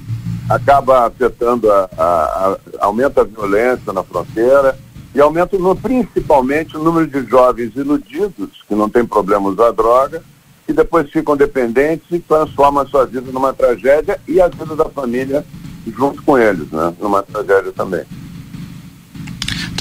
acaba 0.56 1.08
afetando, 1.08 1.72
a, 1.72 1.90
a, 1.98 2.04
a, 2.04 2.58
aumenta 2.86 3.22
a 3.22 3.24
violência 3.24 3.94
na 3.94 4.04
fronteira 4.04 4.78
e 5.14 5.20
aumenta 5.20 5.58
no, 5.58 5.76
principalmente 5.76 6.78
o 6.78 6.84
número 6.84 7.08
de 7.08 7.30
jovens 7.30 7.72
iludidos 7.76 8.50
que 8.68 8.76
não 8.76 8.90
têm 8.90 9.06
problema 9.06 9.50
usar 9.50 9.72
droga, 9.72 10.24
que 10.66 10.74
depois 10.74 11.10
ficam 11.10 11.36
dependentes 11.36 12.06
e 12.12 12.20
transformam 12.20 12.84
a 12.84 12.88
sua 12.88 13.06
vida 13.06 13.32
numa 13.32 13.54
tragédia 13.54 14.20
e 14.28 14.40
a 14.40 14.48
vida 14.48 14.76
da 14.76 14.90
família 14.90 15.46
junto 15.88 16.22
com 16.24 16.38
eles, 16.38 16.70
né? 16.72 16.94
Numa 17.00 17.24
tragédia 17.24 17.72
também. 17.72 18.04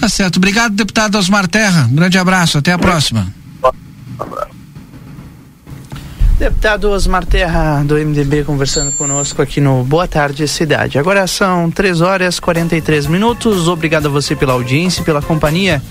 Tá 0.01 0.09
certo. 0.09 0.39
Obrigado, 0.39 0.75
deputado 0.75 1.19
Osmar 1.19 1.47
Terra. 1.47 1.87
Um 1.91 1.95
grande 1.95 2.19
abraço. 2.19 2.59
Até 2.59 2.73
a 2.73 2.79
próxima. 2.79 3.27
Um 3.63 4.23
abraço. 4.23 4.60
Deputado 6.41 6.89
Osmar 6.89 7.27
Terra, 7.27 7.83
do 7.85 7.97
MDB, 7.97 8.45
conversando 8.45 8.93
conosco 8.93 9.43
aqui 9.43 9.61
no 9.61 9.85
Boa 9.85 10.09
Tarde 10.09 10.49
Cidade. 10.49 10.99
Agora 10.99 11.27
são 11.27 11.71
3 11.71 12.01
horas 12.01 12.39
e 12.39 12.41
43 12.41 13.07
minutos. 13.09 13.69
Obrigado 13.69 14.07
a 14.07 14.09
você 14.09 14.35
pela 14.35 14.55
audiência 14.55 15.03
e 15.03 15.05
pela 15.05 15.21
companhia. 15.21 15.83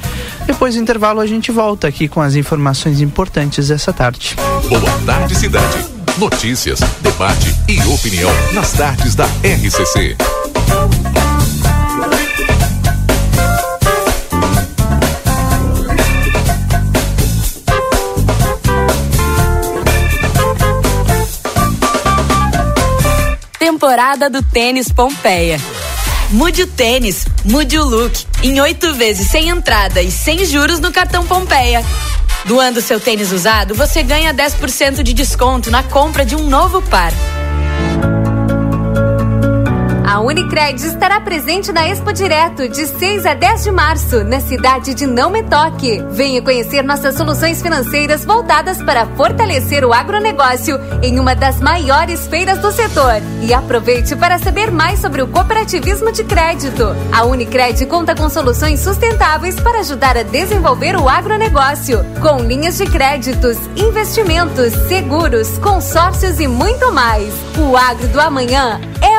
Depois 0.48 0.74
do 0.74 0.82
intervalo, 0.82 1.20
a 1.20 1.28
gente 1.28 1.52
volta 1.52 1.88
aqui 1.88 2.08
com 2.08 2.20
as 2.20 2.34
informações 2.34 3.00
importantes 3.00 3.68
dessa 3.68 3.94
tarde. 3.94 4.36
Boa 4.68 5.00
Tarde 5.06 5.36
Cidade. 5.36 5.86
Notícias, 6.18 6.80
debate 7.00 7.56
e 7.68 7.80
opinião 7.84 8.32
nas 8.52 8.74
tardes 8.74 9.14
da 9.14 9.26
RCC. 9.44 10.18
Temporada 23.60 24.30
do 24.30 24.42
Tênis 24.42 24.90
Pompeia. 24.90 25.60
Mude 26.30 26.64
o 26.64 26.68
tênis, 26.68 27.26
mude 27.44 27.78
o 27.78 27.84
look. 27.84 28.26
Em 28.42 28.62
oito 28.62 28.94
vezes 28.94 29.28
sem 29.30 29.50
entrada 29.50 30.02
e 30.02 30.10
sem 30.10 30.46
juros 30.46 30.80
no 30.80 30.94
cartão 30.94 31.28
Pompeia. 31.28 31.84
Doando 32.46 32.82
seu 32.82 33.02
tênis 33.02 33.34
usado, 33.34 33.76
você 33.76 34.02
ganha 34.02 34.34
10% 34.34 35.04
de 35.04 35.12
desconto 35.12 35.70
na 35.70 35.84
compra 35.84 36.24
de 36.24 36.38
um 36.38 36.48
novo 36.48 36.82
par. 36.84 37.12
A 40.10 40.22
Unicred 40.22 40.84
estará 40.84 41.22
presente 41.22 41.72
na 41.72 41.88
Expo 41.88 42.12
Direto 42.12 42.68
de 42.68 42.88
6 42.88 43.28
a 43.28 43.36
10 43.36 43.66
de 43.66 43.72
março, 43.72 44.24
na 44.24 44.40
cidade 44.40 44.96
de 44.96 45.06
Não 45.06 45.30
Me 45.30 45.44
Toque. 45.44 46.04
Venha 46.10 46.42
conhecer 46.42 46.84
nossas 46.84 47.14
soluções 47.14 47.62
financeiras 47.62 48.26
voltadas 48.26 48.82
para 48.82 49.06
fortalecer 49.06 49.86
o 49.86 49.94
agronegócio 49.94 50.80
em 51.04 51.20
uma 51.20 51.36
das 51.36 51.62
maiores 51.62 52.26
feiras 52.26 52.58
do 52.58 52.72
setor. 52.72 53.22
E 53.44 53.54
aproveite 53.54 54.16
para 54.16 54.40
saber 54.40 54.72
mais 54.72 55.00
sobre 55.00 55.22
o 55.22 55.28
cooperativismo 55.28 56.12
de 56.12 56.24
crédito. 56.24 56.88
A 57.12 57.26
Unicred 57.26 57.86
conta 57.86 58.16
com 58.16 58.28
soluções 58.30 58.80
sustentáveis 58.80 59.60
para 59.60 59.82
ajudar 59.82 60.18
a 60.18 60.24
desenvolver 60.24 60.96
o 60.96 61.08
agronegócio, 61.08 62.04
com 62.20 62.40
linhas 62.40 62.80
de 62.80 62.88
créditos, 62.88 63.58
investimentos, 63.76 64.74
seguros, 64.88 65.60
consórcios 65.60 66.40
e 66.40 66.48
muito 66.48 66.92
mais. 66.92 67.32
O 67.60 67.78
agro 67.78 68.08
do 68.08 68.20
amanhã 68.20 68.82
é 69.04 69.19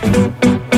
Thank 0.00 0.77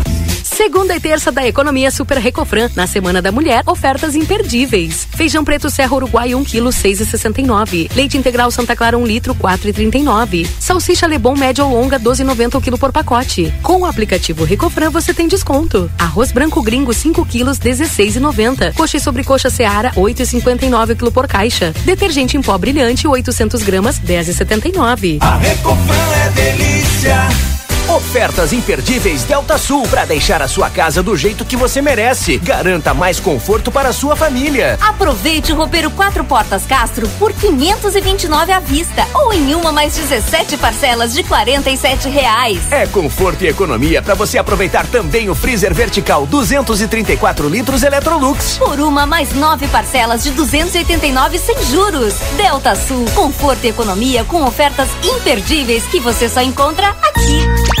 Segunda 0.61 0.95
e 0.95 0.99
terça 0.99 1.31
da 1.31 1.43
Economia 1.43 1.89
Super 1.89 2.19
Recofran. 2.19 2.69
Na 2.75 2.85
Semana 2.85 3.19
da 3.19 3.31
Mulher, 3.31 3.63
ofertas 3.65 4.15
imperdíveis. 4.15 5.07
Feijão 5.11 5.43
preto 5.43 5.71
Serra 5.71 5.95
Uruguai 5.95 6.35
1 6.35 6.43
kg 6.43 6.65
6,69. 6.65 7.89
Leite 7.95 8.15
integral 8.15 8.51
Santa 8.51 8.75
Clara 8.75 8.95
1 8.95 9.03
litro 9.03 9.33
4,39. 9.33 10.47
Salsicha 10.59 11.07
Lebon 11.07 11.35
média 11.35 11.65
ou 11.65 11.73
longa 11.73 11.99
12,90 11.99 12.59
o 12.59 12.61
quilo 12.61 12.77
por 12.77 12.91
pacote. 12.91 13.51
Com 13.63 13.81
o 13.81 13.85
aplicativo 13.87 14.43
Recofran 14.43 14.91
você 14.91 15.15
tem 15.15 15.27
desconto. 15.27 15.89
Arroz 15.97 16.31
branco 16.31 16.61
gringo 16.61 16.93
5 16.93 17.25
quilos 17.25 17.57
16,90. 17.57 18.75
Coxa 18.75 18.97
e 18.97 18.99
sobrecoxa 18.99 19.49
Seara 19.49 19.89
8,59 19.93 20.93
o 20.93 20.95
quilo 20.95 21.11
por 21.11 21.27
caixa. 21.27 21.73
Detergente 21.83 22.37
em 22.37 22.41
pó 22.43 22.55
brilhante 22.59 23.07
800 23.07 23.63
gramas 23.63 23.99
10,79. 23.99 25.17
A 25.21 25.37
Recofran 25.37 26.11
é 26.23 26.29
delícia. 26.29 27.60
Ofertas 27.91 28.53
imperdíveis 28.53 29.25
Delta 29.25 29.57
Sul 29.57 29.85
para 29.85 30.05
deixar 30.05 30.41
a 30.41 30.47
sua 30.47 30.69
casa 30.69 31.03
do 31.03 31.17
jeito 31.17 31.43
que 31.43 31.57
você 31.57 31.81
merece. 31.81 32.37
Garanta 32.37 32.93
mais 32.93 33.19
conforto 33.19 33.69
para 33.69 33.89
a 33.89 33.93
sua 33.93 34.15
família. 34.15 34.77
Aproveite 34.79 35.51
o 35.51 35.57
roupeiro 35.57 35.91
quatro 35.91 36.23
portas 36.23 36.65
Castro 36.65 37.05
por 37.19 37.33
529 37.33 38.53
à 38.53 38.61
vista 38.61 39.05
ou 39.13 39.33
em 39.33 39.53
uma 39.53 39.73
mais 39.73 39.93
17 39.93 40.55
parcelas 40.55 41.11
de 41.11 41.21
47 41.23 42.07
reais. 42.07 42.61
É 42.71 42.87
conforto 42.87 43.43
e 43.43 43.49
economia 43.49 44.01
para 44.01 44.13
você 44.13 44.37
aproveitar 44.37 44.87
também 44.87 45.29
o 45.29 45.35
freezer 45.35 45.73
vertical 45.73 46.25
234 46.25 47.49
litros 47.49 47.83
Electrolux. 47.83 48.57
Por 48.57 48.79
uma 48.79 49.05
mais 49.05 49.33
nove 49.33 49.67
parcelas 49.67 50.23
de 50.23 50.31
289 50.31 51.37
sem 51.37 51.61
juros. 51.65 52.13
Delta 52.37 52.73
Sul, 52.73 53.03
conforto 53.13 53.65
e 53.65 53.67
economia 53.67 54.23
com 54.23 54.45
ofertas 54.45 54.87
imperdíveis 55.03 55.85
que 55.87 55.99
você 55.99 56.29
só 56.29 56.41
encontra 56.41 56.87
aqui. 56.87 57.80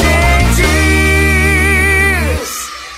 Jesus. 0.53 0.90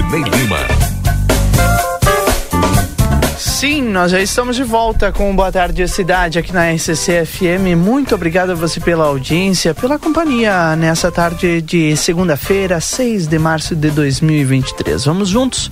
Valdinei 0.00 0.22
Lima. 0.22 0.58
Sim, 3.38 3.82
nós 3.82 4.10
já 4.10 4.20
estamos 4.20 4.56
de 4.56 4.62
volta 4.62 5.12
com 5.12 5.34
Boa 5.36 5.52
Tarde 5.52 5.86
Cidade 5.86 6.38
aqui 6.38 6.52
na 6.52 6.70
RCC 6.72 7.26
FM. 7.26 7.76
Muito 7.76 8.14
obrigado 8.14 8.52
a 8.52 8.54
você 8.54 8.80
pela 8.80 9.04
audiência, 9.04 9.74
pela 9.74 9.98
companhia 9.98 10.74
nessa 10.76 11.12
tarde 11.12 11.60
de 11.60 11.94
segunda-feira, 11.96 12.80
6 12.80 13.26
de 13.26 13.38
março 13.38 13.76
de 13.76 13.90
2023. 13.90 15.04
Vamos 15.04 15.28
juntos 15.28 15.70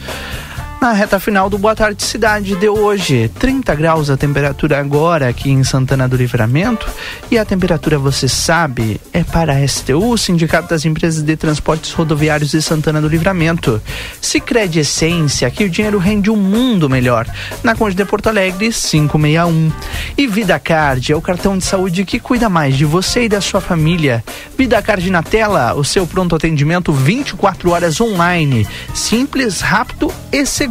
na 0.80 0.92
reta 0.92 1.18
final 1.18 1.50
do 1.50 1.58
Boa 1.58 1.74
Tarde 1.74 2.02
Cidade 2.04 2.54
de 2.54 2.68
hoje. 2.68 3.28
30 3.40 3.74
graus 3.74 4.10
a 4.10 4.16
temperatura 4.16 4.78
agora 4.78 5.28
aqui 5.28 5.50
em 5.50 5.64
Santana 5.64 6.06
do 6.06 6.16
Livramento. 6.16 6.88
E 7.30 7.36
a 7.36 7.44
temperatura, 7.44 7.98
você 7.98 8.28
sabe, 8.28 9.00
é 9.12 9.24
para 9.24 9.54
a 9.54 9.66
STU, 9.66 10.16
Sindicato 10.16 10.68
das 10.68 10.84
Empresas 10.84 11.22
de 11.22 11.36
Transportes 11.36 11.92
Rodoviários 11.92 12.52
de 12.52 12.62
Santana 12.62 13.00
do 13.00 13.08
Livramento. 13.08 13.82
Sicredi 14.20 14.78
Essência, 14.78 15.50
que 15.50 15.64
o 15.64 15.70
dinheiro 15.70 15.98
rende 15.98 16.30
um 16.30 16.36
mundo 16.36 16.88
melhor. 16.88 17.26
Na 17.64 17.74
Conde 17.74 17.96
de 17.96 18.04
Porto 18.04 18.28
Alegre, 18.28 18.70
561. 18.70 19.72
E 20.16 20.26
Vida 20.28 20.60
Card 20.60 21.12
é 21.12 21.16
o 21.16 21.20
cartão 21.20 21.58
de 21.58 21.64
saúde 21.64 22.04
que 22.04 22.20
cuida 22.20 22.48
mais 22.48 22.76
de 22.76 22.84
você 22.84 23.24
e 23.24 23.28
da 23.28 23.40
sua 23.40 23.60
família. 23.60 24.22
Vida 24.56 24.80
Card 24.80 25.10
na 25.10 25.24
tela, 25.24 25.74
o 25.74 25.82
seu 25.82 26.06
pronto 26.06 26.36
atendimento 26.36 26.92
24 26.92 27.70
horas 27.70 28.00
online. 28.00 28.66
Simples, 28.94 29.60
rápido 29.60 30.12
e 30.30 30.46
seguro. 30.46 30.67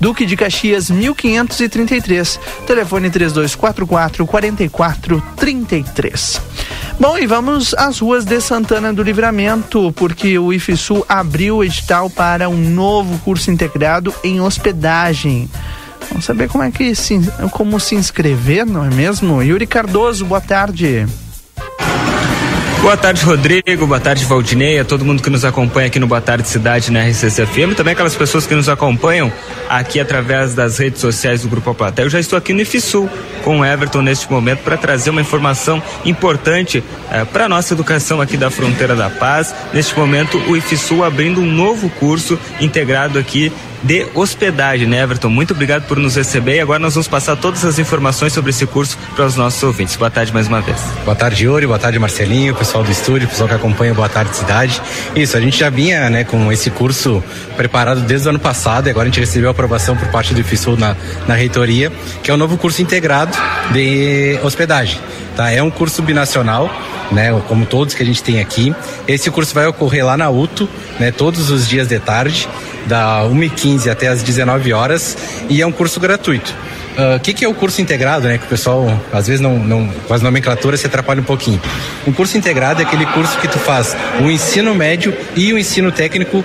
Duque 0.00 0.24
de 0.24 0.36
Caxias 0.36 0.90
1533. 0.90 2.40
Telefone 2.66 3.10
3244 3.10 4.26
4433. 4.26 6.40
Bom, 7.00 7.16
e 7.16 7.26
vamos 7.26 7.74
às 7.74 8.00
ruas 8.00 8.24
de 8.24 8.40
Santana 8.40 8.92
do 8.92 9.04
Livramento, 9.04 9.92
porque 9.92 10.36
o 10.38 10.52
IFSU 10.52 11.04
abriu 11.08 11.58
o 11.58 11.64
edital 11.64 12.10
para 12.10 12.48
um 12.48 12.56
novo 12.56 13.18
curso 13.20 13.50
integrado 13.50 14.12
em 14.24 14.40
hospedagem. 14.40 15.48
Vamos 16.08 16.24
saber 16.24 16.48
como 16.48 16.64
é 16.64 16.70
que 16.70 16.94
se, 16.94 17.20
como 17.52 17.78
se 17.78 17.94
inscrever, 17.94 18.66
não 18.66 18.84
é 18.84 18.90
mesmo? 18.90 19.42
Yuri 19.42 19.66
Cardoso, 19.66 20.24
boa 20.24 20.40
tarde. 20.40 21.06
Boa 22.80 22.96
tarde, 22.96 23.24
Rodrigo. 23.24 23.86
Boa 23.86 24.00
tarde, 24.00 24.24
Valdinei. 24.24 24.78
A 24.78 24.84
todo 24.84 25.04
mundo 25.04 25.22
que 25.22 25.28
nos 25.28 25.44
acompanha 25.44 25.88
aqui 25.88 25.98
no 25.98 26.06
Boa 26.06 26.20
Tarde 26.20 26.48
Cidade 26.48 26.92
na 26.92 27.06
RCC 27.06 27.44
FM. 27.44 27.74
Também 27.76 27.92
aquelas 27.92 28.14
pessoas 28.14 28.46
que 28.46 28.54
nos 28.54 28.68
acompanham 28.68 29.32
aqui 29.68 29.98
através 30.00 30.54
das 30.54 30.78
redes 30.78 31.00
sociais 31.00 31.42
do 31.42 31.48
Grupo 31.48 31.74
Platéia. 31.74 32.06
Eu 32.06 32.10
já 32.10 32.20
estou 32.20 32.38
aqui 32.38 32.52
no 32.52 32.60
IFSUL 32.60 33.10
com 33.42 33.60
o 33.60 33.64
Everton 33.64 34.00
neste 34.00 34.30
momento 34.30 34.60
para 34.60 34.76
trazer 34.76 35.10
uma 35.10 35.20
informação 35.20 35.82
importante 36.04 36.82
eh, 37.10 37.24
para 37.24 37.46
a 37.46 37.48
nossa 37.48 37.74
educação 37.74 38.20
aqui 38.20 38.36
da 38.36 38.50
Fronteira 38.50 38.94
da 38.94 39.10
Paz. 39.10 39.54
Neste 39.74 39.98
momento, 39.98 40.38
o 40.48 40.56
IFSUL 40.56 41.04
abrindo 41.04 41.40
um 41.40 41.46
novo 41.46 41.90
curso 41.90 42.38
integrado 42.60 43.18
aqui 43.18 43.52
de 43.82 44.06
hospedagem, 44.14 44.86
né, 44.86 45.02
Everton? 45.02 45.28
Muito 45.28 45.52
obrigado 45.52 45.86
por 45.86 45.98
nos 45.98 46.16
receber 46.16 46.56
e 46.56 46.60
agora 46.60 46.78
nós 46.78 46.94
vamos 46.94 47.08
passar 47.08 47.36
todas 47.36 47.64
as 47.64 47.78
informações 47.78 48.32
sobre 48.32 48.50
esse 48.50 48.66
curso 48.66 48.98
para 49.14 49.26
os 49.26 49.36
nossos 49.36 49.62
ouvintes. 49.62 49.96
Boa 49.96 50.10
tarde 50.10 50.32
mais 50.32 50.48
uma 50.48 50.60
vez. 50.60 50.78
Boa 51.04 51.14
tarde, 51.14 51.44
Yuri. 51.44 51.66
Boa 51.66 51.78
tarde, 51.78 51.98
Marcelinho, 51.98 52.54
pessoal 52.54 52.82
do 52.82 52.90
estúdio, 52.90 53.28
pessoal 53.28 53.48
que 53.48 53.54
acompanha 53.54 53.94
Boa 53.94 54.08
Tarde 54.08 54.34
Cidade. 54.36 54.80
Isso, 55.14 55.36
a 55.36 55.40
gente 55.40 55.58
já 55.58 55.70
vinha, 55.70 56.10
né, 56.10 56.24
com 56.24 56.50
esse 56.52 56.70
curso 56.70 57.22
preparado 57.56 58.00
desde 58.00 58.26
o 58.26 58.30
ano 58.30 58.38
passado 58.38 58.88
e 58.88 58.90
agora 58.90 59.04
a 59.04 59.10
gente 59.10 59.20
recebeu 59.20 59.48
a 59.48 59.52
aprovação 59.52 59.96
por 59.96 60.08
parte 60.08 60.34
do 60.34 60.40
IFSUL 60.40 60.76
na, 60.76 60.96
na 61.26 61.34
reitoria, 61.34 61.92
que 62.22 62.30
é 62.30 62.34
o 62.34 62.36
novo 62.36 62.56
curso 62.56 62.82
integrado 62.82 63.36
de 63.72 64.38
hospedagem. 64.42 64.98
Tá? 65.36 65.50
É 65.50 65.62
um 65.62 65.70
curso 65.70 66.02
binacional, 66.02 66.68
né, 67.12 67.30
como 67.46 67.64
todos 67.64 67.94
que 67.94 68.02
a 68.02 68.06
gente 68.06 68.22
tem 68.22 68.40
aqui. 68.40 68.74
Esse 69.06 69.30
curso 69.30 69.54
vai 69.54 69.66
ocorrer 69.66 70.04
lá 70.04 70.16
na 70.16 70.28
UTO, 70.28 70.68
né, 70.98 71.12
todos 71.12 71.50
os 71.50 71.68
dias 71.68 71.86
de 71.86 71.98
tarde 72.00 72.48
da 72.88 73.22
1h15 73.24 73.90
até 73.90 74.08
as 74.08 74.22
19 74.22 74.72
horas 74.72 75.16
e 75.48 75.60
é 75.60 75.66
um 75.66 75.72
curso 75.72 76.00
gratuito. 76.00 76.54
O 76.98 77.16
uh, 77.16 77.20
que, 77.20 77.32
que 77.32 77.44
é 77.44 77.48
o 77.48 77.54
curso 77.54 77.80
integrado, 77.80 78.26
né? 78.26 78.38
Que 78.38 78.44
o 78.44 78.48
pessoal, 78.48 79.00
às 79.12 79.28
vezes, 79.28 79.40
não, 79.40 79.56
não, 79.56 79.86
com 79.86 80.12
as 80.12 80.20
nomenclaturas 80.20 80.80
se 80.80 80.86
atrapalha 80.86 81.20
um 81.20 81.24
pouquinho. 81.24 81.60
Um 82.04 82.12
curso 82.12 82.36
integrado 82.36 82.82
é 82.82 82.84
aquele 82.84 83.06
curso 83.06 83.38
que 83.38 83.46
tu 83.46 83.58
faz 83.58 83.96
o 84.20 84.28
ensino 84.28 84.74
médio 84.74 85.14
e 85.36 85.52
o 85.52 85.58
ensino 85.58 85.92
técnico 85.92 86.42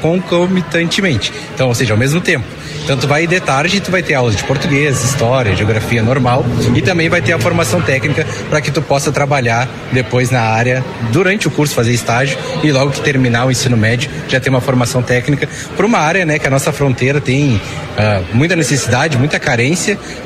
concomitantemente. 0.00 1.32
Então, 1.52 1.66
ou 1.66 1.74
seja, 1.74 1.94
ao 1.94 1.98
mesmo 1.98 2.20
tempo. 2.20 2.44
Então 2.84 2.96
tu 2.96 3.06
vai 3.06 3.26
de 3.28 3.38
tarde 3.38 3.76
e 3.76 3.80
tu 3.80 3.92
vai 3.92 4.02
ter 4.02 4.14
aulas 4.14 4.34
de 4.34 4.42
português, 4.42 5.04
história, 5.04 5.54
geografia 5.54 6.02
normal 6.02 6.44
e 6.74 6.82
também 6.82 7.08
vai 7.08 7.22
ter 7.22 7.32
a 7.32 7.38
formação 7.38 7.80
técnica 7.80 8.26
para 8.50 8.60
que 8.60 8.72
tu 8.72 8.82
possa 8.82 9.12
trabalhar 9.12 9.68
depois 9.92 10.30
na 10.32 10.40
área 10.40 10.84
durante 11.12 11.46
o 11.46 11.50
curso 11.50 11.74
fazer 11.74 11.92
estágio 11.92 12.36
e 12.62 12.72
logo 12.72 12.90
que 12.90 13.00
terminar 13.00 13.46
o 13.46 13.52
ensino 13.52 13.76
médio 13.76 14.10
já 14.28 14.40
ter 14.40 14.50
uma 14.50 14.60
formação 14.60 15.00
técnica 15.00 15.48
para 15.76 15.86
uma 15.86 15.98
área, 15.98 16.26
né, 16.26 16.40
que 16.40 16.46
a 16.46 16.50
nossa 16.50 16.72
fronteira 16.72 17.20
tem 17.20 17.54
uh, 17.54 18.24
muita 18.34 18.56
necessidade, 18.56 19.16
muita 19.16 19.38
carência, 19.38 19.71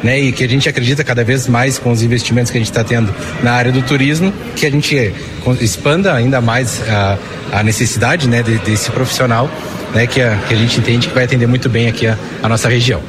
né, 0.03 0.19
e 0.19 0.33
que 0.33 0.45
a 0.45 0.49
gente 0.49 0.69
acredita 0.69 1.03
cada 1.05 1.25
vez 1.25 1.47
mais 1.47 1.79
com 1.79 1.91
os 1.91 2.03
investimentos 2.03 2.51
que 2.51 2.59
a 2.59 2.61
gente 2.61 2.71
está 2.71 2.85
tendo 2.85 3.13
na 3.43 3.53
área 3.53 3.73
do 3.73 3.83
turismo, 3.83 4.33
que 4.55 4.67
a 4.67 4.71
gente 4.71 5.13
expanda 5.61 6.15
ainda 6.15 6.41
mais 6.41 6.83
a, 6.89 7.19
a 7.53 7.63
necessidade, 7.63 8.29
né, 8.29 8.43
de, 8.43 8.59
desse 8.59 8.91
profissional 8.91 9.51
né, 9.95 10.07
que, 10.07 10.21
a, 10.21 10.37
que 10.49 10.55
a 10.55 10.57
gente 10.57 10.79
entende 10.79 11.09
que 11.09 11.15
vai 11.15 11.25
atender 11.25 11.47
muito 11.47 11.69
bem 11.69 11.89
aqui 11.89 12.07
a, 12.07 12.17
a 12.43 12.49
nossa 12.49 12.69
região. 12.69 13.01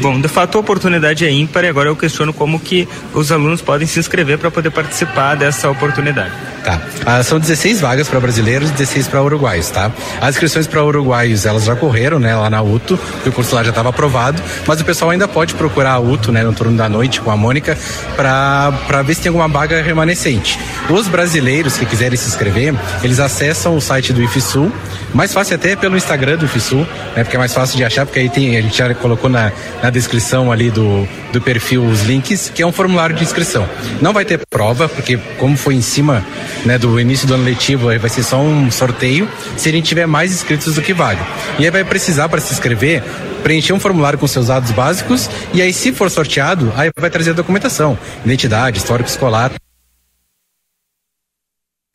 Bom, 0.00 0.20
de 0.20 0.28
fato 0.28 0.56
a 0.56 0.60
oportunidade 0.60 1.26
é 1.26 1.30
ímpar 1.30 1.64
e 1.64 1.68
agora 1.68 1.88
eu 1.88 1.96
questiono 1.96 2.32
como 2.32 2.60
que 2.60 2.88
os 3.12 3.32
alunos 3.32 3.60
podem 3.60 3.86
se 3.86 3.98
inscrever 3.98 4.38
para 4.38 4.50
poder 4.50 4.70
participar 4.70 5.34
dessa 5.34 5.68
oportunidade. 5.68 6.32
Tá. 6.64 6.80
Ah, 7.06 7.22
são 7.22 7.38
16 7.38 7.80
vagas 7.80 8.08
para 8.08 8.20
brasileiros 8.20 8.70
e 8.70 8.72
16 8.72 9.08
para 9.08 9.22
uruguaios, 9.22 9.70
tá? 9.70 9.90
As 10.20 10.30
inscrições 10.30 10.66
para 10.66 10.84
uruguaios, 10.84 11.46
elas 11.46 11.64
já 11.64 11.74
correram, 11.74 12.18
né, 12.18 12.36
lá 12.36 12.50
na 12.50 12.60
UTO, 12.62 12.98
o 13.26 13.32
curso 13.32 13.54
lá 13.54 13.62
já 13.62 13.70
estava 13.70 13.88
aprovado, 13.88 14.42
mas 14.66 14.80
o 14.80 14.84
pessoal 14.84 15.10
ainda 15.10 15.26
pode 15.26 15.54
procurar 15.54 15.92
a 15.92 15.98
UTO, 15.98 16.30
né, 16.30 16.42
no 16.42 16.52
turno 16.52 16.76
da 16.76 16.88
noite 16.88 17.20
com 17.20 17.30
a 17.30 17.36
Mônica, 17.36 17.76
para 18.16 19.02
ver 19.04 19.14
se 19.14 19.22
tem 19.22 19.30
alguma 19.30 19.48
vaga 19.48 19.80
remanescente. 19.82 20.58
Os 20.90 21.08
brasileiros 21.08 21.76
que 21.76 21.86
quiserem 21.86 22.16
se 22.16 22.28
inscrever, 22.28 22.74
eles 23.02 23.18
acessam 23.18 23.76
o 23.76 23.80
site 23.80 24.12
do 24.12 24.22
IFSUL, 24.22 24.70
mais 25.14 25.32
fácil 25.32 25.54
até 25.56 25.74
pelo 25.74 25.96
Instagram 25.96 26.36
do 26.36 26.44
IFSUL, 26.44 26.86
né, 27.16 27.24
porque 27.24 27.36
é 27.36 27.38
mais 27.38 27.54
fácil 27.54 27.76
de 27.76 27.84
achar, 27.84 28.04
porque 28.04 28.20
aí 28.20 28.28
tem, 28.28 28.56
a 28.56 28.60
gente 28.60 28.76
já 28.76 28.92
colocou 28.94 29.30
na, 29.30 29.52
na 29.82 29.87
descrição 29.90 30.50
ali 30.50 30.70
do, 30.70 31.06
do 31.32 31.40
perfil 31.40 31.84
os 31.84 32.02
links, 32.02 32.50
que 32.54 32.62
é 32.62 32.66
um 32.66 32.72
formulário 32.72 33.14
de 33.14 33.22
inscrição. 33.22 33.68
Não 34.00 34.12
vai 34.12 34.24
ter 34.24 34.40
prova, 34.48 34.88
porque 34.88 35.18
como 35.38 35.56
foi 35.56 35.74
em 35.74 35.82
cima 35.82 36.24
né, 36.64 36.78
do 36.78 36.98
início 36.98 37.26
do 37.26 37.34
ano 37.34 37.44
letivo, 37.44 37.88
aí 37.88 37.98
vai 37.98 38.10
ser 38.10 38.22
só 38.22 38.40
um 38.40 38.70
sorteio 38.70 39.28
se 39.56 39.68
a 39.68 39.72
gente 39.72 39.86
tiver 39.86 40.06
mais 40.06 40.32
inscritos 40.32 40.74
do 40.74 40.82
que 40.82 40.92
vaga. 40.92 41.24
E 41.58 41.64
aí 41.64 41.70
vai 41.70 41.84
precisar 41.84 42.28
para 42.28 42.40
se 42.40 42.52
inscrever 42.52 43.02
preencher 43.42 43.72
um 43.72 43.80
formulário 43.80 44.18
com 44.18 44.26
seus 44.26 44.48
dados 44.48 44.70
básicos 44.72 45.30
e 45.54 45.62
aí 45.62 45.72
se 45.72 45.92
for 45.92 46.10
sorteado, 46.10 46.72
aí 46.76 46.90
vai 46.98 47.08
trazer 47.08 47.30
a 47.30 47.34
documentação, 47.34 47.96
identidade, 48.24 48.78
histórico 48.78 49.08
escolar, 49.08 49.52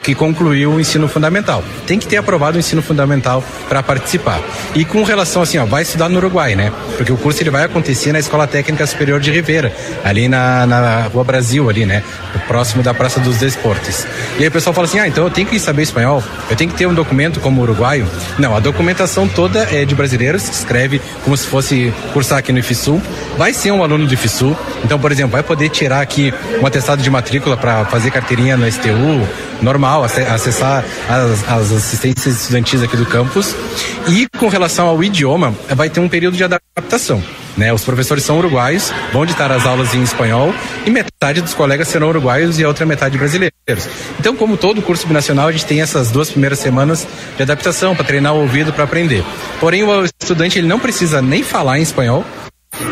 que 0.03 0.13
concluiu 0.13 0.73
o 0.73 0.79
ensino 0.79 1.07
fundamental. 1.07 1.63
Tem 1.87 1.97
que 1.97 2.05
ter 2.05 2.17
aprovado 2.17 2.57
o 2.57 2.59
ensino 2.59 2.81
fundamental 2.81 3.43
para 3.69 3.81
participar. 3.81 4.39
E 4.75 4.83
com 4.83 5.01
relação 5.03 5.41
assim, 5.41 5.57
ó, 5.57 5.65
vai 5.65 5.83
estudar 5.83 6.09
no 6.09 6.17
Uruguai, 6.17 6.55
né? 6.55 6.71
Porque 6.97 7.11
o 7.11 7.17
curso 7.17 7.41
ele 7.41 7.49
vai 7.49 7.63
acontecer 7.63 8.11
na 8.11 8.19
Escola 8.19 8.45
Técnica 8.45 8.85
Superior 8.85 9.19
de 9.19 9.31
Rivera, 9.31 9.73
ali 10.03 10.27
na, 10.27 10.67
na 10.67 11.01
Rua 11.03 11.23
Brasil, 11.23 11.69
ali, 11.69 11.85
né? 11.85 12.03
Próximo 12.47 12.83
da 12.83 12.93
Praça 12.93 13.19
dos 13.21 13.37
Desportes. 13.37 14.05
E 14.37 14.41
aí 14.41 14.47
o 14.47 14.51
pessoal 14.51 14.73
fala 14.73 14.85
assim: 14.85 14.99
ah, 14.99 15.07
então 15.07 15.23
eu 15.23 15.31
tenho 15.31 15.47
que 15.47 15.57
saber 15.57 15.83
espanhol, 15.83 16.21
eu 16.49 16.55
tenho 16.55 16.69
que 16.69 16.77
ter 16.77 16.85
um 16.85 16.93
documento 16.93 17.39
como 17.39 17.61
uruguaio. 17.61 18.05
Não, 18.37 18.55
a 18.55 18.59
documentação 18.59 19.27
toda 19.27 19.67
é 19.71 19.85
de 19.85 19.95
brasileiros, 19.95 20.49
escreve 20.49 21.01
como 21.23 21.37
se 21.37 21.47
fosse 21.47 21.93
cursar 22.11 22.39
aqui 22.39 22.51
no 22.51 22.59
IFSU. 22.59 23.01
Vai 23.37 23.53
ser 23.53 23.71
um 23.71 23.81
aluno 23.81 24.05
do 24.05 24.13
IFSU, 24.13 24.55
então, 24.83 24.99
por 24.99 25.11
exemplo, 25.11 25.31
vai 25.31 25.43
poder 25.43 25.69
tirar 25.69 26.01
aqui 26.01 26.33
um 26.61 26.65
atestado 26.65 27.01
de 27.01 27.09
matrícula 27.09 27.55
para 27.55 27.85
fazer 27.85 28.11
carteirinha 28.11 28.57
no 28.57 28.69
STU, 28.69 29.27
normal, 29.63 30.03
acessar 30.03 30.83
as, 31.09 31.49
as 31.49 31.71
assistências 31.71 32.41
estudantis 32.41 32.83
aqui 32.83 32.97
do 32.97 33.05
campus. 33.05 33.55
E 34.07 34.27
com 34.37 34.47
relação 34.47 34.87
ao 34.87 35.03
idioma, 35.03 35.55
vai 35.69 35.89
ter 35.89 35.99
um 35.99 36.09
período 36.09 36.37
de 36.37 36.43
adaptação. 36.43 37.23
Né, 37.55 37.71
os 37.71 37.83
professores 37.83 38.23
são 38.23 38.39
uruguaios, 38.39 38.91
vão 39.11 39.27
ditar 39.27 39.51
as 39.51 39.67
aulas 39.67 39.93
em 39.93 40.01
espanhol 40.01 40.51
e 40.87 40.89
metade 40.89 41.39
dos 41.39 41.53
colegas 41.53 41.87
serão 41.87 42.09
uruguaios 42.09 42.57
e 42.57 42.63
a 42.63 42.67
outra 42.67 42.83
metade 42.83 43.15
brasileiros. 43.15 43.53
Então, 44.19 44.35
como 44.35 44.57
todo 44.57 44.81
curso 44.81 45.05
binacional, 45.05 45.49
a 45.49 45.51
gente 45.51 45.67
tem 45.67 45.79
essas 45.79 46.09
duas 46.09 46.31
primeiras 46.31 46.57
semanas 46.57 47.07
de 47.37 47.43
adaptação 47.43 47.95
para 47.95 48.05
treinar 48.05 48.33
o 48.33 48.39
ouvido 48.39 48.73
para 48.73 48.85
aprender. 48.85 49.23
Porém, 49.59 49.83
o 49.83 50.03
estudante 50.03 50.57
ele 50.57 50.67
não 50.67 50.79
precisa 50.79 51.21
nem 51.21 51.43
falar 51.43 51.77
em 51.77 51.83
espanhol, 51.83 52.25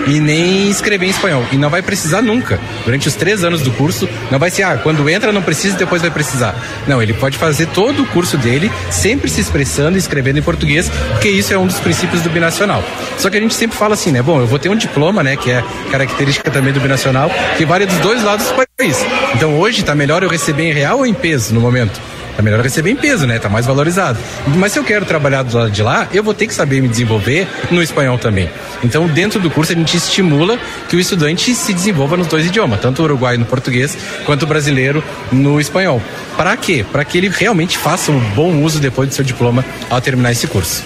e 0.08 0.20
nem 0.20 0.70
escrever 0.70 1.08
em 1.08 1.10
espanhol. 1.10 1.44
E 1.52 1.58
não 1.58 1.70
vai 1.70 1.82
precisar 1.82 2.22
nunca. 2.22 2.60
Durante 2.86 3.08
os 3.08 3.16
três 3.16 3.44
anos 3.44 3.62
do 3.62 3.72
curso, 3.72 4.08
não 4.30 4.40
vai 4.40 4.50
ser, 4.50 4.64
ah, 4.64 4.78
quando 4.78 5.10
entra 5.10 5.32
não 5.32 5.42
precisa 5.42 5.76
e 5.76 5.80
depois 5.80 6.02
vai 6.02 6.12
precisar. 6.12 6.56
Não, 6.88 7.02
ele 7.02 7.14
pode 7.14 7.38
fazer 7.38 7.68
todo 7.68 8.04
o 8.04 8.06
curso 8.08 8.38
dele, 8.38 8.72
sempre 8.90 9.30
se 9.30 9.42
expressando 9.42 9.98
e 9.98 10.00
escrevendo 10.00 10.40
em 10.40 10.42
português, 10.42 10.90
porque 11.12 11.30
isso 11.30 11.54
é 11.54 11.58
um 11.58 11.68
dos 11.68 11.80
princípios 11.80 12.22
do 12.22 12.30
binacional. 12.30 12.84
Só 13.18 13.30
que 13.30 13.38
a 13.38 13.42
gente 13.42 13.54
sempre 13.54 13.78
fala 13.78 13.94
assim, 13.94 14.12
né? 14.12 14.22
Bom, 14.22 14.40
eu 14.40 14.48
vou 14.48 14.60
ter 14.60 14.70
um 14.70 14.76
diploma, 14.76 15.24
né? 15.24 15.36
Que 15.36 15.52
é 15.52 15.64
característica 15.92 16.50
também 16.52 16.74
do 16.74 16.80
binacional, 16.80 17.32
que 17.58 17.66
vale 17.66 17.86
dos 17.86 17.98
dois 18.00 18.24
lados 18.24 18.48
do 18.48 18.54
país. 18.54 18.98
Então 19.36 19.60
hoje 19.60 19.84
tá 19.84 19.96
melhor 19.96 20.24
eu 20.24 20.30
receber 20.30 20.70
em 20.70 20.74
real 20.74 21.00
ou 21.00 21.06
em 21.06 21.14
peso 21.14 21.54
no 21.54 21.62
momento? 21.62 22.00
Tá 22.36 22.42
melhor 22.42 22.62
receber 22.62 22.92
em 22.92 22.96
peso, 22.96 23.26
né? 23.28 23.40
Tá 23.40 23.50
mais 23.50 23.66
valorizado. 23.66 24.18
Mas 24.56 24.72
se 24.72 24.80
eu 24.80 24.84
quero 24.84 25.06
trabalhar 25.06 25.44
do 25.44 25.56
lado 25.56 25.72
de 25.72 25.84
lá, 25.84 26.08
eu 26.14 26.24
vou 26.24 26.34
ter 26.34 26.48
que 26.48 26.54
saber 26.54 26.82
me 26.82 26.88
desenvolver 26.88 27.48
no 27.70 27.82
espanhol 27.82 28.18
também. 28.18 28.50
Então, 28.84 29.08
dentro 29.08 29.40
do 29.40 29.50
curso, 29.50 29.72
a 29.74 29.76
gente 29.76 29.96
estimula 29.96 30.58
que 30.90 30.96
o 30.96 31.00
estudante 31.00 31.54
se 31.54 31.74
desenvolva 31.74 32.18
nos 32.18 32.28
dois 32.28 32.46
idiomas, 32.46 32.80
tanto 32.80 33.02
o 33.02 33.06
uruguaio 33.06 33.40
no 33.40 33.46
português, 33.46 33.98
quanto 34.26 34.44
o 34.44 34.48
brasileiro 34.48 35.04
no 35.32 35.60
espanhol. 35.60 36.02
Para 36.38 36.56
quê? 36.58 36.86
Para 36.92 37.04
que 37.04 37.18
ele 37.18 37.30
realmente 37.30 37.78
faça 37.78 38.12
um 38.12 38.20
bom 38.32 38.62
uso 38.62 38.80
depois 38.80 39.10
do 39.10 39.16
seu 39.16 39.24
diploma 39.24 39.64
ao 39.90 40.02
terminar 40.02 40.32
esse 40.32 40.48
curso. 40.48 40.84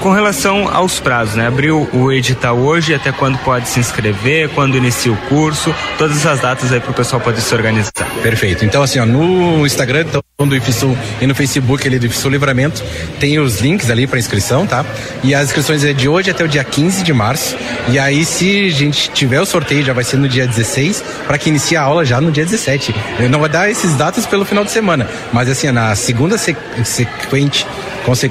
Com 0.00 0.10
relação 0.10 0.74
aos 0.74 0.98
prazos, 1.00 1.34
né? 1.34 1.46
Abriu 1.46 1.86
o 1.92 2.10
edital 2.10 2.56
hoje, 2.56 2.94
até 2.94 3.12
quando 3.12 3.36
pode 3.38 3.68
se 3.68 3.78
inscrever, 3.78 4.48
quando 4.50 4.74
inicia 4.74 5.12
o 5.12 5.16
curso, 5.28 5.74
todas 5.98 6.16
essas 6.16 6.40
datas 6.40 6.72
aí 6.72 6.80
para 6.80 6.92
o 6.92 6.94
pessoal 6.94 7.20
poder 7.20 7.42
se 7.42 7.54
organizar. 7.54 7.92
Perfeito. 8.22 8.64
Então, 8.64 8.82
assim, 8.82 8.98
ó, 8.98 9.04
no 9.04 9.66
Instagram 9.66 10.06
então, 10.08 10.22
do 10.44 10.54
IFSU 10.54 10.94
e 11.18 11.26
no 11.26 11.34
Facebook 11.34 11.88
ali 11.88 11.98
do 11.98 12.04
IFSU 12.04 12.28
Livramento, 12.28 12.84
tem 13.18 13.38
os 13.38 13.60
links 13.60 13.88
ali 13.88 14.06
para 14.06 14.18
inscrição, 14.18 14.66
tá? 14.66 14.84
E 15.24 15.34
as 15.34 15.46
inscrições 15.46 15.82
é 15.82 15.94
de 15.94 16.10
hoje 16.10 16.30
até 16.30 16.44
o 16.44 16.48
dia 16.48 16.62
15 16.62 17.02
de 17.02 17.10
março. 17.10 17.56
E 17.88 17.98
aí, 17.98 18.22
se 18.22 18.66
a 18.66 18.70
gente 18.70 19.10
tiver 19.12 19.40
o 19.40 19.46
sorteio, 19.46 19.82
já 19.82 19.94
vai 19.94 20.04
ser 20.04 20.18
no 20.18 20.28
dia 20.28 20.46
16, 20.46 21.02
para 21.26 21.38
que 21.38 21.48
inicie 21.48 21.74
a 21.74 21.80
aula 21.80 22.04
já 22.04 22.20
no 22.20 22.30
dia 22.30 22.44
17. 22.44 22.94
Eu 23.18 23.30
não 23.30 23.40
vai 23.40 23.48
dar 23.48 23.70
esses 23.70 23.94
datas 23.94 24.26
pelo 24.26 24.44
final 24.44 24.62
de 24.62 24.70
semana, 24.72 25.08
mas 25.32 25.48
assim, 25.48 25.70
na 25.70 25.94
segunda 25.94 26.36
sequente 26.36 27.66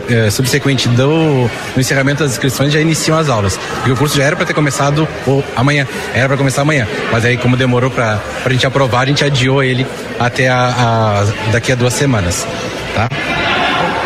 eh, 0.09 0.29
subsequente 0.29 0.87
do, 0.89 1.49
do 1.73 1.79
encerramento 1.79 2.23
das 2.23 2.33
inscrições 2.33 2.71
já 2.71 2.79
iniciam 2.79 3.17
as 3.17 3.29
aulas. 3.29 3.57
Porque 3.57 3.91
o 3.91 3.97
curso 3.97 4.15
já 4.17 4.23
era 4.23 4.35
para 4.35 4.45
ter 4.45 4.53
começado 4.53 5.07
ou, 5.25 5.43
amanhã, 5.55 5.87
era 6.13 6.27
para 6.27 6.37
começar 6.37 6.61
amanhã. 6.61 6.87
Mas 7.11 7.25
aí, 7.25 7.37
como 7.37 7.57
demorou 7.57 7.89
para 7.89 8.21
a 8.43 8.49
gente 8.49 8.65
aprovar, 8.65 9.01
a 9.01 9.05
gente 9.05 9.23
adiou 9.23 9.63
ele 9.63 9.85
até 10.19 10.47
a, 10.47 10.65
a, 10.67 11.51
daqui 11.51 11.71
a 11.71 11.75
duas 11.75 11.93
semanas. 11.93 12.45
Tá? 12.93 13.09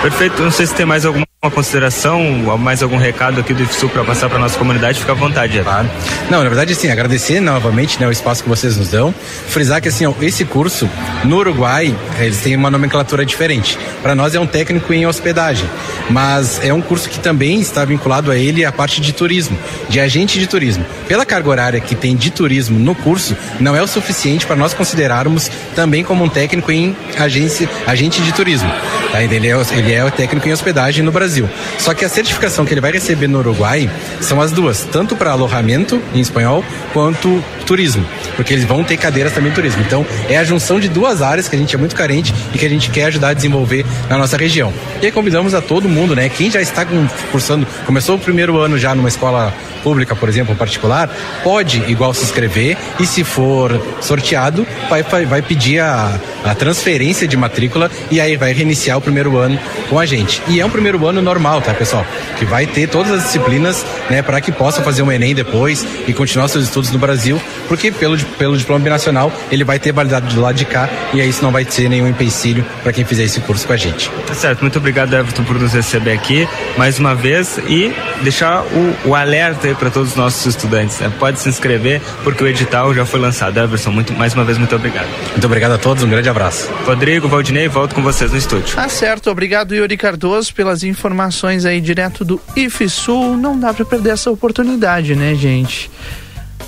Perfeito. 0.01 0.41
Não 0.41 0.51
sei 0.51 0.65
se 0.65 0.73
tem 0.73 0.85
mais 0.85 1.05
alguma 1.05 1.25
consideração, 1.49 2.21
mais 2.57 2.83
algum 2.83 2.97
recado 2.97 3.39
aqui 3.39 3.53
do 3.53 3.63
IFSU 3.63 3.87
para 3.87 4.03
passar 4.03 4.27
para 4.27 4.37
nossa 4.37 4.57
comunidade, 4.57 4.99
fica 4.99 5.13
à 5.13 5.15
vontade. 5.15 5.57
Claro. 5.61 5.89
Não, 6.29 6.43
na 6.43 6.49
verdade, 6.49 6.73
assim, 6.73 6.91
agradecer 6.91 7.39
novamente 7.39 7.97
né, 7.97 8.05
o 8.05 8.11
espaço 8.11 8.43
que 8.43 8.49
vocês 8.49 8.75
nos 8.75 8.89
dão. 8.89 9.15
Frisar 9.47 9.81
que 9.81 9.87
assim, 9.87 10.05
ó, 10.05 10.13
esse 10.21 10.43
curso 10.43 10.89
no 11.23 11.37
Uruguai, 11.37 11.95
eles 12.19 12.41
têm 12.41 12.57
uma 12.57 12.69
nomenclatura 12.69 13.25
diferente. 13.25 13.79
Para 14.01 14.13
nós 14.13 14.35
é 14.35 14.39
um 14.39 14.45
técnico 14.45 14.91
em 14.91 15.07
hospedagem, 15.07 15.65
mas 16.09 16.59
é 16.61 16.73
um 16.73 16.81
curso 16.81 17.07
que 17.07 17.19
também 17.19 17.61
está 17.61 17.85
vinculado 17.85 18.31
a 18.31 18.35
ele 18.35 18.65
a 18.65 18.71
parte 18.73 18.99
de 18.99 19.13
turismo, 19.13 19.57
de 19.87 19.97
agente 20.01 20.41
de 20.41 20.45
turismo. 20.45 20.85
Pela 21.07 21.25
carga 21.25 21.49
horária 21.49 21.79
que 21.79 21.95
tem 21.95 22.17
de 22.17 22.31
turismo 22.31 22.77
no 22.77 22.93
curso, 22.93 23.37
não 23.61 23.73
é 23.73 23.81
o 23.81 23.87
suficiente 23.87 24.45
para 24.45 24.57
nós 24.57 24.73
considerarmos 24.73 25.49
também 25.73 26.03
como 26.03 26.25
um 26.25 26.29
técnico 26.29 26.69
em 26.69 26.93
agência, 27.17 27.69
agente 27.87 28.21
de 28.21 28.33
turismo. 28.33 28.69
Tá? 29.13 29.23
Ele, 29.23 29.47
é, 29.47 29.55
ele 29.71 29.93
é 29.93 30.03
o 30.03 30.11
técnico 30.11 30.45
em 30.45 30.51
hospedagem 30.51 31.01
no 31.01 31.13
Brasil. 31.13 31.28
Só 31.77 31.93
que 31.93 32.05
a 32.05 32.09
certificação 32.09 32.65
que 32.65 32.73
ele 32.73 32.81
vai 32.81 32.91
receber 32.91 33.27
no 33.27 33.39
Uruguai 33.39 33.89
são 34.21 34.41
as 34.41 34.51
duas, 34.51 34.87
tanto 34.91 35.15
para 35.15 35.31
alojamento 35.31 36.01
em 36.13 36.19
espanhol 36.19 36.63
quanto 36.93 37.43
turismo, 37.65 38.03
porque 38.35 38.53
eles 38.53 38.65
vão 38.65 38.83
ter 38.83 38.97
cadeiras 38.97 39.31
também 39.33 39.51
turismo. 39.51 39.81
Então 39.85 40.05
é 40.27 40.37
a 40.37 40.43
junção 40.43 40.79
de 40.79 40.89
duas 40.89 41.21
áreas 41.21 41.47
que 41.47 41.55
a 41.55 41.59
gente 41.59 41.75
é 41.75 41.77
muito 41.77 41.95
carente 41.95 42.33
e 42.53 42.57
que 42.57 42.65
a 42.65 42.69
gente 42.69 42.89
quer 42.89 43.05
ajudar 43.05 43.29
a 43.29 43.33
desenvolver 43.33 43.85
na 44.09 44.17
nossa 44.17 44.37
região. 44.37 44.73
E 45.01 45.05
aí 45.05 45.11
convidamos 45.11 45.53
a 45.53 45.61
todo 45.61 45.87
mundo, 45.87 46.15
né? 46.15 46.29
Quem 46.29 46.49
já 46.49 46.61
está 46.61 46.85
cursando, 47.31 47.67
começou 47.85 48.15
o 48.15 48.19
primeiro 48.19 48.57
ano 48.57 48.77
já 48.77 48.95
numa 48.95 49.09
escola 49.09 49.53
pública, 49.83 50.15
por 50.15 50.29
exemplo, 50.29 50.55
particular, 50.55 51.09
pode 51.43 51.83
igual 51.87 52.13
se 52.13 52.23
inscrever 52.23 52.77
e 52.99 53.05
se 53.05 53.23
for 53.23 53.81
sorteado, 54.01 54.65
vai, 54.89 55.03
vai, 55.03 55.25
vai 55.25 55.41
pedir 55.41 55.79
a, 55.79 56.19
a 56.43 56.55
transferência 56.55 57.27
de 57.27 57.37
matrícula 57.37 57.89
e 58.11 58.19
aí 58.19 58.35
vai 58.35 58.53
reiniciar 58.53 58.97
o 58.97 59.01
primeiro 59.01 59.37
ano 59.37 59.59
com 59.89 59.99
a 59.99 60.05
gente. 60.05 60.41
E 60.47 60.59
é 60.59 60.65
um 60.65 60.69
primeiro 60.69 61.05
ano 61.07 61.21
normal, 61.21 61.61
tá, 61.61 61.73
pessoal? 61.73 62.05
Que 62.37 62.45
vai 62.45 62.65
ter 62.65 62.87
todas 62.87 63.11
as 63.11 63.23
disciplinas, 63.23 63.85
né, 64.09 64.21
para 64.21 64.41
que 64.41 64.51
possa 64.51 64.81
fazer 64.81 65.01
um 65.01 65.11
Enem 65.11 65.33
depois 65.33 65.85
e 66.07 66.13
continuar 66.13 66.47
seus 66.47 66.65
estudos 66.65 66.91
no 66.91 66.99
Brasil, 66.99 67.41
porque 67.67 67.91
pelo, 67.91 68.17
pelo 68.37 68.57
diploma 68.57 68.83
binacional 68.83 69.31
ele 69.51 69.63
vai 69.63 69.79
ter 69.79 69.91
validade 69.91 70.33
do 70.33 70.41
lado 70.41 70.55
de 70.55 70.65
cá 70.65 70.89
e 71.13 71.21
aí 71.21 71.29
isso 71.29 71.43
não 71.43 71.51
vai 71.51 71.65
ser 71.65 71.89
nenhum 71.89 72.07
empecilho 72.07 72.65
para 72.83 72.93
quem 72.93 73.05
fizer 73.05 73.23
esse 73.23 73.39
curso 73.41 73.65
com 73.65 73.73
a 73.73 73.77
gente. 73.77 74.09
Tá 74.27 74.33
certo, 74.33 74.61
muito 74.61 74.77
obrigado, 74.77 75.13
Everton, 75.13 75.43
por 75.43 75.59
nos 75.59 75.73
receber 75.73 76.11
aqui 76.11 76.47
mais 76.77 76.99
uma 76.99 77.15
vez 77.15 77.57
e 77.67 77.93
deixar 78.21 78.63
o, 78.63 79.09
o 79.09 79.15
alerta 79.15 79.68
aí 79.69 79.75
para 79.75 79.89
todos 79.89 80.11
os 80.11 80.15
nossos 80.15 80.45
estudantes. 80.45 80.99
Né? 80.99 81.11
Pode 81.19 81.39
se 81.39 81.49
inscrever, 81.49 82.01
porque 82.23 82.43
o 82.43 82.47
edital 82.47 82.93
já 82.93 83.05
foi 83.05 83.19
lançado. 83.19 83.57
Everton, 83.57 83.91
muito, 83.91 84.13
mais 84.13 84.33
uma 84.33 84.43
vez, 84.43 84.57
muito 84.57 84.75
obrigado. 84.75 85.07
Muito 85.31 85.45
obrigado 85.45 85.71
a 85.71 85.77
todos, 85.77 86.03
um 86.03 86.09
grande 86.09 86.29
abraço. 86.29 86.69
Rodrigo, 86.85 87.27
Valdinei, 87.27 87.67
volto 87.67 87.95
com 87.95 88.01
vocês 88.01 88.31
no 88.31 88.37
estúdio. 88.37 88.75
Tá 88.75 88.89
certo, 88.89 89.29
obrigado 89.29 89.73
Yuri 89.73 89.97
Cardoso 89.97 90.53
pelas 90.53 90.83
informações 90.83 91.65
aí 91.65 91.79
direto 91.79 92.25
do 92.25 92.41
IFSUL. 92.55 93.37
Não 93.37 93.59
dá 93.59 93.73
para 93.73 93.85
perder 93.85 94.11
essa 94.11 94.29
oportunidade, 94.31 95.15
né, 95.15 95.35
gente? 95.35 95.89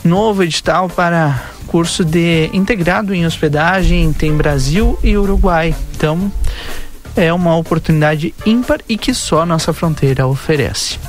Novo 0.04 0.44
edital 0.44 0.90
para 0.90 1.52
curso 1.68 2.04
de 2.04 2.50
integrado 2.52 3.14
em 3.14 3.26
hospedagem 3.26 4.12
tem 4.12 4.36
Brasil 4.36 5.00
e 5.02 5.16
Uruguai. 5.16 5.74
Então, 5.96 6.32
é 7.16 7.32
uma 7.32 7.56
oportunidade 7.56 8.34
ímpar 8.46 8.80
e 8.88 8.98
que 8.98 9.14
só 9.14 9.46
nossa 9.46 9.72
fronteira 9.74 10.28
oferece. 10.28 11.00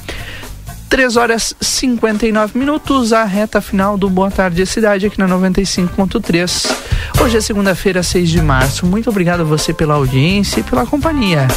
3 0.92 1.16
horas 1.16 1.54
59 1.58 2.58
minutos, 2.58 3.14
a 3.14 3.24
reta 3.24 3.62
final 3.62 3.96
do 3.96 4.10
Boa 4.10 4.30
Tarde 4.30 4.66
Cidade 4.66 5.06
aqui 5.06 5.18
na 5.18 5.26
95.3. 5.26 6.70
Hoje 7.18 7.38
é 7.38 7.40
segunda-feira, 7.40 8.02
6 8.02 8.28
de 8.28 8.42
março. 8.42 8.84
Muito 8.84 9.08
obrigado 9.08 9.40
a 9.40 9.44
você 9.44 9.72
pela 9.72 9.94
audiência 9.94 10.60
e 10.60 10.62
pela 10.62 10.84
companhia. 10.84 11.48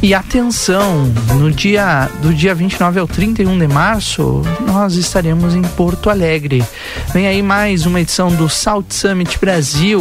E 0.00 0.14
atenção, 0.14 1.06
no 1.34 1.50
dia 1.50 2.08
do 2.22 2.32
dia 2.32 2.54
29 2.54 3.00
ao 3.00 3.08
31 3.08 3.58
de 3.58 3.66
março, 3.66 4.42
nós 4.64 4.94
estaremos 4.94 5.56
em 5.56 5.62
Porto 5.62 6.08
Alegre. 6.08 6.64
Vem 7.12 7.26
aí 7.26 7.42
mais 7.42 7.84
uma 7.84 8.00
edição 8.00 8.32
do 8.32 8.48
South 8.48 8.84
Summit 8.90 9.36
Brasil. 9.40 10.00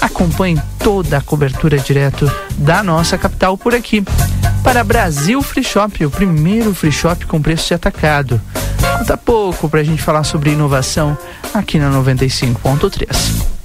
Acompanhe 0.00 0.60
toda 0.78 1.18
a 1.18 1.20
cobertura 1.20 1.76
direto 1.78 2.30
da 2.58 2.80
nossa 2.80 3.18
capital 3.18 3.58
por 3.58 3.74
aqui. 3.74 4.04
Para 4.62 4.84
Brasil 4.84 5.42
Free 5.42 5.64
Shop, 5.64 6.06
o 6.06 6.10
primeiro 6.10 6.72
free 6.72 6.92
shop 6.92 7.26
com 7.26 7.42
preço 7.42 7.66
de 7.68 7.74
atacado. 7.74 8.40
Falta 8.78 9.16
pouco 9.16 9.68
para 9.68 9.80
a 9.80 9.84
gente 9.84 10.00
falar 10.00 10.22
sobre 10.22 10.52
inovação 10.52 11.18
aqui 11.52 11.76
na 11.76 11.90
95.3. 11.90 13.63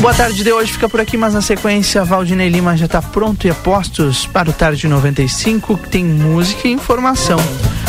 Boa 0.00 0.14
tarde 0.14 0.44
de 0.44 0.52
hoje 0.52 0.72
fica 0.72 0.88
por 0.88 1.00
aqui, 1.00 1.16
mas 1.16 1.34
na 1.34 1.40
sequência 1.40 2.04
Valdinei 2.04 2.48
Lima 2.48 2.76
já 2.76 2.86
está 2.86 3.02
pronto 3.02 3.46
e 3.46 3.50
a 3.50 3.54
postos 3.54 4.26
para 4.26 4.50
o 4.50 4.52
Tarde 4.52 4.86
95, 4.86 5.76
que 5.76 5.88
tem 5.88 6.04
música 6.04 6.68
e 6.68 6.72
informação. 6.72 7.38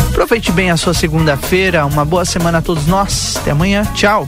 Aproveite 0.10 0.52
bem 0.52 0.69
a 0.69 0.77
sua 0.77 0.94
segunda-feira, 0.94 1.85
uma 1.85 2.06
boa 2.06 2.26
semana 2.26 2.60
a 2.60 2.61
todos 2.61 2.85
nós. 2.88 3.38
Até 3.38 3.52
amanhã, 3.52 3.84
tchau. 3.94 4.27